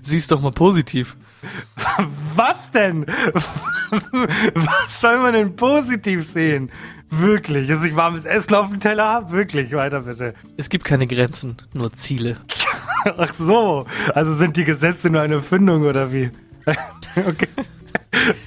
Siehst 0.01 0.31
doch 0.31 0.41
mal 0.41 0.51
positiv. 0.51 1.17
Was 2.35 2.71
denn? 2.71 3.05
Was 4.53 5.01
soll 5.01 5.19
man 5.19 5.33
denn 5.33 5.55
positiv 5.55 6.27
sehen? 6.27 6.71
Wirklich, 7.09 7.67
dass 7.67 7.83
ich 7.83 7.95
warmes 7.95 8.23
Essen 8.23 8.55
auf 8.55 8.69
dem 8.69 8.79
Teller 8.79 9.05
habe? 9.05 9.31
Wirklich, 9.31 9.73
weiter 9.73 10.01
bitte. 10.01 10.33
Es 10.55 10.69
gibt 10.69 10.85
keine 10.85 11.07
Grenzen, 11.07 11.57
nur 11.73 11.91
Ziele. 11.91 12.37
Ach 13.17 13.33
so, 13.33 13.85
also 14.13 14.33
sind 14.33 14.55
die 14.55 14.63
Gesetze 14.63 15.09
nur 15.09 15.21
eine 15.21 15.35
Erfindung 15.35 15.83
oder 15.83 16.13
wie? 16.13 16.29
okay. 17.15 17.47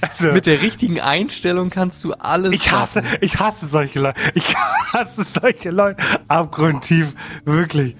Also, 0.01 0.31
Mit 0.31 0.45
der 0.45 0.61
richtigen 0.61 0.99
Einstellung 0.99 1.69
kannst 1.69 2.03
du 2.03 2.13
alles 2.13 2.53
ich 2.53 2.71
hasse, 2.71 3.03
schaffen. 3.03 3.17
Ich 3.21 3.39
hasse 3.39 3.67
solche 3.67 3.99
Leute. 3.99 4.19
Ich 4.33 4.55
hasse 4.93 5.23
solche 5.23 5.71
Leute. 5.71 6.03
Abgrundtief. 6.27 7.13
Wirklich. 7.45 7.95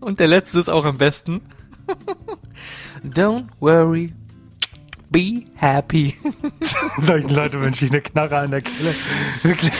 Und 0.00 0.18
der 0.18 0.28
letzte 0.28 0.58
ist 0.58 0.68
auch 0.68 0.84
am 0.84 0.98
besten. 0.98 1.42
Don't 3.04 3.46
worry. 3.60 4.14
Be 5.10 5.44
happy. 5.56 6.16
Solchen 7.00 7.34
Leute 7.34 7.60
wünsche 7.60 7.84
ich 7.84 7.90
eine 7.90 8.00
Knarre 8.00 8.38
an 8.38 8.52
der 8.52 8.62
Kelle. 8.62 8.94
Wirklich. 9.42 9.72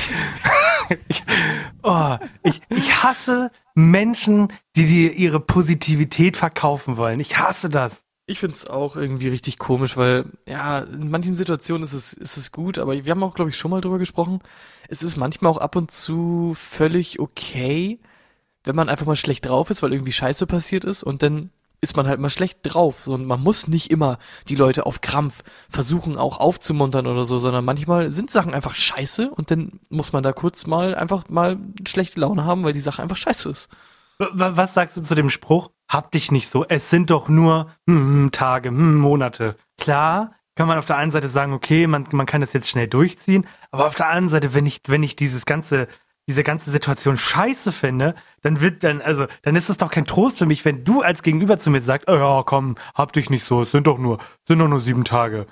Ich, 1.09 1.23
oh, 1.85 2.17
ich, 2.43 2.61
ich 2.69 3.03
hasse 3.03 3.53
Menschen, 3.75 4.53
die 4.75 4.87
dir 4.87 5.13
ihre 5.13 5.39
Positivität 5.39 6.37
verkaufen 6.37 6.97
wollen. 6.97 7.21
Ich 7.21 7.39
hasse 7.39 7.69
das. 7.69 8.03
Ich 8.27 8.41
find's 8.41 8.67
auch 8.67 8.97
irgendwie 8.97 9.29
richtig 9.29 9.59
komisch, 9.59 9.97
weil 9.97 10.25
ja, 10.49 10.81
in 10.81 11.11
manchen 11.11 11.37
Situationen 11.37 11.85
ist 11.85 11.93
es, 11.93 12.13
ist 12.13 12.37
es 12.37 12.51
gut, 12.51 12.79
aber 12.79 12.93
wir 12.93 13.11
haben 13.11 13.23
auch, 13.23 13.35
glaube 13.35 13.51
ich, 13.51 13.57
schon 13.57 13.71
mal 13.71 13.81
drüber 13.81 13.99
gesprochen. 13.99 14.41
Es 14.89 15.03
ist 15.03 15.17
manchmal 15.17 15.53
auch 15.53 15.59
ab 15.59 15.77
und 15.77 15.93
zu 15.93 16.55
völlig 16.55 17.21
okay, 17.21 18.01
wenn 18.65 18.77
man 18.77 18.89
einfach 18.89 19.07
mal 19.07 19.17
schlecht 19.17 19.47
drauf 19.47 19.71
ist, 19.71 19.83
weil 19.83 19.93
irgendwie 19.93 20.13
Scheiße 20.13 20.47
passiert 20.47 20.85
ist 20.85 21.03
und 21.03 21.23
dann 21.23 21.51
ist 21.81 21.97
man 21.97 22.07
halt 22.07 22.21
mal 22.21 22.31
schlecht 22.31 22.59
drauf. 22.63 23.03
So, 23.03 23.17
man 23.17 23.43
muss 23.43 23.69
nicht 23.69 23.91
immer 23.91 24.19
die 24.49 24.57
Leute 24.57 24.87
auf 24.87 25.01
Krampf 25.01 25.43
versuchen 25.69 26.17
auch 26.17 26.39
aufzumuntern 26.39 27.07
oder 27.07 27.25
so, 27.25 27.39
sondern 27.39 27.65
manchmal 27.65 28.13
sind 28.13 28.31
Sachen 28.31 28.55
einfach 28.55 28.75
scheiße 28.75 29.31
und 29.31 29.51
dann 29.51 29.81
muss 29.89 30.13
man 30.13 30.23
da 30.23 30.33
kurz 30.33 30.67
mal 30.67 30.95
einfach 30.95 31.29
mal 31.29 31.59
schlechte 31.87 32.21
Laune 32.21 32.45
haben, 32.45 32.65
weil 32.65 32.73
die 32.73 32.81
Sache 32.81 33.03
einfach 33.03 33.17
scheiße 33.17 33.49
ist. 33.49 33.69
Was 34.19 34.75
sagst 34.75 34.99
du 34.99 35.01
zu 35.01 35.15
dem 35.15 35.31
Spruch? 35.31 35.71
Hab 35.89 36.11
dich 36.11 36.31
nicht 36.31 36.49
so. 36.49 36.67
Es 36.69 36.91
sind 36.91 37.09
doch 37.09 37.31
nur 37.31 37.71
hm, 37.87 37.97
hm, 37.97 38.33
Tage, 38.33 38.69
hm, 38.69 38.97
Monate. 38.97 39.57
Klar, 39.79 40.35
kann 40.57 40.69
man 40.69 40.77
auf 40.77 40.85
der 40.85 40.99
einen 40.99 41.11
Seite 41.11 41.29
sagen, 41.29 41.55
okay, 41.55 41.87
man, 41.87 42.07
man 42.13 42.27
kann 42.27 42.43
das 42.43 42.53
jetzt 42.53 42.69
schnell 42.69 42.87
durchziehen, 42.87 43.47
aber 43.71 43.87
auf 43.87 43.95
der 43.95 44.09
anderen 44.09 44.29
Seite, 44.29 44.53
wenn 44.53 44.67
ich, 44.67 44.83
wenn 44.89 45.03
ich 45.03 45.17
dieses 45.17 45.47
ganze, 45.47 45.89
diese 46.29 46.43
ganze 46.43 46.71
Situation 46.71 47.19
scheiße 47.19 47.73
finde, 47.73 48.15
dann 48.43 48.61
wird 48.61 48.85
dann, 48.85 49.01
also, 49.01 49.27
dann 49.43 49.57
ist 49.57 49.69
es 49.69 49.79
doch 49.79 49.91
kein 49.91 50.07
Trost 50.07 50.39
für 50.39 50.47
mich, 50.47 50.65
wenn 50.65 50.85
du 50.85 51.03
als 51.03 51.23
Gegenüber 51.23 51.59
zu 51.59 51.71
mir 51.71 51.81
sagst, 51.81 52.09
oh 52.09 52.15
ja, 52.15 52.43
komm, 52.45 52.77
hab 52.95 53.13
dich 53.13 53.31
nicht 53.31 53.45
so, 53.45 53.63
es 53.63 53.73
sind 53.73 53.87
doch 53.87 53.99
nur, 53.99 54.19
sind 54.47 54.59
doch 54.59 54.69
nur 54.69 54.81
sieben 54.81 55.05
Tage. 55.05 55.47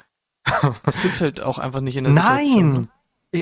Das 0.85 1.03
hilft 1.03 1.21
halt 1.21 1.41
auch 1.43 1.59
einfach 1.59 1.81
nicht 1.81 1.97
in 1.97 2.05
der 2.05 2.13
Situation. 2.13 2.73
Nein! 2.73 2.89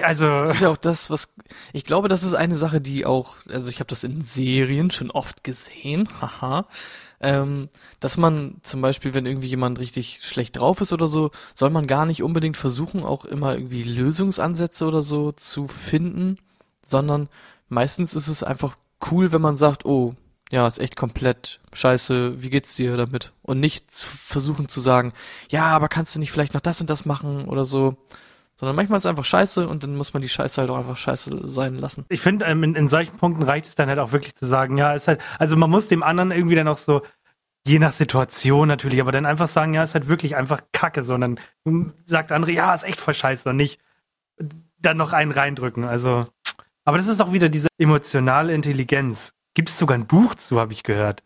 Also. 0.03 0.41
Das 0.41 0.51
ist 0.51 0.61
ja 0.61 0.71
auch 0.71 0.77
das, 0.77 1.11
was 1.11 1.35
ich 1.73 1.85
glaube, 1.85 2.09
das 2.09 2.25
ist 2.25 2.35
eine 2.35 2.57
Sache, 2.57 2.81
die 2.81 3.07
auch, 3.07 3.37
also 3.49 3.71
ich 3.71 3.79
habe 3.79 3.89
das 3.89 4.03
in 4.03 4.23
Serien 4.23 4.91
schon 4.91 5.13
oft 5.13 5.45
gesehen, 5.45 6.09
haha, 6.21 6.67
ähm, 7.21 7.69
dass 8.01 8.17
man 8.17 8.57
zum 8.63 8.81
Beispiel, 8.81 9.15
wenn 9.15 9.27
irgendwie 9.27 9.47
jemand 9.47 9.79
richtig 9.79 10.21
schlecht 10.23 10.57
drauf 10.59 10.81
ist 10.81 10.93
oder 10.93 11.07
so, 11.07 11.31
soll 11.55 11.71
man 11.71 11.87
gar 11.87 12.05
nicht 12.05 12.23
unbedingt 12.23 12.57
versuchen, 12.57 13.05
auch 13.05 13.25
immer 13.25 13.55
irgendwie 13.55 13.85
Lösungsansätze 13.85 14.87
oder 14.87 15.03
so 15.03 15.33
zu 15.33 15.69
finden, 15.69 16.37
sondern 16.87 17.29
meistens 17.69 18.15
ist 18.15 18.29
es 18.29 18.43
einfach 18.43 18.77
cool, 19.11 19.33
wenn 19.33 19.43
man 19.43 19.57
sagt, 19.57 19.85
oh, 19.85 20.15
ja, 20.51 20.67
ist 20.67 20.79
echt 20.79 20.97
komplett 20.97 21.61
scheiße, 21.73 22.43
wie 22.43 22.51
geht's 22.51 22.77
dir 22.77 22.97
damit? 22.97 23.33
Und 23.43 23.59
nicht 23.61 23.91
versuchen 23.91 24.69
zu 24.69 24.81
sagen, 24.81 25.13
ja, 25.51 25.65
aber 25.67 25.89
kannst 25.89 26.15
du 26.15 26.21
nicht 26.21 26.31
vielleicht 26.31 26.55
noch 26.55 26.61
das 26.61 26.81
und 26.81 26.89
das 26.89 27.05
machen 27.05 27.45
oder 27.47 27.65
so. 27.65 27.97
Sondern 28.59 28.77
manchmal 28.77 28.97
ist 28.97 29.05
es 29.05 29.11
einfach 29.11 29.25
scheiße 29.25 29.69
und 29.69 29.83
dann 29.83 29.97
muss 29.97 30.15
man 30.15 30.23
die 30.23 30.31
Scheiße 30.31 30.61
halt 30.61 30.71
auch 30.71 30.79
einfach 30.79 30.97
scheiße 30.97 31.47
sein 31.47 31.75
lassen. 31.75 32.07
Ich 32.09 32.23
finde, 32.23 32.47
ähm, 32.47 32.63
in, 32.63 32.75
in 32.75 32.89
solchen 32.89 33.15
Punkten 33.19 33.43
reicht 33.43 33.67
es 33.67 33.75
dann 33.75 33.89
halt 33.89 33.99
auch 33.99 34.13
wirklich 34.13 34.35
zu 34.35 34.47
sagen, 34.47 34.79
ja, 34.79 34.95
ist 34.95 35.09
halt, 35.09 35.21
also 35.39 35.57
man 35.57 35.69
muss 35.69 35.89
dem 35.89 36.03
anderen 36.03 36.31
irgendwie 36.31 36.55
dann 36.55 36.69
auch 36.69 36.79
so, 36.79 37.03
je 37.67 37.79
nach 37.79 37.93
Situation 37.93 38.69
natürlich, 38.69 39.01
aber 39.01 39.13
dann 39.13 39.27
einfach 39.27 39.49
sagen, 39.49 39.75
ja, 39.75 39.83
ist 39.83 39.95
halt 39.95 40.09
wirklich 40.09 40.37
einfach 40.37 40.63
Kacke, 40.73 41.03
sondern 41.03 41.39
sagt 42.07 42.31
der 42.31 42.37
andere, 42.37 42.53
ja, 42.53 42.75
ist 42.75 42.85
echt 42.85 43.01
voll 43.01 43.13
scheiße 43.13 43.51
und 43.51 43.57
nicht 43.57 43.81
dann 44.79 44.97
noch 44.97 45.13
einen 45.13 45.33
reindrücken. 45.33 45.85
Also, 45.85 46.29
aber 46.87 46.97
das 46.97 47.09
ist 47.09 47.21
auch 47.21 47.33
wieder 47.33 47.49
diese 47.49 47.69
emotionale 47.79 48.55
Intelligenz. 48.55 49.33
Gibt 49.55 49.69
es 49.69 49.79
sogar 49.79 49.99
ein 49.99 50.07
Buch 50.07 50.35
zu, 50.37 50.59
habe 50.59 50.73
ich 50.73 50.83
gehört. 50.83 51.23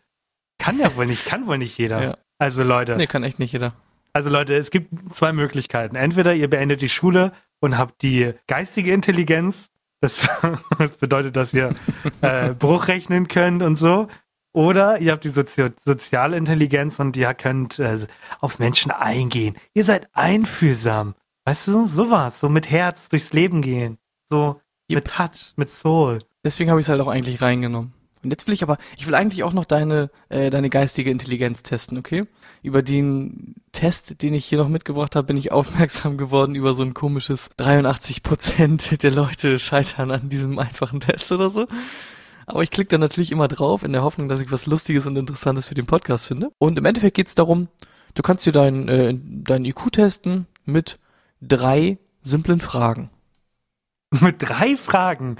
Kann 0.57 0.79
ja 0.79 0.95
wohl 0.95 1.05
nicht, 1.05 1.25
kann 1.25 1.47
wohl 1.47 1.57
nicht 1.57 1.77
jeder. 1.77 2.03
Ja. 2.03 2.17
Also 2.39 2.63
Leute. 2.63 2.95
Nee, 2.97 3.07
kann 3.07 3.23
echt 3.23 3.39
nicht 3.39 3.53
jeder. 3.53 3.73
Also 4.13 4.29
Leute, 4.29 4.55
es 4.55 4.71
gibt 4.71 4.91
zwei 5.13 5.31
Möglichkeiten. 5.31 5.95
Entweder 5.95 6.33
ihr 6.33 6.49
beendet 6.49 6.81
die 6.81 6.89
Schule 6.89 7.31
und 7.59 7.77
habt 7.77 8.01
die 8.01 8.33
geistige 8.47 8.91
Intelligenz. 8.93 9.69
Das, 10.01 10.27
das 10.79 10.97
bedeutet, 10.97 11.35
dass 11.35 11.53
ihr 11.53 11.73
äh, 12.21 12.49
Bruch 12.49 12.87
rechnen 12.87 13.27
könnt 13.27 13.61
und 13.61 13.77
so. 13.77 14.07
Oder 14.53 14.99
ihr 14.99 15.11
habt 15.13 15.23
die 15.23 15.29
Sozi 15.29 15.69
soziale 15.85 16.35
Intelligenz 16.35 16.99
und 16.99 17.15
ihr 17.15 17.33
könnt 17.35 17.79
äh, 17.79 17.97
auf 18.39 18.59
Menschen 18.59 18.91
eingehen. 18.91 19.55
Ihr 19.73 19.85
seid 19.85 20.09
einfühlsam. 20.13 21.15
Weißt 21.45 21.67
du, 21.67 21.87
sowas. 21.87 22.39
So 22.39 22.49
mit 22.49 22.69
Herz 22.69 23.07
durchs 23.09 23.31
Leben 23.31 23.61
gehen. 23.61 23.97
So. 24.29 24.59
Mit 24.95 25.07
Touch, 25.07 25.53
mit 25.55 25.71
Soul. 25.71 26.19
Deswegen 26.43 26.69
habe 26.69 26.79
ich 26.79 26.85
es 26.85 26.89
halt 26.89 27.01
auch 27.01 27.07
eigentlich 27.07 27.41
reingenommen. 27.41 27.93
Und 28.23 28.29
jetzt 28.29 28.45
will 28.45 28.53
ich 28.53 28.61
aber, 28.61 28.77
ich 28.97 29.07
will 29.07 29.15
eigentlich 29.15 29.43
auch 29.43 29.53
noch 29.53 29.65
deine, 29.65 30.11
äh, 30.29 30.49
deine 30.51 30.69
geistige 30.69 31.09
Intelligenz 31.09 31.63
testen, 31.63 31.97
okay? 31.97 32.25
Über 32.61 32.83
den 32.83 33.55
Test, 33.71 34.21
den 34.21 34.35
ich 34.35 34.45
hier 34.45 34.59
noch 34.59 34.69
mitgebracht 34.69 35.15
habe, 35.15 35.27
bin 35.27 35.37
ich 35.37 35.51
aufmerksam 35.51 36.17
geworden 36.17 36.55
über 36.55 36.73
so 36.73 36.83
ein 36.83 36.93
komisches 36.93 37.49
83 37.57 38.21
Prozent 38.21 39.03
der 39.03 39.11
Leute 39.11 39.57
scheitern 39.57 40.11
an 40.11 40.29
diesem 40.29 40.59
einfachen 40.59 40.99
Test 40.99 41.31
oder 41.31 41.49
so. 41.49 41.67
Aber 42.45 42.63
ich 42.63 42.69
klicke 42.69 42.89
da 42.89 42.97
natürlich 42.97 43.31
immer 43.31 43.47
drauf, 43.47 43.83
in 43.83 43.93
der 43.93 44.03
Hoffnung, 44.03 44.27
dass 44.29 44.41
ich 44.41 44.51
was 44.51 44.65
Lustiges 44.65 45.07
und 45.07 45.15
Interessantes 45.15 45.67
für 45.67 45.75
den 45.75 45.85
Podcast 45.85 46.25
finde. 46.25 46.49
Und 46.57 46.77
im 46.77 46.85
Endeffekt 46.85 47.15
geht 47.15 47.27
es 47.27 47.35
darum, 47.35 47.69
du 48.13 48.21
kannst 48.21 48.45
dir 48.45 48.51
deinen 48.51 48.87
äh, 48.87 49.13
dein 49.17 49.65
IQ 49.65 49.91
testen 49.91 50.47
mit 50.65 50.99
drei 51.41 51.97
simplen 52.21 52.59
Fragen. 52.59 53.09
Mit 54.19 54.35
drei 54.39 54.75
Fragen? 54.77 55.37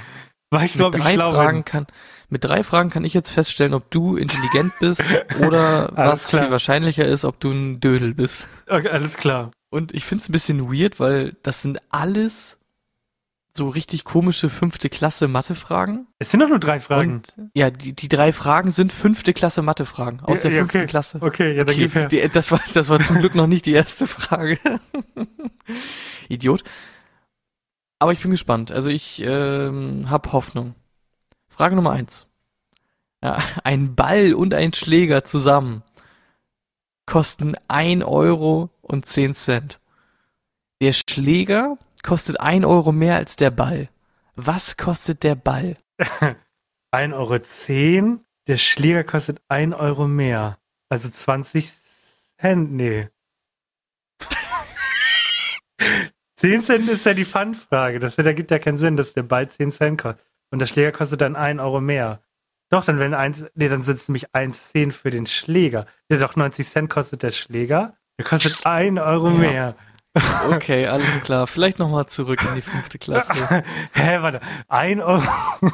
Weißt 0.53 0.75
mit 0.75 0.81
du, 0.81 0.85
ob 0.87 0.93
drei 0.93 1.09
ich 1.09 1.15
schlau 1.15 1.31
Fragen 1.31 1.57
bin? 1.59 1.65
kann 1.65 1.87
Mit 2.29 2.43
drei 2.43 2.63
Fragen 2.63 2.89
kann 2.89 3.05
ich 3.05 3.13
jetzt 3.13 3.29
feststellen, 3.29 3.73
ob 3.73 3.89
du 3.91 4.17
intelligent 4.17 4.73
bist 4.79 5.03
oder 5.39 5.89
was 5.95 6.27
klar. 6.27 6.43
viel 6.43 6.51
wahrscheinlicher 6.51 7.05
ist, 7.05 7.23
ob 7.25 7.39
du 7.39 7.51
ein 7.51 7.79
Dödel 7.79 8.13
bist. 8.13 8.47
Okay, 8.67 8.89
alles 8.89 9.15
klar. 9.15 9.51
Und 9.69 9.93
ich 9.93 10.03
find's 10.03 10.27
ein 10.27 10.33
bisschen 10.33 10.71
weird, 10.71 10.99
weil 10.99 11.37
das 11.43 11.61
sind 11.61 11.79
alles 11.89 12.57
so 13.53 13.67
richtig 13.67 14.05
komische 14.05 14.49
fünfte 14.49 14.89
Klasse 14.89 15.27
Mathe-Fragen. 15.27 16.07
Es 16.19 16.31
sind 16.31 16.39
doch 16.39 16.47
nur 16.47 16.59
drei 16.59 16.79
Fragen. 16.79 17.15
Und 17.15 17.35
ja, 17.53 17.69
die, 17.69 17.93
die 17.93 18.07
drei 18.07 18.31
Fragen 18.31 18.71
sind 18.71 18.93
fünfte 18.93 19.33
Klasse 19.33 19.61
Mathe-Fragen 19.61 20.21
aus 20.21 20.43
Ja, 20.43 20.49
der 20.49 20.51
ja, 20.51 20.57
fünften 20.59 20.77
okay. 20.79 20.87
Klasse. 20.87 21.17
Okay, 21.21 21.51
ja, 21.55 21.63
dann 21.65 21.75
Okay, 21.75 21.83
gib 21.83 21.95
her. 21.95 22.07
die, 22.07 22.29
das 22.29 22.51
war 22.51 22.61
das 22.73 22.87
war 22.89 23.01
zum 23.01 23.19
Glück 23.19 23.35
noch 23.35 23.47
nicht 23.47 23.65
die 23.65 23.73
erste 23.73 24.07
Frage. 24.07 24.57
Idiot. 26.29 26.63
Aber 28.01 28.13
ich 28.13 28.21
bin 28.23 28.31
gespannt. 28.31 28.71
Also 28.71 28.89
ich 28.89 29.21
ähm, 29.21 30.09
habe 30.09 30.31
Hoffnung. 30.31 30.73
Frage 31.47 31.75
Nummer 31.75 31.91
eins. 31.91 32.25
Ja, 33.23 33.37
ein 33.63 33.95
Ball 33.95 34.33
und 34.33 34.55
ein 34.55 34.73
Schläger 34.73 35.23
zusammen 35.23 35.83
kosten 37.05 37.55
ein 37.67 38.01
Euro 38.01 38.71
und 38.81 39.05
zehn 39.05 39.35
Cent. 39.35 39.79
Der 40.81 40.93
Schläger 40.93 41.77
kostet 42.01 42.39
ein 42.39 42.65
Euro 42.65 42.91
mehr 42.91 43.17
als 43.17 43.35
der 43.35 43.51
Ball. 43.51 43.87
Was 44.35 44.77
kostet 44.77 45.21
der 45.21 45.35
Ball? 45.35 45.77
1,10 46.91 47.13
Euro. 47.13 47.37
zehn. 47.37 48.25
Der 48.47 48.57
Schläger 48.57 49.03
kostet 49.03 49.43
1 49.47 49.75
Euro 49.75 50.07
mehr. 50.07 50.57
Also 50.89 51.07
20 51.07 51.69
Cent, 52.39 52.71
nee. 52.71 53.09
10 56.41 56.63
Cent 56.63 56.89
ist 56.89 57.05
ja 57.05 57.13
die 57.13 57.25
Pfandfrage. 57.25 57.99
Das 57.99 58.17
ergibt 58.17 58.49
ja 58.49 58.57
keinen 58.57 58.77
Sinn, 58.77 58.97
dass 58.97 59.13
der 59.13 59.21
Ball 59.23 59.47
10 59.47 59.71
Cent 59.71 60.01
kostet. 60.01 60.25
Und 60.49 60.59
der 60.59 60.65
Schläger 60.65 60.91
kostet 60.91 61.21
dann 61.21 61.35
1 61.35 61.59
Euro 61.61 61.79
mehr. 61.79 62.21
Doch, 62.71 62.83
dann 62.83 62.97
wenn 62.99 63.13
eins, 63.13 63.45
nee, 63.53 63.69
dann 63.69 63.83
sind 63.83 63.97
es 63.97 64.07
nämlich 64.07 64.31
1,10 64.33 64.91
für 64.91 65.11
den 65.11 65.27
Schläger. 65.27 65.85
Der 66.09 66.17
doch 66.17 66.35
90 66.35 66.67
Cent 66.67 66.89
kostet 66.89 67.21
der 67.21 67.29
Schläger. 67.29 67.93
Der 68.17 68.25
kostet 68.25 68.65
1 68.65 68.99
Euro 68.99 69.27
Ja. 69.29 69.33
mehr. 69.33 69.75
Okay, 70.49 70.87
alles 70.87 71.21
klar. 71.21 71.45
Vielleicht 71.47 71.79
nochmal 71.79 72.07
zurück 72.07 72.41
in 72.49 72.55
die 72.55 72.61
fünfte 72.61 72.97
Klasse. 72.97 73.33
Hä, 73.93 74.17
warte. 74.21 74.41
1 74.67 74.99
Euro. 75.01 75.21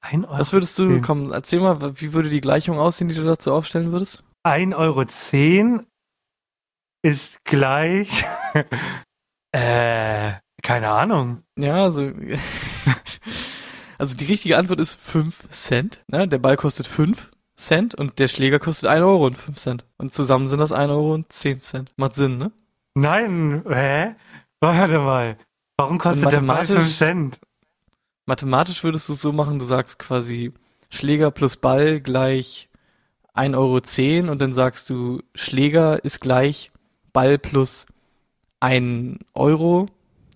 1 0.00 0.24
Euro. 0.26 0.38
Was 0.38 0.52
würdest 0.52 0.78
du, 0.78 1.00
komm, 1.00 1.32
erzähl 1.32 1.60
mal, 1.60 2.00
wie 2.00 2.12
würde 2.12 2.28
die 2.28 2.40
Gleichung 2.40 2.78
aussehen, 2.78 3.08
die 3.08 3.14
du 3.14 3.24
dazu 3.24 3.52
aufstellen 3.52 3.92
würdest? 3.92 4.24
1,10 4.44 4.76
Euro 4.76 5.04
zehn 5.04 5.86
ist 7.02 7.44
gleich. 7.44 8.24
äh, 9.52 10.32
keine 10.62 10.88
Ahnung. 10.88 11.42
Ja, 11.58 11.84
also, 11.84 12.02
also 13.98 14.16
die 14.16 14.24
richtige 14.24 14.56
Antwort 14.58 14.80
ist 14.80 14.94
5 14.94 15.50
Cent. 15.50 16.02
Ne? 16.08 16.28
Der 16.28 16.38
Ball 16.38 16.56
kostet 16.56 16.86
5 16.86 17.30
Cent 17.56 17.94
und 17.94 18.18
der 18.18 18.28
Schläger 18.28 18.58
kostet 18.58 18.88
1 18.88 19.02
Euro 19.04 19.26
und 19.26 19.36
5 19.36 19.56
Cent. 19.58 19.84
Und 19.98 20.14
zusammen 20.14 20.48
sind 20.48 20.60
das 20.60 20.72
1 20.72 20.90
Euro 20.90 21.14
und 21.14 21.32
10 21.32 21.60
Cent. 21.60 21.92
Macht 21.96 22.14
Sinn, 22.14 22.38
ne? 22.38 22.52
Nein, 22.94 23.62
hä? 23.68 24.14
Warte 24.60 24.98
mal. 24.98 25.36
Warum 25.76 25.98
kostet 25.98 26.30
der 26.30 26.40
Ball 26.40 26.64
mathematisch- 26.64 26.76
5 26.76 26.96
Cent? 26.96 27.40
Mathematisch 28.26 28.84
würdest 28.84 29.08
du 29.08 29.14
es 29.14 29.20
so 29.20 29.32
machen, 29.32 29.58
du 29.58 29.64
sagst 29.64 29.98
quasi 29.98 30.52
Schläger 30.90 31.30
plus 31.32 31.56
Ball 31.56 32.00
gleich 32.00 32.68
1,10 33.34 33.56
Euro 34.22 34.30
und 34.30 34.40
dann 34.40 34.52
sagst 34.52 34.88
du 34.90 35.22
Schläger 35.34 36.04
ist 36.04 36.20
gleich 36.20 36.70
Ball 37.12 37.38
plus 37.38 37.86
1 38.60 39.18
Euro. 39.34 39.86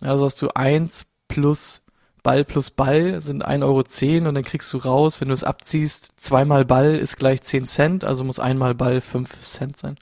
Also 0.01 0.27
hast 0.27 0.43
du 0.43 0.49
1 0.55 1.07
plus 1.29 1.83
Ball 2.23 2.45
plus 2.45 2.73
Ball 2.73 3.21
sind 3.21 3.47
1,10 3.47 3.63
Euro 3.63 4.29
und 4.29 4.35
dann 4.35 4.43
kriegst 4.43 4.73
du 4.73 4.79
raus, 4.79 5.21
wenn 5.21 5.29
du 5.29 5.35
es 5.35 5.45
abziehst, 5.45 6.15
zweimal 6.17 6.65
Ball 6.65 6.97
ist 6.97 7.19
gleich 7.19 7.41
10 7.41 7.67
Cent, 7.67 8.05
also 8.05 8.25
muss 8.25 8.41
einmal 8.41 8.75
Ball 8.75 9.01
5 9.01 9.41
Cent 9.43 9.77
sein. 9.77 9.97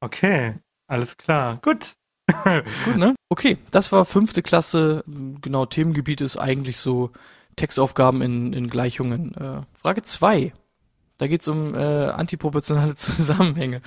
Okay, 0.00 0.54
alles 0.86 1.16
klar. 1.16 1.58
Gut. 1.62 1.94
Gut, 2.84 2.96
ne? 2.96 3.16
Okay, 3.28 3.58
das 3.72 3.90
war 3.90 4.04
fünfte 4.04 4.42
Klasse. 4.42 5.02
Genau, 5.40 5.66
Themengebiet 5.66 6.20
ist 6.20 6.36
eigentlich 6.36 6.76
so 6.76 7.10
Textaufgaben 7.56 8.22
in, 8.22 8.52
in 8.52 8.68
Gleichungen. 8.68 9.34
Äh, 9.34 9.62
Frage 9.82 10.02
zwei. 10.02 10.52
Da 11.18 11.26
geht's 11.26 11.48
um 11.48 11.74
äh, 11.74 12.06
antiproportionale 12.06 12.94
Zusammenhänge. 12.94 13.82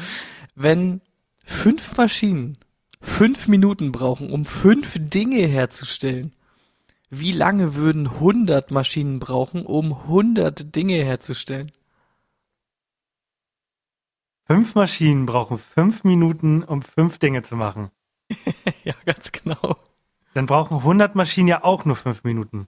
Wenn 0.56 1.00
fünf 1.48 1.96
Maschinen 1.98 2.58
fünf 3.02 3.48
Minuten 3.48 3.92
brauchen, 3.92 4.32
um 4.32 4.46
fünf 4.46 4.98
Dinge 5.00 5.48
herzustellen, 5.48 6.34
wie 7.10 7.32
lange 7.32 7.76
würden 7.76 8.08
100 8.08 8.72
Maschinen 8.72 9.20
brauchen, 9.20 9.66
um 9.66 9.94
100 9.94 10.76
Dinge 10.76 11.04
herzustellen? 11.04 11.72
Fünf 14.46 14.76
Maschinen 14.76 15.26
brauchen 15.26 15.58
fünf 15.58 16.04
Minuten, 16.04 16.64
um 16.64 16.82
fünf 16.82 17.18
Dinge 17.18 17.44
zu 17.44 17.56
machen. 17.56 17.92
ja, 18.84 18.94
ganz 19.06 19.32
genau. 19.32 19.78
Dann 20.34 20.46
brauchen 20.46 20.78
100 20.78 21.16
Maschinen 21.16 21.48
ja 21.48 21.64
auch 21.64 21.86
nur 21.86 21.96
fünf 21.96 22.24
Minuten. 22.24 22.68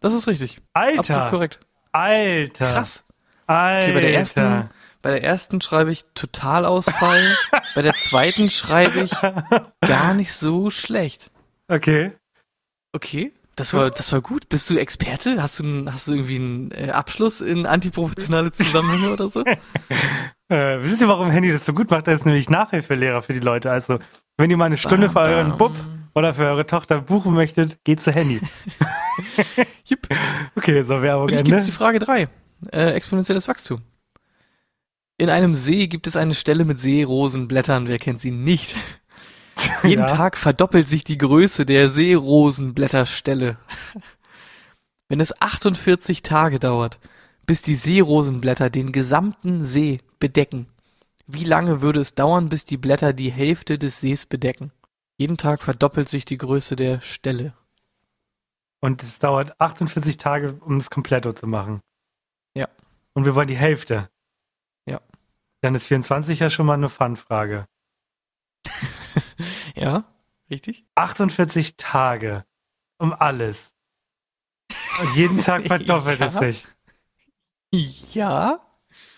Das 0.00 0.14
ist 0.14 0.28
richtig. 0.28 0.60
Absolut 0.72 1.10
Alter! 1.10 1.30
korrekt. 1.30 1.60
Alter! 1.92 2.72
Krass. 2.72 3.04
Alter! 3.46 3.82
Okay, 3.82 3.94
bei 3.94 4.00
der 4.00 4.14
ersten, 4.14 4.70
bei 5.02 5.10
der 5.10 5.22
ersten 5.24 5.60
schreibe 5.60 5.92
ich 5.92 6.04
Totalausfall, 6.14 7.22
bei 7.74 7.82
der 7.82 7.94
zweiten 7.94 8.50
schreibe 8.50 9.00
ich 9.02 9.12
gar 9.80 10.14
nicht 10.14 10.32
so 10.32 10.70
schlecht. 10.70 11.30
Okay. 11.68 12.12
Okay, 12.92 13.32
das 13.56 13.74
war, 13.74 13.90
das 13.90 14.10
war 14.12 14.20
gut. 14.20 14.48
Bist 14.48 14.68
du 14.70 14.76
Experte? 14.78 15.42
Hast 15.42 15.58
du, 15.60 15.64
einen- 15.64 15.92
hast 15.92 16.08
du 16.08 16.12
irgendwie 16.12 16.36
einen 16.36 16.70
äh, 16.72 16.90
Abschluss 16.90 17.40
in 17.40 17.66
antiproportionale 17.66 18.52
Zusammenhänge 18.52 19.12
oder 19.12 19.28
so? 19.28 19.44
Äh, 20.48 20.78
wisst 20.80 21.00
ihr, 21.00 21.08
warum 21.08 21.28
Handy 21.28 21.50
das 21.50 21.66
so 21.66 21.72
gut 21.72 21.90
macht? 21.90 22.06
Er 22.06 22.14
ist 22.14 22.24
nämlich 22.24 22.48
Nachhilfelehrer 22.48 23.20
für 23.20 23.32
die 23.32 23.40
Leute. 23.40 23.68
Also 23.72 23.98
Wenn 24.36 24.48
ihr 24.48 24.56
mal 24.56 24.66
eine 24.66 24.76
Stunde 24.76 25.08
Bam, 25.08 25.24
für 25.26 25.28
euren 25.32 25.48
bam. 25.48 25.58
Bub 25.58 25.74
oder 26.14 26.32
für 26.34 26.44
eure 26.44 26.64
Tochter 26.66 27.00
buchen 27.00 27.34
möchtet, 27.34 27.82
geht 27.82 28.00
zu. 28.00 28.12
Jupp. 29.84 30.08
Okay, 30.54 30.82
so 30.84 31.02
Werbung 31.02 31.26
Und 31.26 31.32
Ende. 31.32 31.50
gibt's 31.50 31.66
die 31.66 31.72
Frage 31.72 31.98
drei. 31.98 32.28
Äh, 32.72 32.90
exponentielles 32.92 33.48
Wachstum. 33.48 33.82
In 35.18 35.30
einem 35.30 35.54
See 35.54 35.86
gibt 35.86 36.06
es 36.06 36.16
eine 36.16 36.34
Stelle 36.34 36.64
mit 36.64 36.78
Seerosenblättern. 36.80 37.88
Wer 37.88 37.98
kennt 37.98 38.20
sie 38.20 38.32
nicht? 38.32 38.76
Jeden 39.82 40.00
Ja. 40.02 40.06
Tag 40.06 40.36
verdoppelt 40.36 40.88
sich 40.88 41.04
die 41.04 41.16
Größe 41.16 41.64
der 41.64 41.88
Seerosenblätterstelle. 41.88 43.56
Wenn 45.08 45.20
es 45.20 45.40
48 45.40 46.22
Tage 46.22 46.58
dauert, 46.58 46.98
bis 47.46 47.62
die 47.62 47.76
Seerosenblätter 47.76 48.68
den 48.68 48.92
gesamten 48.92 49.64
See 49.64 50.00
bedecken, 50.18 50.66
wie 51.26 51.44
lange 51.44 51.80
würde 51.80 52.00
es 52.00 52.14
dauern, 52.14 52.48
bis 52.48 52.64
die 52.64 52.76
Blätter 52.76 53.12
die 53.12 53.32
Hälfte 53.32 53.78
des 53.78 54.00
Sees 54.00 54.26
bedecken? 54.26 54.70
Jeden 55.16 55.38
Tag 55.38 55.62
verdoppelt 55.62 56.08
sich 56.08 56.24
die 56.24 56.36
Größe 56.38 56.76
der 56.76 57.00
Stelle. 57.00 57.54
Und 58.80 59.02
es 59.02 59.18
dauert 59.18 59.58
48 59.60 60.18
Tage, 60.18 60.58
um 60.60 60.76
es 60.76 60.90
kompletto 60.90 61.32
zu 61.32 61.46
machen. 61.46 61.80
Ja. 62.54 62.68
Und 63.14 63.24
wir 63.24 63.34
wollen 63.34 63.48
die 63.48 63.56
Hälfte. 63.56 64.10
Dann 65.66 65.74
ist 65.74 65.88
24 65.88 66.38
ja 66.38 66.48
schon 66.48 66.64
mal 66.64 66.74
eine 66.74 66.88
Fun-Frage. 66.88 67.66
Ja, 69.74 70.04
richtig? 70.48 70.86
48 70.94 71.76
Tage. 71.76 72.44
Um 72.98 73.12
alles. 73.12 73.74
Und 75.00 75.16
jeden 75.16 75.40
Tag 75.40 75.66
verdoppelt 75.66 76.20
es 76.20 76.34
Ja. 76.34 76.38
sich. 76.40 76.68
Ja. 78.14 78.60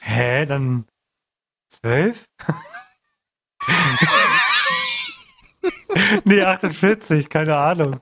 Hä, 0.01 0.47
dann 0.47 0.87
12? 1.69 2.25
nee, 6.25 6.43
48, 6.43 7.29
keine 7.29 7.59
Ahnung. 7.59 8.01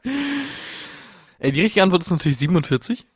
Äh, 1.41 1.51
die 1.51 1.63
richtige 1.63 1.83
Antwort 1.83 2.05
ist 2.05 2.11
natürlich 2.13 2.39
47. 2.39 3.09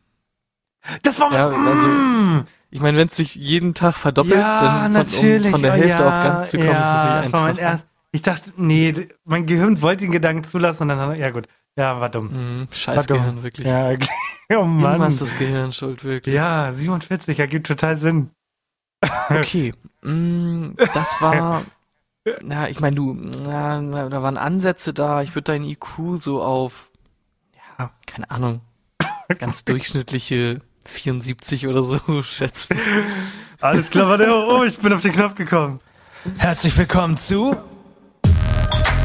Das 1.05 1.21
war 1.21 1.33
Ja, 1.33 1.47
also, 1.49 1.87
Mm. 1.87 2.47
Ich 2.71 2.81
meine, 2.81 2.99
wenn 2.99 3.09
es 3.09 3.17
sich 3.17 3.35
jeden 3.35 3.75
Tag 3.75 3.95
verdoppelt, 3.97 4.35
ja, 4.37 4.61
dann 4.61 4.93
von, 4.93 4.93
natürlich. 4.93 5.47
um 5.47 5.51
von 5.53 5.63
der 5.63 5.73
Oh, 5.73 5.77
Hälfte 5.77 6.03
ja, 6.05 6.09
auf 6.09 6.25
ganz 6.25 6.51
zu 6.51 6.59
kommen, 6.59 6.71
ja, 6.71 6.81
ist 6.81 6.93
natürlich 6.93 7.25
das 7.25 7.33
war 7.33 7.41
mein 7.43 7.51
einfach. 7.59 7.63
erst, 7.63 7.87
Ich 8.13 8.23
dachte, 8.23 8.53
nee, 8.57 9.09
mein 9.25 9.47
Gehirn 9.47 9.83
wollte 9.83 10.05
den 10.05 10.13
Gedanken 10.13 10.45
zulassen 10.45 10.83
und 10.85 10.89
dann 10.97 11.17
ja 11.19 11.31
gut, 11.31 11.47
ja, 11.77 12.01
war 12.01 12.09
dumm. 12.11 12.27
Mhm, 12.33 12.61
War 12.69 12.75
scheiß 12.75 13.07
dumm. 13.07 13.19
Gehirn, 13.19 13.43
wirklich. 13.43 13.67
Ja, 13.67 13.91
oh 14.51 14.63
Immer 14.63 14.99
Mann. 14.99 15.09
ist 15.09 15.21
das 15.21 15.37
Gehirn 15.37 15.73
schuld, 15.73 16.05
wirklich. 16.05 16.35
Ja, 16.35 16.73
47, 16.75 17.39
ergibt 17.39 17.67
total 17.67 17.97
Sinn. 17.97 18.31
Okay, 19.31 19.73
mm, 20.03 20.73
das 20.93 21.17
war, 21.21 21.63
na, 22.43 22.69
ich 22.69 22.81
meine, 22.81 22.97
du, 22.97 23.15
na, 23.15 23.81
na, 23.81 24.09
da 24.09 24.23
waren 24.23 24.37
Ansätze 24.37 24.93
da. 24.93 25.23
Ich 25.23 25.35
würde 25.35 25.53
deinen 25.53 25.65
IQ 25.65 26.17
so 26.17 26.43
auf, 26.43 26.91
ja, 27.79 27.91
keine 28.07 28.31
Ahnung, 28.31 28.61
ganz 29.39 29.65
durchschnittliche 29.65 30.61
74 30.87 31.67
oder 31.67 31.83
so 31.83 32.23
schätzen. 32.23 32.77
Alles 33.61 33.91
klar, 33.91 34.09
warte, 34.09 34.31
oh, 34.31 34.65
ich 34.65 34.79
bin 34.79 34.93
auf 34.93 35.03
den 35.03 35.13
Knopf 35.13 35.35
gekommen. 35.35 35.81
Herzlich 36.39 36.77
willkommen 36.77 37.17
zu 37.17 37.57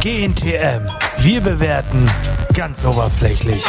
GNTM. 0.01 0.85
Wir 1.19 1.41
bewerten 1.41 2.09
ganz 2.53 2.85
oberflächlich. 2.85 3.65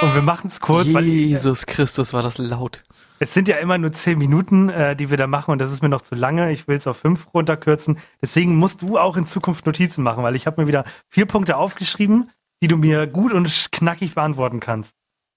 Und 0.00 0.14
wir 0.14 0.22
machen 0.22 0.48
es 0.48 0.60
kurz, 0.60 0.92
weil 0.92 1.04
Jesus 1.04 1.66
Christus, 1.66 2.12
war 2.12 2.22
das 2.22 2.38
laut. 2.38 2.82
es 3.20 3.32
sind 3.32 3.48
ja 3.48 3.56
immer 3.56 3.78
nur 3.78 3.92
10 3.92 4.18
Minuten, 4.18 4.68
äh, 4.68 4.96
die 4.96 5.10
wir 5.10 5.16
da 5.16 5.26
machen 5.26 5.52
und 5.52 5.60
das 5.60 5.72
ist 5.72 5.82
mir 5.82 5.88
noch 5.88 6.02
zu 6.02 6.14
lange. 6.14 6.52
Ich 6.52 6.68
will 6.68 6.76
es 6.76 6.86
auf 6.86 6.98
5 6.98 7.32
runterkürzen. 7.32 7.98
Deswegen 8.20 8.56
musst 8.56 8.82
du 8.82 8.98
auch 8.98 9.16
in 9.16 9.26
Zukunft 9.26 9.66
Notizen 9.66 10.02
machen, 10.02 10.22
weil 10.22 10.36
ich 10.36 10.46
habe 10.46 10.60
mir 10.60 10.68
wieder 10.68 10.84
vier 11.08 11.26
Punkte 11.26 11.56
aufgeschrieben, 11.56 12.30
die 12.62 12.68
du 12.68 12.76
mir 12.76 13.06
gut 13.06 13.32
und 13.32 13.68
knackig 13.72 14.14
beantworten 14.14 14.60
kannst. 14.60 14.94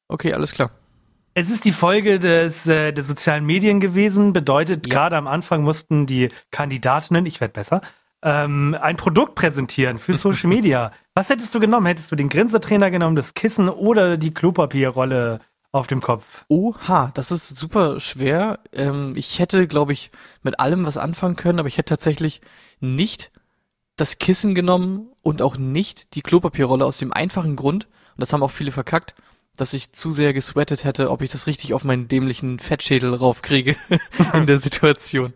Okay, 0.07 0.33
alles 0.33 0.51
klar. 0.53 0.71
Es 1.33 1.49
ist 1.49 1.65
die 1.65 1.71
Folge 1.71 2.17
des, 2.19 2.65
äh, 2.67 2.91
der 2.93 3.03
sozialen 3.03 3.45
Medien 3.45 3.79
gewesen. 3.79 4.33
Bedeutet, 4.33 4.87
Ja. 4.87 4.93
gerade 4.93 5.17
am 5.17 5.27
Anfang 5.27 5.61
mussten 5.63 6.05
die 6.07 6.29
Kandidatinnen, 6.51 7.25
ich 7.25 7.39
werde 7.41 7.53
besser, 7.53 7.81
ähm, 8.23 8.75
ein 8.81 8.95
Produkt 8.97 9.35
präsentieren 9.35 9.99
für 9.99 10.13
Social 10.15 10.49
Media. 10.49 10.91
Was 11.13 11.29
hättest 11.29 11.53
du 11.53 11.59
genommen? 11.59 11.85
Hättest 11.85 12.11
du 12.11 12.15
den 12.15 12.29
Grinsetrainer 12.29 12.89
genommen, 12.89 13.15
das 13.15 13.35
Kissen 13.35 13.69
oder 13.69 14.17
die 14.17 14.33
Klopapierrolle 14.33 15.39
auf 15.71 15.85
dem 15.85 16.01
Kopf? 16.01 16.45
Oha, 16.47 17.11
das 17.13 17.29
ist 17.31 17.55
super 17.55 17.99
schwer. 17.99 18.59
Ähm, 18.73 19.13
ich 19.15 19.37
hätte, 19.37 19.67
glaube 19.67 19.93
ich, 19.93 20.09
mit 20.41 20.59
allem 20.59 20.87
was 20.87 20.97
anfangen 20.97 21.35
können, 21.35 21.59
aber 21.59 21.67
ich 21.67 21.77
hätte 21.77 21.93
tatsächlich 21.93 22.41
nicht 22.79 23.31
das 23.95 24.17
Kissen 24.17 24.55
genommen 24.55 25.09
und 25.21 25.43
auch 25.43 25.57
nicht 25.57 26.15
die 26.15 26.21
Klopapierrolle 26.21 26.85
aus 26.85 26.97
dem 26.97 27.13
einfachen 27.13 27.55
Grund, 27.55 27.85
und 27.85 28.21
das 28.21 28.33
haben 28.33 28.41
auch 28.43 28.51
viele 28.51 28.71
verkackt, 28.71 29.13
dass 29.57 29.73
ich 29.73 29.91
zu 29.91 30.11
sehr 30.11 30.33
gesweatet 30.33 30.83
hätte, 30.85 31.11
ob 31.11 31.21
ich 31.21 31.29
das 31.29 31.47
richtig 31.47 31.73
auf 31.73 31.83
meinen 31.83 32.07
dämlichen 32.07 32.59
Fettschädel 32.59 33.13
raufkriege 33.13 33.75
in 34.33 34.45
der 34.45 34.59
Situation. 34.59 35.33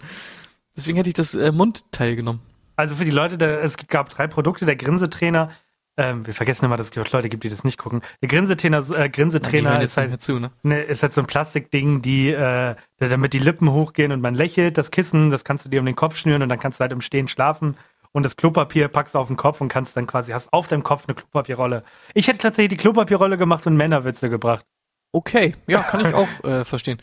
Deswegen 0.75 0.97
hätte 0.97 1.09
ich 1.09 1.15
das 1.15 1.35
äh, 1.35 1.51
Mundteil 1.51 2.15
genommen. 2.15 2.41
Also 2.75 2.95
für 2.95 3.05
die 3.05 3.11
Leute, 3.11 3.37
der, 3.37 3.61
es 3.63 3.75
gab 3.77 4.09
drei 4.09 4.27
Produkte. 4.27 4.65
Der 4.65 4.75
Grinsetrainer, 4.75 5.49
ähm, 5.97 6.25
wir 6.25 6.33
vergessen 6.33 6.65
immer, 6.65 6.77
dass 6.77 6.89
es 6.95 7.11
Leute 7.11 7.29
gibt, 7.29 7.43
die 7.43 7.49
das 7.49 7.63
nicht 7.63 7.77
gucken. 7.77 8.01
Der 8.21 8.29
Grinsetrainer, 8.29 8.83
äh, 8.97 9.09
Grinsetrainer 9.09 9.81
ist 9.81 9.97
halt 9.97 10.21
zu, 10.21 10.39
ne? 10.39 10.51
ne, 10.63 10.81
ist 10.81 11.03
halt 11.03 11.13
so 11.13 11.21
ein 11.21 11.27
Plastikding, 11.27 12.01
die, 12.01 12.29
äh, 12.29 12.75
damit 12.97 13.33
die 13.33 13.39
Lippen 13.39 13.71
hochgehen 13.71 14.11
und 14.11 14.21
man 14.21 14.35
lächelt. 14.35 14.77
Das 14.77 14.91
Kissen, 14.91 15.29
das 15.29 15.43
kannst 15.43 15.65
du 15.65 15.69
dir 15.69 15.79
um 15.79 15.85
den 15.85 15.95
Kopf 15.95 16.17
schnüren 16.17 16.41
und 16.41 16.49
dann 16.49 16.59
kannst 16.59 16.79
du 16.79 16.81
halt 16.81 16.91
im 16.91 17.01
Stehen 17.01 17.27
schlafen. 17.27 17.75
Und 18.13 18.23
das 18.23 18.35
Klopapier 18.35 18.87
packst 18.89 19.15
du 19.15 19.19
auf 19.19 19.27
den 19.27 19.37
Kopf 19.37 19.61
und 19.61 19.69
kannst 19.69 19.95
dann 19.95 20.05
quasi, 20.05 20.33
hast 20.33 20.51
auf 20.51 20.67
deinem 20.67 20.83
Kopf 20.83 21.07
eine 21.07 21.15
Klopapierrolle. 21.15 21.83
Ich 22.13 22.27
hätte 22.27 22.39
tatsächlich 22.39 22.77
die 22.77 22.77
Klopapierrolle 22.77 23.37
gemacht 23.37 23.65
und 23.67 23.77
Männerwitze 23.77 24.29
gebracht. 24.29 24.65
Okay, 25.13 25.55
ja, 25.67 25.81
kann 25.83 26.05
ich 26.05 26.13
auch 26.13 26.27
äh, 26.43 26.65
verstehen. 26.65 27.01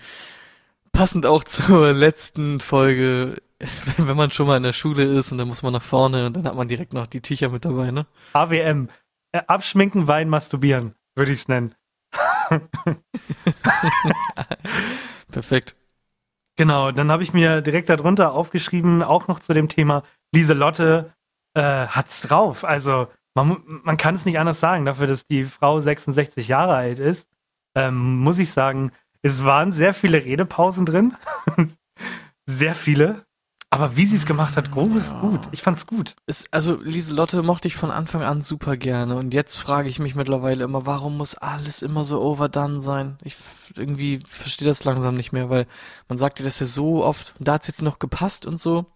Passend 0.93 1.27
auch 1.27 1.45
zur 1.45 1.93
letzten 1.93 2.61
Folge, 2.61 3.41
wenn, 3.59 4.09
wenn 4.09 4.17
man 4.17 4.33
schon 4.33 4.47
mal 4.47 4.57
in 4.57 4.63
der 4.63 4.73
Schule 4.73 5.05
ist 5.05 5.33
und 5.33 5.39
dann 5.39 5.49
muss 5.49 5.63
man 5.63 5.73
nach 5.73 5.83
vorne 5.83 6.27
und 6.27 6.37
dann 6.37 6.47
hat 6.47 6.55
man 6.55 6.69
direkt 6.69 6.93
noch 6.93 7.07
die 7.07 7.23
Tücher 7.23 7.49
mit 7.49 7.65
dabei, 7.65 7.91
ne? 7.91 8.07
AWM. 8.33 8.89
Äh, 9.33 9.43
abschminken, 9.47 10.09
Wein, 10.09 10.29
masturbieren, 10.29 10.95
würde 11.15 11.33
ich 11.33 11.41
es 11.41 11.49
nennen. 11.49 11.75
Perfekt. 15.31 15.77
Genau, 16.57 16.91
dann 16.91 17.13
habe 17.13 17.23
ich 17.23 17.33
mir 17.33 17.61
direkt 17.61 17.89
darunter 17.89 18.33
aufgeschrieben, 18.33 19.03
auch 19.03 19.29
noch 19.29 19.39
zu 19.39 19.53
dem 19.53 19.69
Thema, 19.69 20.03
Lieselotte 20.35 21.13
äh, 21.55 21.87
hat's 21.87 22.23
drauf. 22.23 22.65
Also 22.65 23.09
man, 23.35 23.63
man 23.85 23.97
kann 23.97 24.15
es 24.15 24.25
nicht 24.25 24.39
anders 24.39 24.61
sagen, 24.61 24.85
dafür, 24.85 25.07
dass 25.07 25.27
die 25.27 25.45
Frau 25.45 25.81
66 25.81 26.49
Jahre 26.49 26.75
alt 26.75 26.99
ist, 27.01 27.29
ähm, 27.77 28.19
muss 28.21 28.39
ich 28.39 28.51
sagen, 28.51 28.93
es 29.23 29.45
waren 29.45 29.73
sehr 29.73 29.95
viele 29.95 30.25
Redepausen 30.25 30.87
drin. 30.87 31.15
sehr 32.47 32.75
viele. 32.75 33.25
Aber 33.71 33.97
wie 33.97 34.07
sie 34.07 34.17
es 34.17 34.25
gemacht 34.25 34.57
hat, 34.57 34.71
groß, 34.71 35.11
Ja. 35.13 35.21
gut. 35.21 35.41
Ich 35.53 35.61
fand's 35.61 35.87
gut. 35.87 36.17
Ist, 36.27 36.49
also 36.55 36.81
Lieselotte 36.81 37.43
mochte 37.43 37.69
ich 37.69 37.77
von 37.77 37.91
Anfang 37.91 38.23
an 38.23 38.41
super 38.41 38.79
gerne 38.79 39.17
und 39.17 39.35
jetzt 39.35 39.57
frage 39.59 39.91
ich 39.91 39.99
mich 39.99 40.15
mittlerweile 40.15 40.65
immer, 40.65 40.87
warum 40.87 41.19
muss 41.19 41.35
alles 41.35 41.83
immer 41.83 42.03
so 42.05 42.23
overdone 42.23 42.81
sein? 42.81 43.19
Ich 43.25 43.37
irgendwie 43.77 44.21
verstehe 44.27 44.67
das 44.67 44.85
langsam 44.85 45.17
nicht 45.17 45.33
mehr, 45.33 45.51
weil 45.51 45.67
man 46.09 46.17
sagt 46.17 46.39
dir 46.39 46.45
das 46.45 46.61
ja 46.61 46.67
so 46.67 47.05
oft 47.05 47.35
und 47.39 47.47
da 47.47 47.55
hat's 47.55 47.67
jetzt 47.67 47.83
noch 47.83 47.99
gepasst 47.99 48.47
und 48.47 48.59
so. 48.59 48.87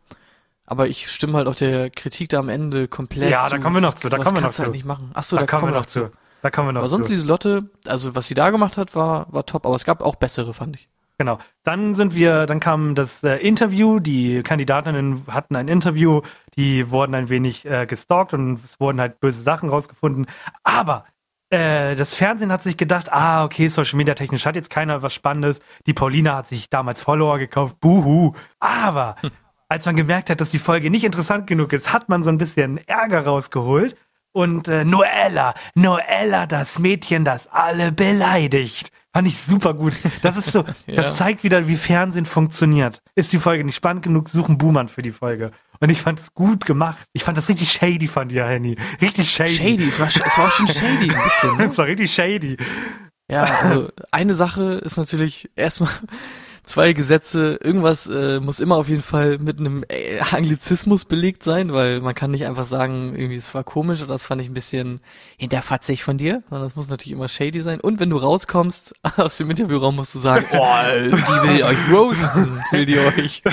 Aber 0.66 0.86
ich 0.88 1.10
stimme 1.10 1.34
halt 1.38 1.48
auch 1.48 1.54
der 1.54 1.90
Kritik 1.90 2.28
da 2.28 2.38
am 2.38 2.48
Ende 2.48 2.88
komplett 2.88 3.30
Ja, 3.30 3.40
zu. 3.42 3.50
da 3.50 3.58
kommen 3.58 3.76
wir 3.76 3.82
noch 3.82 3.94
zu, 3.94 4.08
da 4.08 4.16
kommen 4.18 4.36
wir 4.36 4.40
noch 4.42 4.52
du 4.52 4.58
halt 4.58 4.66
zu. 4.66 4.70
nicht 4.70 4.84
machen. 4.84 5.10
Ach 5.14 5.22
so, 5.22 5.36
da, 5.36 5.46
kommen 5.46 5.66
wir 5.68 5.72
noch 5.78 5.86
zu. 5.86 6.10
Da 6.40 6.50
kommen 6.50 6.68
wir 6.68 6.72
noch 6.72 6.80
Aber 6.80 6.88
sonst 6.88 7.06
zu. 7.06 7.12
Lieselotte, 7.12 7.70
also 7.86 8.14
was 8.14 8.26
sie 8.28 8.34
da 8.34 8.50
gemacht 8.50 8.76
hat, 8.76 8.94
war, 8.94 9.26
war 9.32 9.44
top, 9.46 9.66
aber 9.66 9.74
es 9.74 9.84
gab 9.84 10.02
auch 10.02 10.16
bessere, 10.16 10.54
fand 10.54 10.76
ich. 10.76 10.88
Genau. 11.18 11.38
Dann 11.62 11.94
sind 11.94 12.14
wir, 12.14 12.46
dann 12.46 12.58
kam 12.58 12.94
das 12.94 13.22
äh, 13.22 13.36
Interview, 13.36 14.00
die 14.00 14.42
Kandidatinnen 14.42 15.24
hatten 15.28 15.54
ein 15.56 15.68
Interview, 15.68 16.22
die 16.56 16.90
wurden 16.90 17.14
ein 17.14 17.28
wenig 17.28 17.64
äh, 17.66 17.86
gestalkt 17.86 18.34
und 18.34 18.54
es 18.54 18.80
wurden 18.80 19.00
halt 19.00 19.20
böse 19.20 19.42
Sachen 19.42 19.68
rausgefunden. 19.68 20.26
Aber 20.64 21.04
äh, 21.50 21.94
das 21.96 22.14
Fernsehen 22.14 22.50
hat 22.50 22.62
sich 22.62 22.76
gedacht, 22.76 23.12
ah, 23.12 23.44
okay, 23.44 23.68
Social 23.68 23.98
Media 23.98 24.14
technisch 24.14 24.46
hat 24.46 24.56
jetzt 24.56 24.70
keiner 24.70 25.02
was 25.02 25.12
Spannendes. 25.14 25.60
Die 25.86 25.92
Paulina 25.92 26.36
hat 26.36 26.48
sich 26.48 26.70
damals 26.70 27.02
Follower 27.02 27.38
gekauft, 27.38 27.78
buhu. 27.80 28.32
Aber 28.58 29.16
als 29.72 29.86
man 29.86 29.96
gemerkt 29.96 30.30
hat, 30.30 30.40
dass 30.40 30.50
die 30.50 30.58
Folge 30.58 30.90
nicht 30.90 31.04
interessant 31.04 31.46
genug 31.46 31.72
ist, 31.72 31.92
hat 31.92 32.08
man 32.08 32.22
so 32.22 32.30
ein 32.30 32.38
bisschen 32.38 32.78
Ärger 32.86 33.24
rausgeholt. 33.24 33.96
Und 34.34 34.68
äh, 34.68 34.84
Noella, 34.84 35.52
Noella, 35.74 36.46
das 36.46 36.78
Mädchen, 36.78 37.24
das 37.24 37.48
alle 37.48 37.92
beleidigt. 37.92 38.90
Fand 39.14 39.28
ich 39.28 39.38
super 39.38 39.74
gut. 39.74 39.92
Das 40.22 40.38
ist 40.38 40.52
so, 40.52 40.64
Ja. 40.86 41.02
das 41.02 41.16
zeigt 41.16 41.44
wieder, 41.44 41.68
wie 41.68 41.76
Fernsehen 41.76 42.24
funktioniert. 42.24 43.02
Ist 43.14 43.32
die 43.34 43.38
Folge 43.38 43.62
nicht 43.62 43.76
spannend 43.76 44.02
genug, 44.02 44.30
suchen 44.30 44.56
Buhmann 44.56 44.88
für 44.88 45.02
die 45.02 45.10
Folge. 45.10 45.50
Und 45.80 45.90
ich 45.90 46.00
fand 46.00 46.18
es 46.18 46.32
gut 46.32 46.64
gemacht. 46.64 47.04
Ich 47.12 47.24
fand 47.24 47.36
das 47.36 47.48
richtig 47.50 47.70
shady 47.72 48.06
von 48.08 48.28
dir, 48.28 48.46
Henny. 48.46 48.76
Richtig 49.02 49.30
shady. 49.30 49.50
Shady, 49.50 49.88
es 49.88 50.00
war, 50.00 50.06
es 50.06 50.38
war 50.38 50.46
auch 50.46 50.50
schon 50.50 50.68
shady 50.68 51.10
ein 51.10 51.22
bisschen. 51.24 51.56
Ne? 51.58 51.66
Das 51.66 51.76
war 51.76 51.86
richtig 51.86 52.14
shady. 52.14 52.56
Ja, 53.30 53.42
also 53.44 53.90
eine 54.10 54.32
Sache 54.32 54.74
ist 54.82 54.96
natürlich 54.96 55.50
erstmal, 55.56 55.90
zwei 56.64 56.92
Gesetze, 56.92 57.58
irgendwas 57.62 58.06
äh, 58.06 58.40
muss 58.40 58.60
immer 58.60 58.76
auf 58.76 58.88
jeden 58.88 59.02
Fall 59.02 59.38
mit 59.38 59.58
einem 59.58 59.84
äh, 59.88 60.20
Anglizismus 60.30 61.04
belegt 61.04 61.42
sein, 61.42 61.72
weil 61.72 62.00
man 62.00 62.14
kann 62.14 62.30
nicht 62.30 62.46
einfach 62.46 62.64
sagen, 62.64 63.14
irgendwie 63.14 63.36
es 63.36 63.54
war 63.54 63.64
komisch 63.64 64.00
oder 64.00 64.12
das 64.12 64.24
fand 64.24 64.40
ich 64.40 64.48
ein 64.48 64.54
bisschen 64.54 65.00
hinterfatzig 65.36 66.04
von 66.04 66.18
dir, 66.18 66.42
sondern 66.48 66.68
das 66.68 66.76
muss 66.76 66.88
natürlich 66.88 67.12
immer 67.16 67.28
shady 67.28 67.60
sein. 67.60 67.80
Und 67.80 68.00
wenn 68.00 68.10
du 68.10 68.16
rauskommst 68.16 68.94
aus 69.16 69.36
dem 69.38 69.50
Interviewraum, 69.50 69.96
musst 69.96 70.14
du 70.14 70.18
sagen, 70.18 70.46
oh, 70.52 71.16
die 71.16 71.48
will 71.48 71.62
euch 71.64 71.90
roasten, 71.90 72.62
will 72.70 72.86
die 72.86 72.98
euch. 72.98 73.42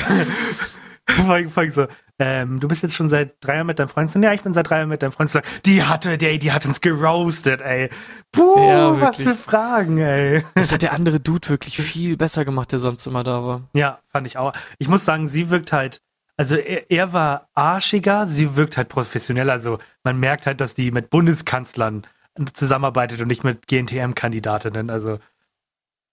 Fang, 1.26 1.50
fang 1.50 1.72
so, 1.72 1.88
ähm, 2.20 2.60
du 2.60 2.68
bist 2.68 2.84
jetzt 2.84 2.96
schon 2.96 3.08
seit 3.10 3.36
drei 3.40 3.56
Jahren 3.56 3.68
mit 3.68 3.80
deinem 3.80 3.88
Freund. 3.88 4.12
So, 4.12 4.20
ja, 4.20 4.34
ich 4.34 4.42
bin 4.42 4.54
seit 4.54 4.70
drei 4.70 4.78
Jahren 4.80 4.90
mit 4.90 5.02
deinem 5.02 5.12
Freund. 5.14 5.30
So, 5.32 5.40
die 5.66 5.84
hatte, 5.84 6.18
der, 6.18 6.38
die 6.38 6.52
hat 6.52 6.66
uns 6.66 6.82
geroastet, 6.82 7.62
ey. 7.62 7.90
Puh, 8.32 8.60
Ja, 8.70 9.00
was 9.00 9.18
für 9.18 9.36
Fragen, 9.36 9.98
ey. 10.00 10.44
Das 10.56 10.72
hat 10.72 10.82
der 10.82 10.94
andere 10.94 11.20
Dude 11.20 11.48
wirklich 11.50 11.78
viel 11.78 12.18
besser 12.18 12.44
gemacht, 12.46 12.72
der 12.72 12.80
sonst 12.80 13.08
immer 13.08 13.24
da 13.24 13.44
war. 13.44 13.62
Ja, 13.76 14.00
fand 14.12 14.28
ich 14.28 14.38
auch. 14.38 14.54
Ich 14.78 14.88
muss 14.90 15.06
sagen, 15.06 15.28
sie 15.30 15.50
wirkt 15.50 15.72
halt, 15.72 16.02
also 16.38 16.56
er, 16.56 16.92
er 16.92 17.14
war 17.14 17.50
arschiger, 17.54 18.26
sie 18.26 18.56
wirkt 18.56 18.78
halt 18.78 18.90
professionell. 18.90 19.50
Also 19.50 19.80
man 20.04 20.20
merkt 20.20 20.46
halt, 20.46 20.60
dass 20.62 20.74
die 20.74 20.92
mit 20.92 21.10
Bundeskanzlern 21.10 22.06
zusammenarbeitet 22.54 23.20
und 23.22 23.28
nicht 23.28 23.44
mit 23.44 23.68
GNTM-Kandidatinnen. 23.68 24.90
Also 24.90 25.20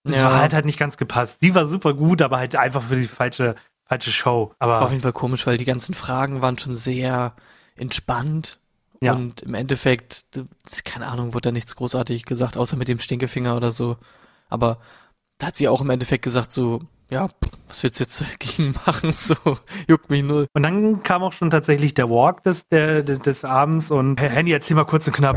das 0.04 0.16
Ja. 0.16 0.24
war 0.26 0.40
halt 0.40 0.54
halt 0.54 0.64
nicht 0.64 0.78
ganz 0.78 0.96
gepasst. 0.96 1.38
Sie 1.40 1.54
war 1.54 1.66
super 1.66 1.94
gut, 1.94 2.22
aber 2.22 2.38
halt 2.38 2.54
einfach 2.56 2.82
für 2.82 2.96
die 2.96 3.08
falsche, 3.08 3.54
falsche 3.86 4.10
Show. 4.12 4.52
Aber 4.58 4.82
Auf 4.82 4.90
jeden 4.90 5.02
Fall 5.02 5.12
komisch, 5.12 5.46
weil 5.46 5.56
die 5.56 5.64
ganzen 5.64 5.94
Fragen 5.94 6.42
waren 6.42 6.58
schon 6.58 6.76
sehr 6.76 7.34
entspannt. 7.76 8.58
Ja. 9.02 9.12
Und 9.12 9.42
im 9.42 9.54
Endeffekt, 9.54 10.24
keine 10.84 11.06
Ahnung, 11.08 11.34
wurde 11.34 11.48
da 11.48 11.52
nichts 11.52 11.76
großartig 11.76 12.24
gesagt, 12.24 12.56
außer 12.56 12.76
mit 12.76 12.88
dem 12.88 12.98
Stinkefinger 12.98 13.56
oder 13.56 13.70
so. 13.70 13.96
Aber 14.48 14.78
da 15.38 15.48
hat 15.48 15.56
sie 15.56 15.68
auch 15.68 15.82
im 15.82 15.90
Endeffekt 15.90 16.24
gesagt, 16.24 16.50
so, 16.52 16.80
ja, 17.10 17.28
was 17.68 17.82
willst 17.82 18.00
du 18.00 18.04
jetzt 18.04 18.20
dagegen 18.40 18.74
machen? 18.86 19.12
So, 19.12 19.34
juckt 19.86 20.08
mich 20.10 20.22
null. 20.22 20.46
Und 20.54 20.62
dann 20.62 21.02
kam 21.02 21.22
auch 21.22 21.32
schon 21.34 21.50
tatsächlich 21.50 21.92
der 21.94 22.08
Walk 22.08 22.42
des, 22.44 22.68
der, 22.68 23.02
des, 23.02 23.44
Abends 23.44 23.90
und 23.90 24.18
Herr 24.20 24.30
Henny, 24.30 24.52
erzähl 24.52 24.76
mal 24.76 24.84
kurz 24.86 25.06
und 25.06 25.12
knapp. 25.14 25.36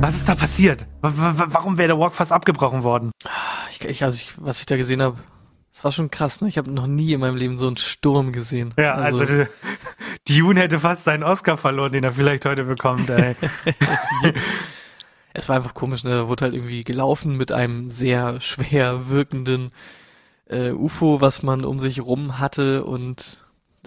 Was 0.00 0.14
ist 0.16 0.28
da 0.28 0.34
passiert? 0.34 0.86
Wa- 1.02 1.34
Warum 1.48 1.76
wäre 1.76 1.88
der 1.88 1.98
Walk 1.98 2.14
fast 2.14 2.32
abgebrochen 2.32 2.84
worden? 2.84 3.10
Ich, 3.70 3.84
ich, 3.84 4.02
also 4.04 4.16
ich, 4.16 4.32
was 4.40 4.60
ich 4.60 4.66
da 4.66 4.76
gesehen 4.76 5.02
habe, 5.02 5.16
das 5.72 5.84
war 5.84 5.92
schon 5.92 6.10
krass, 6.10 6.40
ne? 6.40 6.48
Ich 6.48 6.58
habe 6.58 6.70
noch 6.70 6.86
nie 6.86 7.12
in 7.12 7.20
meinem 7.20 7.36
Leben 7.36 7.58
so 7.58 7.66
einen 7.66 7.76
Sturm 7.76 8.32
gesehen. 8.32 8.74
Ja, 8.76 8.94
also, 8.94 9.20
also 9.20 9.44
Dune 10.28 10.60
hätte 10.60 10.80
fast 10.80 11.04
seinen 11.04 11.22
Oscar 11.22 11.56
verloren, 11.56 11.92
den 11.92 12.04
er 12.04 12.12
vielleicht 12.12 12.44
heute 12.44 12.64
bekommt, 12.64 13.08
ey. 13.10 13.36
Es 15.32 15.48
war 15.48 15.56
einfach 15.56 15.74
komisch, 15.74 16.02
ne? 16.02 16.10
Da 16.10 16.28
wurde 16.28 16.44
halt 16.44 16.54
irgendwie 16.54 16.82
gelaufen 16.82 17.36
mit 17.36 17.52
einem 17.52 17.88
sehr 17.88 18.40
schwer 18.40 19.08
wirkenden 19.08 19.70
äh, 20.48 20.72
UFO, 20.72 21.20
was 21.20 21.42
man 21.44 21.64
um 21.64 21.78
sich 21.78 22.00
rum 22.00 22.40
hatte 22.40 22.84
und 22.84 23.38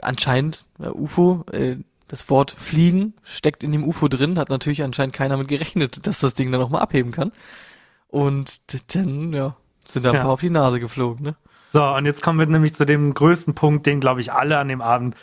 anscheinend 0.01 0.63
äh, 0.79 0.87
UFO, 0.87 1.43
äh, 1.51 1.75
das 2.07 2.29
Wort 2.29 2.51
fliegen 2.51 3.13
steckt 3.23 3.63
in 3.63 3.71
dem 3.73 3.83
UFO 3.83 4.07
drin, 4.07 4.39
hat 4.39 4.49
natürlich 4.49 4.83
anscheinend 4.83 5.13
keiner 5.15 5.35
mit 5.35 5.49
gerechnet, 5.49 6.07
dass 6.07 6.21
das 6.21 6.33
Ding 6.33 6.49
dann 6.51 6.61
auch 6.61 6.69
mal 6.69 6.79
abheben 6.79 7.11
kann. 7.11 7.33
Und 8.07 8.61
dann, 8.95 9.33
ja, 9.33 9.57
sind 9.85 10.05
da 10.05 10.11
ein 10.11 10.15
Ja. 10.15 10.21
paar 10.21 10.31
auf 10.31 10.39
die 10.41 10.49
Nase 10.49 10.79
geflogen, 10.79 11.25
ne? 11.25 11.35
So, 11.73 11.83
und 11.83 12.05
jetzt 12.05 12.21
kommen 12.21 12.37
wir 12.37 12.45
nämlich 12.45 12.75
zu 12.75 12.85
dem 12.85 13.15
größten 13.15 13.55
Punkt, 13.55 13.87
den, 13.87 13.99
glaube 13.99 14.21
ich, 14.21 14.31
alle 14.31 14.59
an 14.59 14.67
dem 14.67 14.79
Abend 14.79 15.15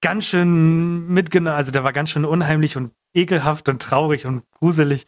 ganz 0.00 0.24
schön 0.24 1.08
mitgenommen, 1.08 1.54
also 1.54 1.72
der 1.72 1.84
war 1.84 1.92
ganz 1.92 2.08
schön 2.08 2.24
unheimlich 2.24 2.78
und 2.78 2.92
ekelhaft 3.12 3.68
und 3.68 3.82
traurig 3.82 4.24
und 4.24 4.42
gruselig. 4.50 5.06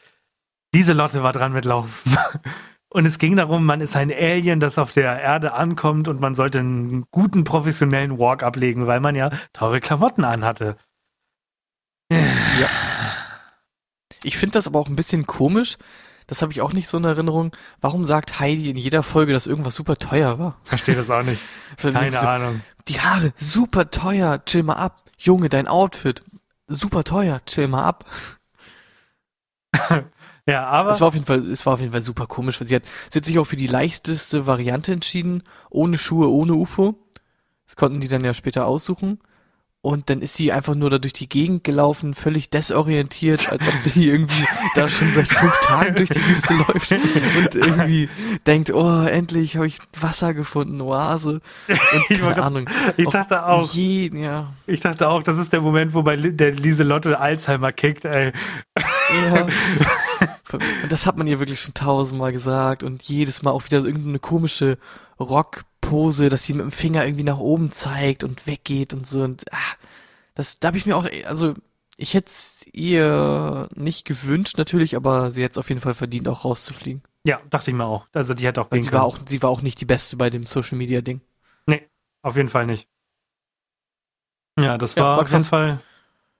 Diese 0.74 0.92
Lotte 0.92 1.22
war 1.22 1.32
dran 1.32 1.54
mit 1.54 1.64
Laufen. 1.64 2.16
Und 2.94 3.06
es 3.06 3.18
ging 3.18 3.36
darum, 3.36 3.64
man 3.64 3.80
ist 3.80 3.96
ein 3.96 4.12
Alien, 4.12 4.60
das 4.60 4.76
auf 4.76 4.92
der 4.92 5.18
Erde 5.18 5.54
ankommt 5.54 6.08
und 6.08 6.20
man 6.20 6.34
sollte 6.34 6.58
einen 6.58 7.06
guten 7.10 7.42
professionellen 7.42 8.18
Walk 8.18 8.42
ablegen, 8.42 8.86
weil 8.86 9.00
man 9.00 9.14
ja 9.14 9.30
teure 9.54 9.80
Klamotten 9.80 10.24
anhatte. 10.24 10.76
Ich 14.24 14.36
finde 14.36 14.54
das 14.54 14.66
aber 14.66 14.78
auch 14.78 14.88
ein 14.88 14.96
bisschen 14.96 15.26
komisch. 15.26 15.76
Das 16.26 16.40
habe 16.42 16.52
ich 16.52 16.60
auch 16.60 16.72
nicht 16.72 16.88
so 16.88 16.98
in 16.98 17.04
Erinnerung. 17.04 17.54
Warum 17.80 18.04
sagt 18.06 18.38
Heidi 18.40 18.70
in 18.70 18.76
jeder 18.76 19.02
Folge, 19.02 19.32
dass 19.32 19.46
irgendwas 19.46 19.74
super 19.74 19.96
teuer 19.96 20.38
war? 20.38 20.58
Verstehe 20.64 20.94
das 20.94 21.10
auch 21.10 21.22
nicht. 21.22 21.40
Keine 21.76 22.12
So, 22.12 22.26
Ahnung. 22.26 22.60
Die 22.88 23.00
Haare, 23.00 23.32
super 23.36 23.90
teuer, 23.90 24.44
chill 24.44 24.62
mal 24.62 24.74
ab. 24.76 25.02
Junge, 25.18 25.48
dein 25.48 25.68
Outfit, 25.68 26.22
super 26.66 27.04
teuer, 27.04 27.40
chill 27.46 27.68
mal 27.68 27.82
ab. 27.84 28.04
Ja, 30.44 30.66
aber 30.66 30.90
Es 30.90 31.00
war 31.00 31.06
auf 31.08 31.14
jeden 31.14 31.24
Fall, 31.26 31.38
es 31.38 31.66
war 31.66 31.74
auf 31.74 31.80
jeden 31.80 31.92
Fall 31.92 32.02
super 32.02 32.26
komisch, 32.26 32.60
weil 32.60 32.66
sie 32.66 32.74
hat, 32.74 32.82
sie 33.10 33.18
hat 33.20 33.24
sich 33.24 33.38
auch 33.38 33.44
für 33.44 33.54
die 33.56 33.68
leichteste 33.68 34.44
Variante 34.44 34.92
entschieden, 34.92 35.44
ohne 35.70 35.96
Schuhe, 35.96 36.28
ohne 36.28 36.54
UFO. 36.54 36.98
Das 37.64 37.76
konnten 37.76 38.00
die 38.00 38.08
dann 38.08 38.24
ja 38.24 38.34
später 38.34 38.66
aussuchen. 38.66 39.20
Und 39.84 40.10
dann 40.10 40.22
ist 40.22 40.36
sie 40.36 40.52
einfach 40.52 40.76
nur 40.76 40.90
da 40.90 40.98
durch 40.98 41.12
die 41.12 41.28
Gegend 41.28 41.64
gelaufen, 41.64 42.14
völlig 42.14 42.48
desorientiert, 42.50 43.50
als 43.50 43.66
ob 43.66 43.80
sie 43.80 44.10
irgendwie 44.10 44.46
da 44.76 44.88
schon 44.88 45.12
seit 45.12 45.26
fünf 45.26 45.60
Tagen 45.60 45.96
durch 45.96 46.08
die 46.08 46.24
Wüste 46.24 46.54
läuft 46.54 46.92
und 46.92 47.54
irgendwie 47.56 48.08
denkt, 48.46 48.70
oh, 48.70 49.02
endlich 49.02 49.56
habe 49.56 49.66
ich 49.66 49.78
Wasser 50.00 50.34
gefunden, 50.34 50.80
Oase. 50.80 51.40
Und 51.66 51.80
Ich 52.10 52.20
keine 52.20 52.40
Ahnung. 52.40 52.70
ich 52.96 53.08
dachte 53.08 53.44
auch. 53.44 53.72
Jeden, 53.72 54.20
ja. 54.20 54.52
ich 54.68 54.78
dachte 54.78 55.08
auch, 55.08 55.24
das 55.24 55.38
ist 55.38 55.52
der 55.52 55.60
Moment, 55.60 55.94
wo 55.94 56.04
bei 56.04 56.14
der 56.16 56.52
Lieselotte 56.52 57.18
Alzheimer 57.18 57.72
kickt, 57.72 58.04
ey. 58.04 58.32
Ja. 59.32 59.46
Und 60.52 60.92
das 60.92 61.06
hat 61.06 61.16
man 61.16 61.26
ihr 61.26 61.38
wirklich 61.40 61.60
schon 61.60 61.74
tausendmal 61.74 62.30
gesagt 62.30 62.82
und 62.82 63.02
jedes 63.02 63.42
Mal 63.42 63.52
auch 63.52 63.64
wieder 63.64 63.78
irgendeine 63.78 64.18
komische 64.18 64.76
Rockpose, 65.22 66.28
dass 66.28 66.44
sie 66.44 66.54
mit 66.54 66.62
dem 66.62 66.70
Finger 66.72 67.04
irgendwie 67.06 67.24
nach 67.24 67.38
oben 67.38 67.70
zeigt 67.72 68.24
und 68.24 68.46
weggeht 68.46 68.94
und 68.94 69.06
so 69.06 69.22
und 69.22 69.44
ah, 69.52 69.56
das, 70.34 70.60
da 70.60 70.68
habe 70.68 70.78
ich 70.78 70.86
mir 70.86 70.96
auch, 70.96 71.06
also 71.26 71.54
ich 71.98 72.14
hätte 72.14 72.28
es 72.28 72.66
ihr 72.72 73.68
nicht 73.76 74.06
gewünscht 74.06 74.58
natürlich, 74.58 74.96
aber 74.96 75.30
sie 75.30 75.42
hätte 75.42 75.52
es 75.52 75.58
auf 75.58 75.68
jeden 75.70 75.80
Fall 75.82 75.94
verdient, 75.94 76.28
auch 76.28 76.44
rauszufliegen. 76.44 77.02
Ja, 77.26 77.40
dachte 77.50 77.70
ich 77.70 77.76
mir 77.76 77.84
auch. 77.84 78.06
Also 78.12 78.34
die 78.34 78.46
hätte 78.46 78.60
auch 78.60 78.70
gehen 78.70 78.82
sie 78.84 78.92
war 78.92 79.00
können. 79.00 79.04
auch, 79.04 79.18
sie 79.26 79.42
war 79.42 79.50
auch 79.50 79.62
nicht 79.62 79.80
die 79.80 79.84
Beste 79.86 80.16
bei 80.16 80.30
dem 80.30 80.46
Social 80.46 80.78
Media 80.78 81.00
Ding. 81.00 81.20
Auf 82.22 82.36
jeden 82.36 82.48
Fall 82.48 82.66
nicht. 82.66 82.88
Ja, 84.58 84.78
das 84.78 84.96
Ja, 84.96 85.02
war, 85.02 85.16
war 85.16 85.22
auf 85.22 85.30
jeden. 85.30 85.44
Fall. 85.44 85.80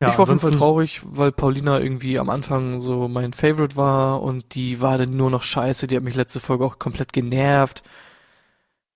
Ja, 0.01 0.09
ich 0.09 0.19
war 0.19 0.25
auf 0.25 0.29
jeden 0.29 0.41
Fall 0.41 0.51
traurig, 0.53 1.01
weil 1.05 1.33
Paulina 1.33 1.81
irgendwie 1.81 2.19
am 2.19 2.31
Anfang 2.31 2.81
so 2.81 3.09
mein 3.09 3.33
Favorite 3.33 3.77
war 3.77 4.23
und 4.23 4.55
die 4.55 4.81
war 4.81 4.99
dann 4.99 5.17
nur 5.17 5.31
noch 5.31 5.43
scheiße. 5.45 5.87
Die 5.87 5.97
hat 5.97 6.05
mich 6.05 6.17
letzte 6.17 6.41
Folge 6.41 6.65
auch 6.65 6.79
komplett 6.79 7.13
genervt, 7.13 7.83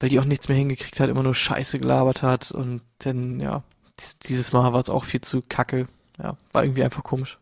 weil 0.00 0.08
die 0.08 0.20
auch 0.20 0.24
nichts 0.24 0.48
mehr 0.48 0.58
hingekriegt 0.58 1.00
hat, 1.00 1.08
immer 1.08 1.22
nur 1.22 1.34
Scheiße 1.34 1.78
gelabert 1.78 2.22
hat 2.22 2.50
und 2.50 2.82
dann, 2.98 3.40
ja, 3.40 3.62
dies, 3.98 4.18
dieses 4.18 4.52
Mal 4.52 4.72
war 4.72 4.80
es 4.80 4.90
auch 4.90 5.04
viel 5.04 5.20
zu 5.20 5.42
kacke. 5.42 5.88
Ja, 6.18 6.36
war 6.52 6.64
irgendwie 6.64 6.84
einfach 6.84 7.02
komisch. 7.02 7.38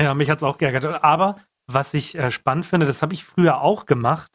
Ja, 0.00 0.14
mich 0.14 0.30
hat's 0.30 0.42
auch 0.42 0.58
geärgert. 0.58 1.02
Aber 1.02 1.36
was 1.66 1.94
ich 1.94 2.16
äh, 2.16 2.30
spannend 2.30 2.66
finde, 2.66 2.86
das 2.86 3.02
habe 3.02 3.14
ich 3.14 3.24
früher 3.24 3.60
auch 3.60 3.86
gemacht. 3.86 4.32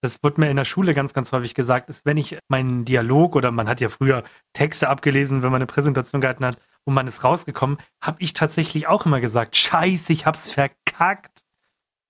Das 0.00 0.22
wird 0.22 0.38
mir 0.38 0.48
in 0.48 0.56
der 0.56 0.64
Schule 0.64 0.94
ganz, 0.94 1.12
ganz 1.12 1.32
häufig 1.32 1.54
gesagt, 1.54 1.90
ist, 1.90 2.06
wenn 2.06 2.16
ich 2.16 2.38
meinen 2.48 2.84
Dialog 2.84 3.34
oder 3.34 3.50
man 3.50 3.68
hat 3.68 3.80
ja 3.80 3.88
früher 3.88 4.22
Texte 4.52 4.88
abgelesen, 4.88 5.42
wenn 5.42 5.50
man 5.50 5.60
eine 5.60 5.66
Präsentation 5.66 6.20
gehalten 6.20 6.44
hat 6.44 6.58
und 6.84 6.94
man 6.94 7.08
ist 7.08 7.24
rausgekommen, 7.24 7.78
habe 8.00 8.18
ich 8.20 8.32
tatsächlich 8.32 8.86
auch 8.86 9.06
immer 9.06 9.20
gesagt, 9.20 9.56
scheiße, 9.56 10.12
ich 10.12 10.24
hab's 10.24 10.52
verkackt. 10.52 11.42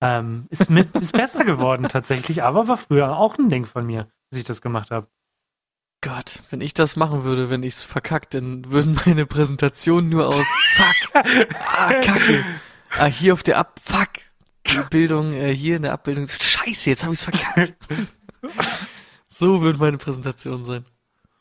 Ähm, 0.01 0.45
ist, 0.49 0.69
mit, 0.69 0.95
ist 1.01 1.13
besser 1.13 1.43
geworden 1.43 1.87
tatsächlich, 1.89 2.43
aber 2.43 2.67
war 2.67 2.77
früher 2.77 3.17
auch 3.17 3.37
ein 3.37 3.49
Ding 3.49 3.65
von 3.65 3.85
mir, 3.85 4.07
dass 4.29 4.39
ich 4.39 4.45
das 4.45 4.61
gemacht 4.61 4.91
habe. 4.91 5.07
Gott, 6.01 6.41
wenn 6.49 6.61
ich 6.61 6.73
das 6.73 6.95
machen 6.95 7.23
würde, 7.23 7.49
wenn 7.49 7.61
ich's 7.61 7.83
verkackt, 7.83 8.33
dann 8.33 8.71
würden 8.71 8.97
meine 9.05 9.25
Präsentationen 9.25 10.09
nur 10.09 10.27
aus 10.27 10.35
Fuck, 10.73 11.13
ah, 11.13 11.93
Kacke, 12.01 12.45
ah, 12.97 13.05
hier 13.05 13.33
auf 13.33 13.43
der 13.43 13.57
Ab, 13.57 13.79
Fuck, 13.83 14.21
die 14.67 14.79
Bildung, 14.89 15.33
äh, 15.33 15.53
hier 15.53 15.75
in 15.75 15.81
der 15.81 15.91
Abbildung, 15.91 16.25
Scheiße, 16.27 16.89
jetzt 16.89 17.03
habe 17.03 17.13
ich's 17.13 17.23
verkackt. 17.23 17.73
so 19.27 19.61
wird 19.61 19.79
meine 19.79 19.97
Präsentation 19.97 20.63
sein. 20.63 20.85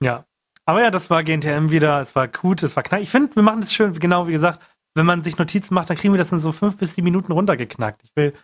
Ja. 0.02 0.24
Aber 0.64 0.82
ja, 0.82 0.90
das 0.90 1.08
war 1.08 1.24
GNTM 1.24 1.70
wieder. 1.70 1.98
Es 2.00 2.14
war 2.14 2.28
gut, 2.28 2.62
es 2.62 2.76
war 2.76 2.82
knack. 2.82 3.00
Ich 3.00 3.08
finde, 3.08 3.34
wir 3.34 3.42
machen 3.42 3.62
das 3.62 3.72
schön, 3.72 3.94
genau 3.94 4.26
wie 4.26 4.32
gesagt. 4.32 4.60
Wenn 4.94 5.06
man 5.06 5.22
sich 5.22 5.38
Notizen 5.38 5.72
macht, 5.72 5.88
dann 5.88 5.96
kriegen 5.96 6.12
wir 6.12 6.18
das 6.18 6.30
in 6.30 6.40
so 6.40 6.52
fünf 6.52 6.76
bis 6.76 6.94
sieben 6.94 7.06
Minuten 7.06 7.32
runtergeknackt. 7.32 8.02
Ich 8.04 8.10
will 8.16 8.34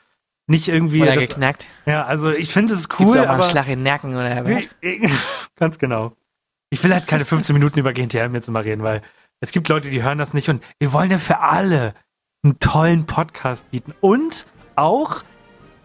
nicht 0.47 0.69
irgendwie. 0.69 1.03
Oder 1.03 1.15
das, 1.15 1.29
geknackt. 1.29 1.67
ja, 1.87 2.05
also 2.05 2.31
ich 2.31 2.53
finde 2.53 2.75
es 2.75 2.89
Gibt's 2.89 3.01
cool, 3.01 3.21
auch 3.21 3.27
mal 3.27 3.33
einen 3.33 3.41
aber. 3.41 3.51
Schlag 3.51 3.67
in 3.67 3.79
den 3.79 3.83
Nacken 3.85 4.15
oder 4.15 4.45
was? 4.45 4.69
Ganz 5.57 5.79
genau. 5.79 6.13
Ich 6.71 6.83
will 6.83 6.93
halt 6.93 7.07
keine 7.07 7.25
15 7.25 7.55
Minuten 7.55 7.79
über 7.79 7.93
GNTM 7.93 8.35
jetzt 8.35 8.49
immer 8.49 8.65
reden, 8.65 8.83
weil 8.83 9.03
es 9.41 9.53
gibt 9.53 9.69
Leute, 9.69 9.91
die 9.91 10.03
hören 10.03 10.19
das 10.19 10.35
nicht 10.35 10.49
und 10.49 10.63
wir 10.79 10.93
wollen 10.93 11.11
ja 11.11 11.19
für 11.19 11.41
alle 11.41 11.95
einen 12.43 12.59
tollen 12.59 13.07
Podcast 13.07 13.71
bieten. 13.71 13.95
Und 14.01 14.47
auch 14.77 15.23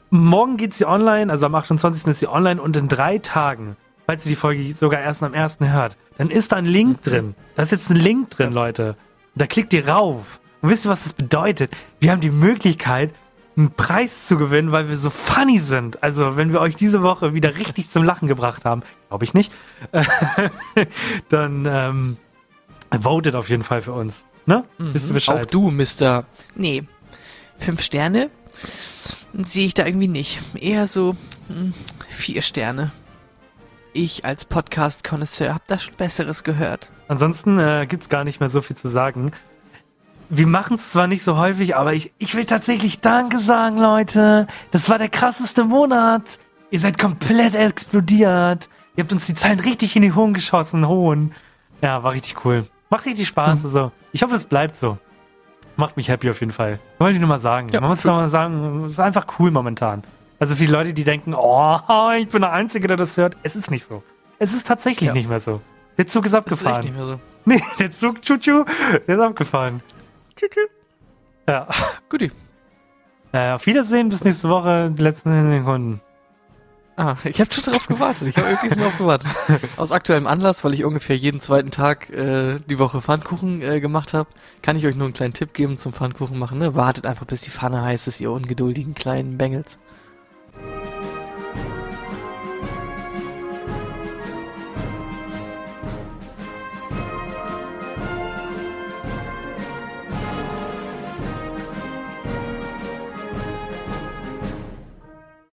morgen 0.09 0.57
geht 0.57 0.73
sie 0.73 0.85
online, 0.85 1.31
also 1.31 1.45
am 1.45 1.55
28. 1.55 2.07
ist 2.07 2.19
sie 2.19 2.27
online 2.27 2.61
und 2.61 2.75
in 2.75 2.87
drei 2.87 3.19
Tagen, 3.19 3.77
falls 4.05 4.25
ihr 4.25 4.29
die 4.29 4.35
Folge 4.35 4.73
sogar 4.73 5.01
erst 5.01 5.23
am 5.23 5.33
1. 5.33 5.59
hört, 5.61 5.97
dann 6.17 6.29
ist 6.29 6.51
da 6.51 6.57
ein 6.57 6.65
Link 6.65 7.03
drin. 7.03 7.35
Da 7.55 7.63
ist 7.63 7.71
jetzt 7.71 7.89
ein 7.89 7.95
Link 7.95 8.31
drin, 8.31 8.51
Leute. 8.51 8.89
Und 9.35 9.41
da 9.41 9.47
klickt 9.47 9.73
ihr 9.73 9.87
rauf. 9.87 10.39
Und 10.61 10.69
wisst 10.69 10.85
ihr, 10.85 10.89
was 10.89 11.03
das 11.03 11.13
bedeutet? 11.13 11.71
Wir 11.99 12.11
haben 12.11 12.19
die 12.19 12.31
Möglichkeit, 12.31 13.13
einen 13.59 13.71
Preis 13.71 14.25
zu 14.25 14.37
gewinnen, 14.37 14.71
weil 14.71 14.89
wir 14.89 14.97
so 14.97 15.09
funny 15.09 15.59
sind. 15.59 16.01
Also, 16.03 16.37
wenn 16.37 16.51
wir 16.53 16.61
euch 16.61 16.75
diese 16.75 17.01
Woche 17.03 17.33
wieder 17.33 17.57
richtig 17.57 17.89
zum 17.89 18.03
Lachen 18.03 18.27
gebracht 18.27 18.65
haben, 18.65 18.81
glaube 19.09 19.25
ich 19.25 19.33
nicht, 19.33 19.51
dann 21.29 21.65
ähm, 21.69 22.17
votet 23.01 23.35
auf 23.35 23.49
jeden 23.49 23.63
Fall 23.63 23.81
für 23.81 23.93
uns. 23.93 24.25
Ne? 24.45 24.63
Bist 24.77 25.05
du 25.05 25.09
Mhm. 25.11 25.13
Bescheid? 25.13 25.41
Auch 25.41 25.45
du, 25.51 25.71
Mister. 25.71 26.25
Nee. 26.55 26.83
Fünf 27.57 27.81
Sterne 27.81 28.29
sehe 29.33 29.65
ich 29.65 29.73
da 29.73 29.85
irgendwie 29.85 30.07
nicht. 30.07 30.39
Eher 30.55 30.87
so 30.87 31.15
hm, 31.47 31.73
vier 32.07 32.41
Sterne. 32.41 32.91
Ich 33.93 34.23
als 34.23 34.45
Podcast-Konnoisseur 34.45 35.53
hab 35.53 35.65
da 35.67 35.77
schon 35.77 35.95
Besseres 35.95 36.43
gehört. 36.43 36.89
Ansonsten 37.07 37.59
äh, 37.59 37.85
gibt's 37.87 38.07
gar 38.07 38.23
nicht 38.23 38.39
mehr 38.39 38.49
so 38.49 38.61
viel 38.61 38.77
zu 38.77 38.87
sagen. 38.87 39.31
Wir 40.29 40.45
machen 40.47 40.75
es 40.75 40.91
zwar 40.91 41.07
nicht 41.07 41.23
so 41.23 41.37
häufig, 41.37 41.75
aber 41.75 41.93
ich, 41.93 42.11
ich 42.19 42.35
will 42.35 42.45
tatsächlich 42.45 43.01
Danke 43.01 43.39
sagen, 43.39 43.77
Leute. 43.77 44.45
Das 44.71 44.89
war 44.89 44.97
der 44.99 45.09
krasseste 45.09 45.63
Monat. 45.63 46.37
Ihr 46.69 46.79
seid 46.79 46.99
komplett 46.99 47.55
explodiert. 47.55 48.69
Ihr 48.95 49.03
habt 49.03 49.11
uns 49.11 49.25
die 49.25 49.33
Zahlen 49.33 49.59
richtig 49.59 49.95
in 49.95 50.03
die 50.03 50.13
Hohen 50.13 50.33
geschossen, 50.35 50.87
hohen. 50.87 51.33
Ja, 51.81 52.03
war 52.03 52.11
richtig 52.13 52.45
cool. 52.45 52.65
Macht 52.91 53.05
richtig 53.05 53.27
Spaß. 53.27 53.65
Also, 53.65 53.91
ich 54.11 54.21
hoffe, 54.21 54.35
es 54.35 54.45
bleibt 54.45 54.75
so. 54.75 54.97
Macht 55.77 55.97
mich 55.97 56.09
happy 56.09 56.29
auf 56.29 56.39
jeden 56.41 56.51
Fall. 56.51 56.79
Wollte 56.99 57.13
ich 57.13 57.19
nur 57.19 57.29
mal 57.29 57.39
sagen. 57.39 57.67
Ja, 57.71 57.79
Man 57.81 57.89
muss 57.89 58.01
für- 58.01 58.09
doch 58.09 58.15
mal 58.15 58.27
sagen, 58.27 58.83
es 58.85 58.93
ist 58.93 58.99
einfach 58.99 59.25
cool 59.39 59.49
momentan. 59.49 60.03
Also 60.39 60.55
viele 60.55 60.73
Leute, 60.73 60.93
die 60.93 61.03
denken, 61.03 61.33
oh, 61.33 61.79
ich 62.19 62.27
bin 62.27 62.41
der 62.41 62.51
Einzige, 62.51 62.87
der 62.87 62.97
das 62.97 63.17
hört. 63.17 63.35
Es 63.43 63.55
ist 63.55 63.71
nicht 63.71 63.85
so. 63.85 64.03
Es 64.37 64.53
ist 64.53 64.67
tatsächlich 64.67 65.07
Ja. 65.07 65.13
nicht 65.13 65.29
mehr 65.29 65.39
so. 65.39 65.61
Der 65.97 66.05
Zug 66.07 66.25
ist 66.25 66.33
Das 66.33 66.45
ist 66.45 66.51
abgefahren. 66.51 66.75
echt 66.75 66.83
nicht 66.85 66.95
mehr 66.97 67.05
so. 67.05 67.19
Nee, 67.45 67.63
der 67.79 67.91
Zug, 67.91 68.21
tschu 68.21 68.37
der 68.37 69.15
ist 69.15 69.19
abgefahren. 69.21 69.81
Ja. 71.47 71.67
Guti. 72.09 72.31
Äh, 73.31 73.51
auf 73.51 73.65
Wiedersehen, 73.65 74.09
bis 74.09 74.23
nächste 74.23 74.49
Woche, 74.49 74.91
die 74.95 75.01
letzten 75.01 75.51
Sekunden. 75.51 76.01
Ah, 76.99 77.15
ich 77.23 77.39
habe 77.39 77.53
schon 77.53 77.63
drauf 77.63 77.87
gewartet. 77.87 78.27
Ich 78.27 78.37
habe 78.37 78.49
wirklich 78.49 78.73
schon 78.73 78.83
drauf 78.83 78.97
gewartet. 78.97 79.29
Aus 79.77 79.93
aktuellem 79.93 80.27
Anlass, 80.27 80.65
weil 80.65 80.73
ich 80.73 80.83
ungefähr 80.83 81.15
jeden 81.15 81.39
zweiten 81.39 81.71
Tag 81.71 82.09
äh, 82.09 82.59
die 82.69 82.77
Woche 82.77 82.99
Pfannkuchen 82.99 83.61
äh, 83.61 83.79
gemacht 83.79 84.13
habe, 84.13 84.27
kann 84.61 84.75
ich 84.75 84.85
euch 84.85 84.95
nur 84.95 85.05
einen 85.05 85.13
kleinen 85.13 85.33
Tipp 85.33 85.53
geben 85.53 85.77
zum 85.77 85.93
Pfannkuchen 85.93 86.37
machen. 86.37 86.57
Ne? 86.57 86.75
Wartet 86.75 87.05
einfach, 87.05 87.25
bis 87.25 87.39
die 87.39 87.51
Pfanne 87.51 87.81
heiß 87.81 88.07
ist, 88.07 88.19
ihr 88.19 88.31
ungeduldigen 88.31 88.95
kleinen 88.95 89.37
Bengels. 89.37 89.79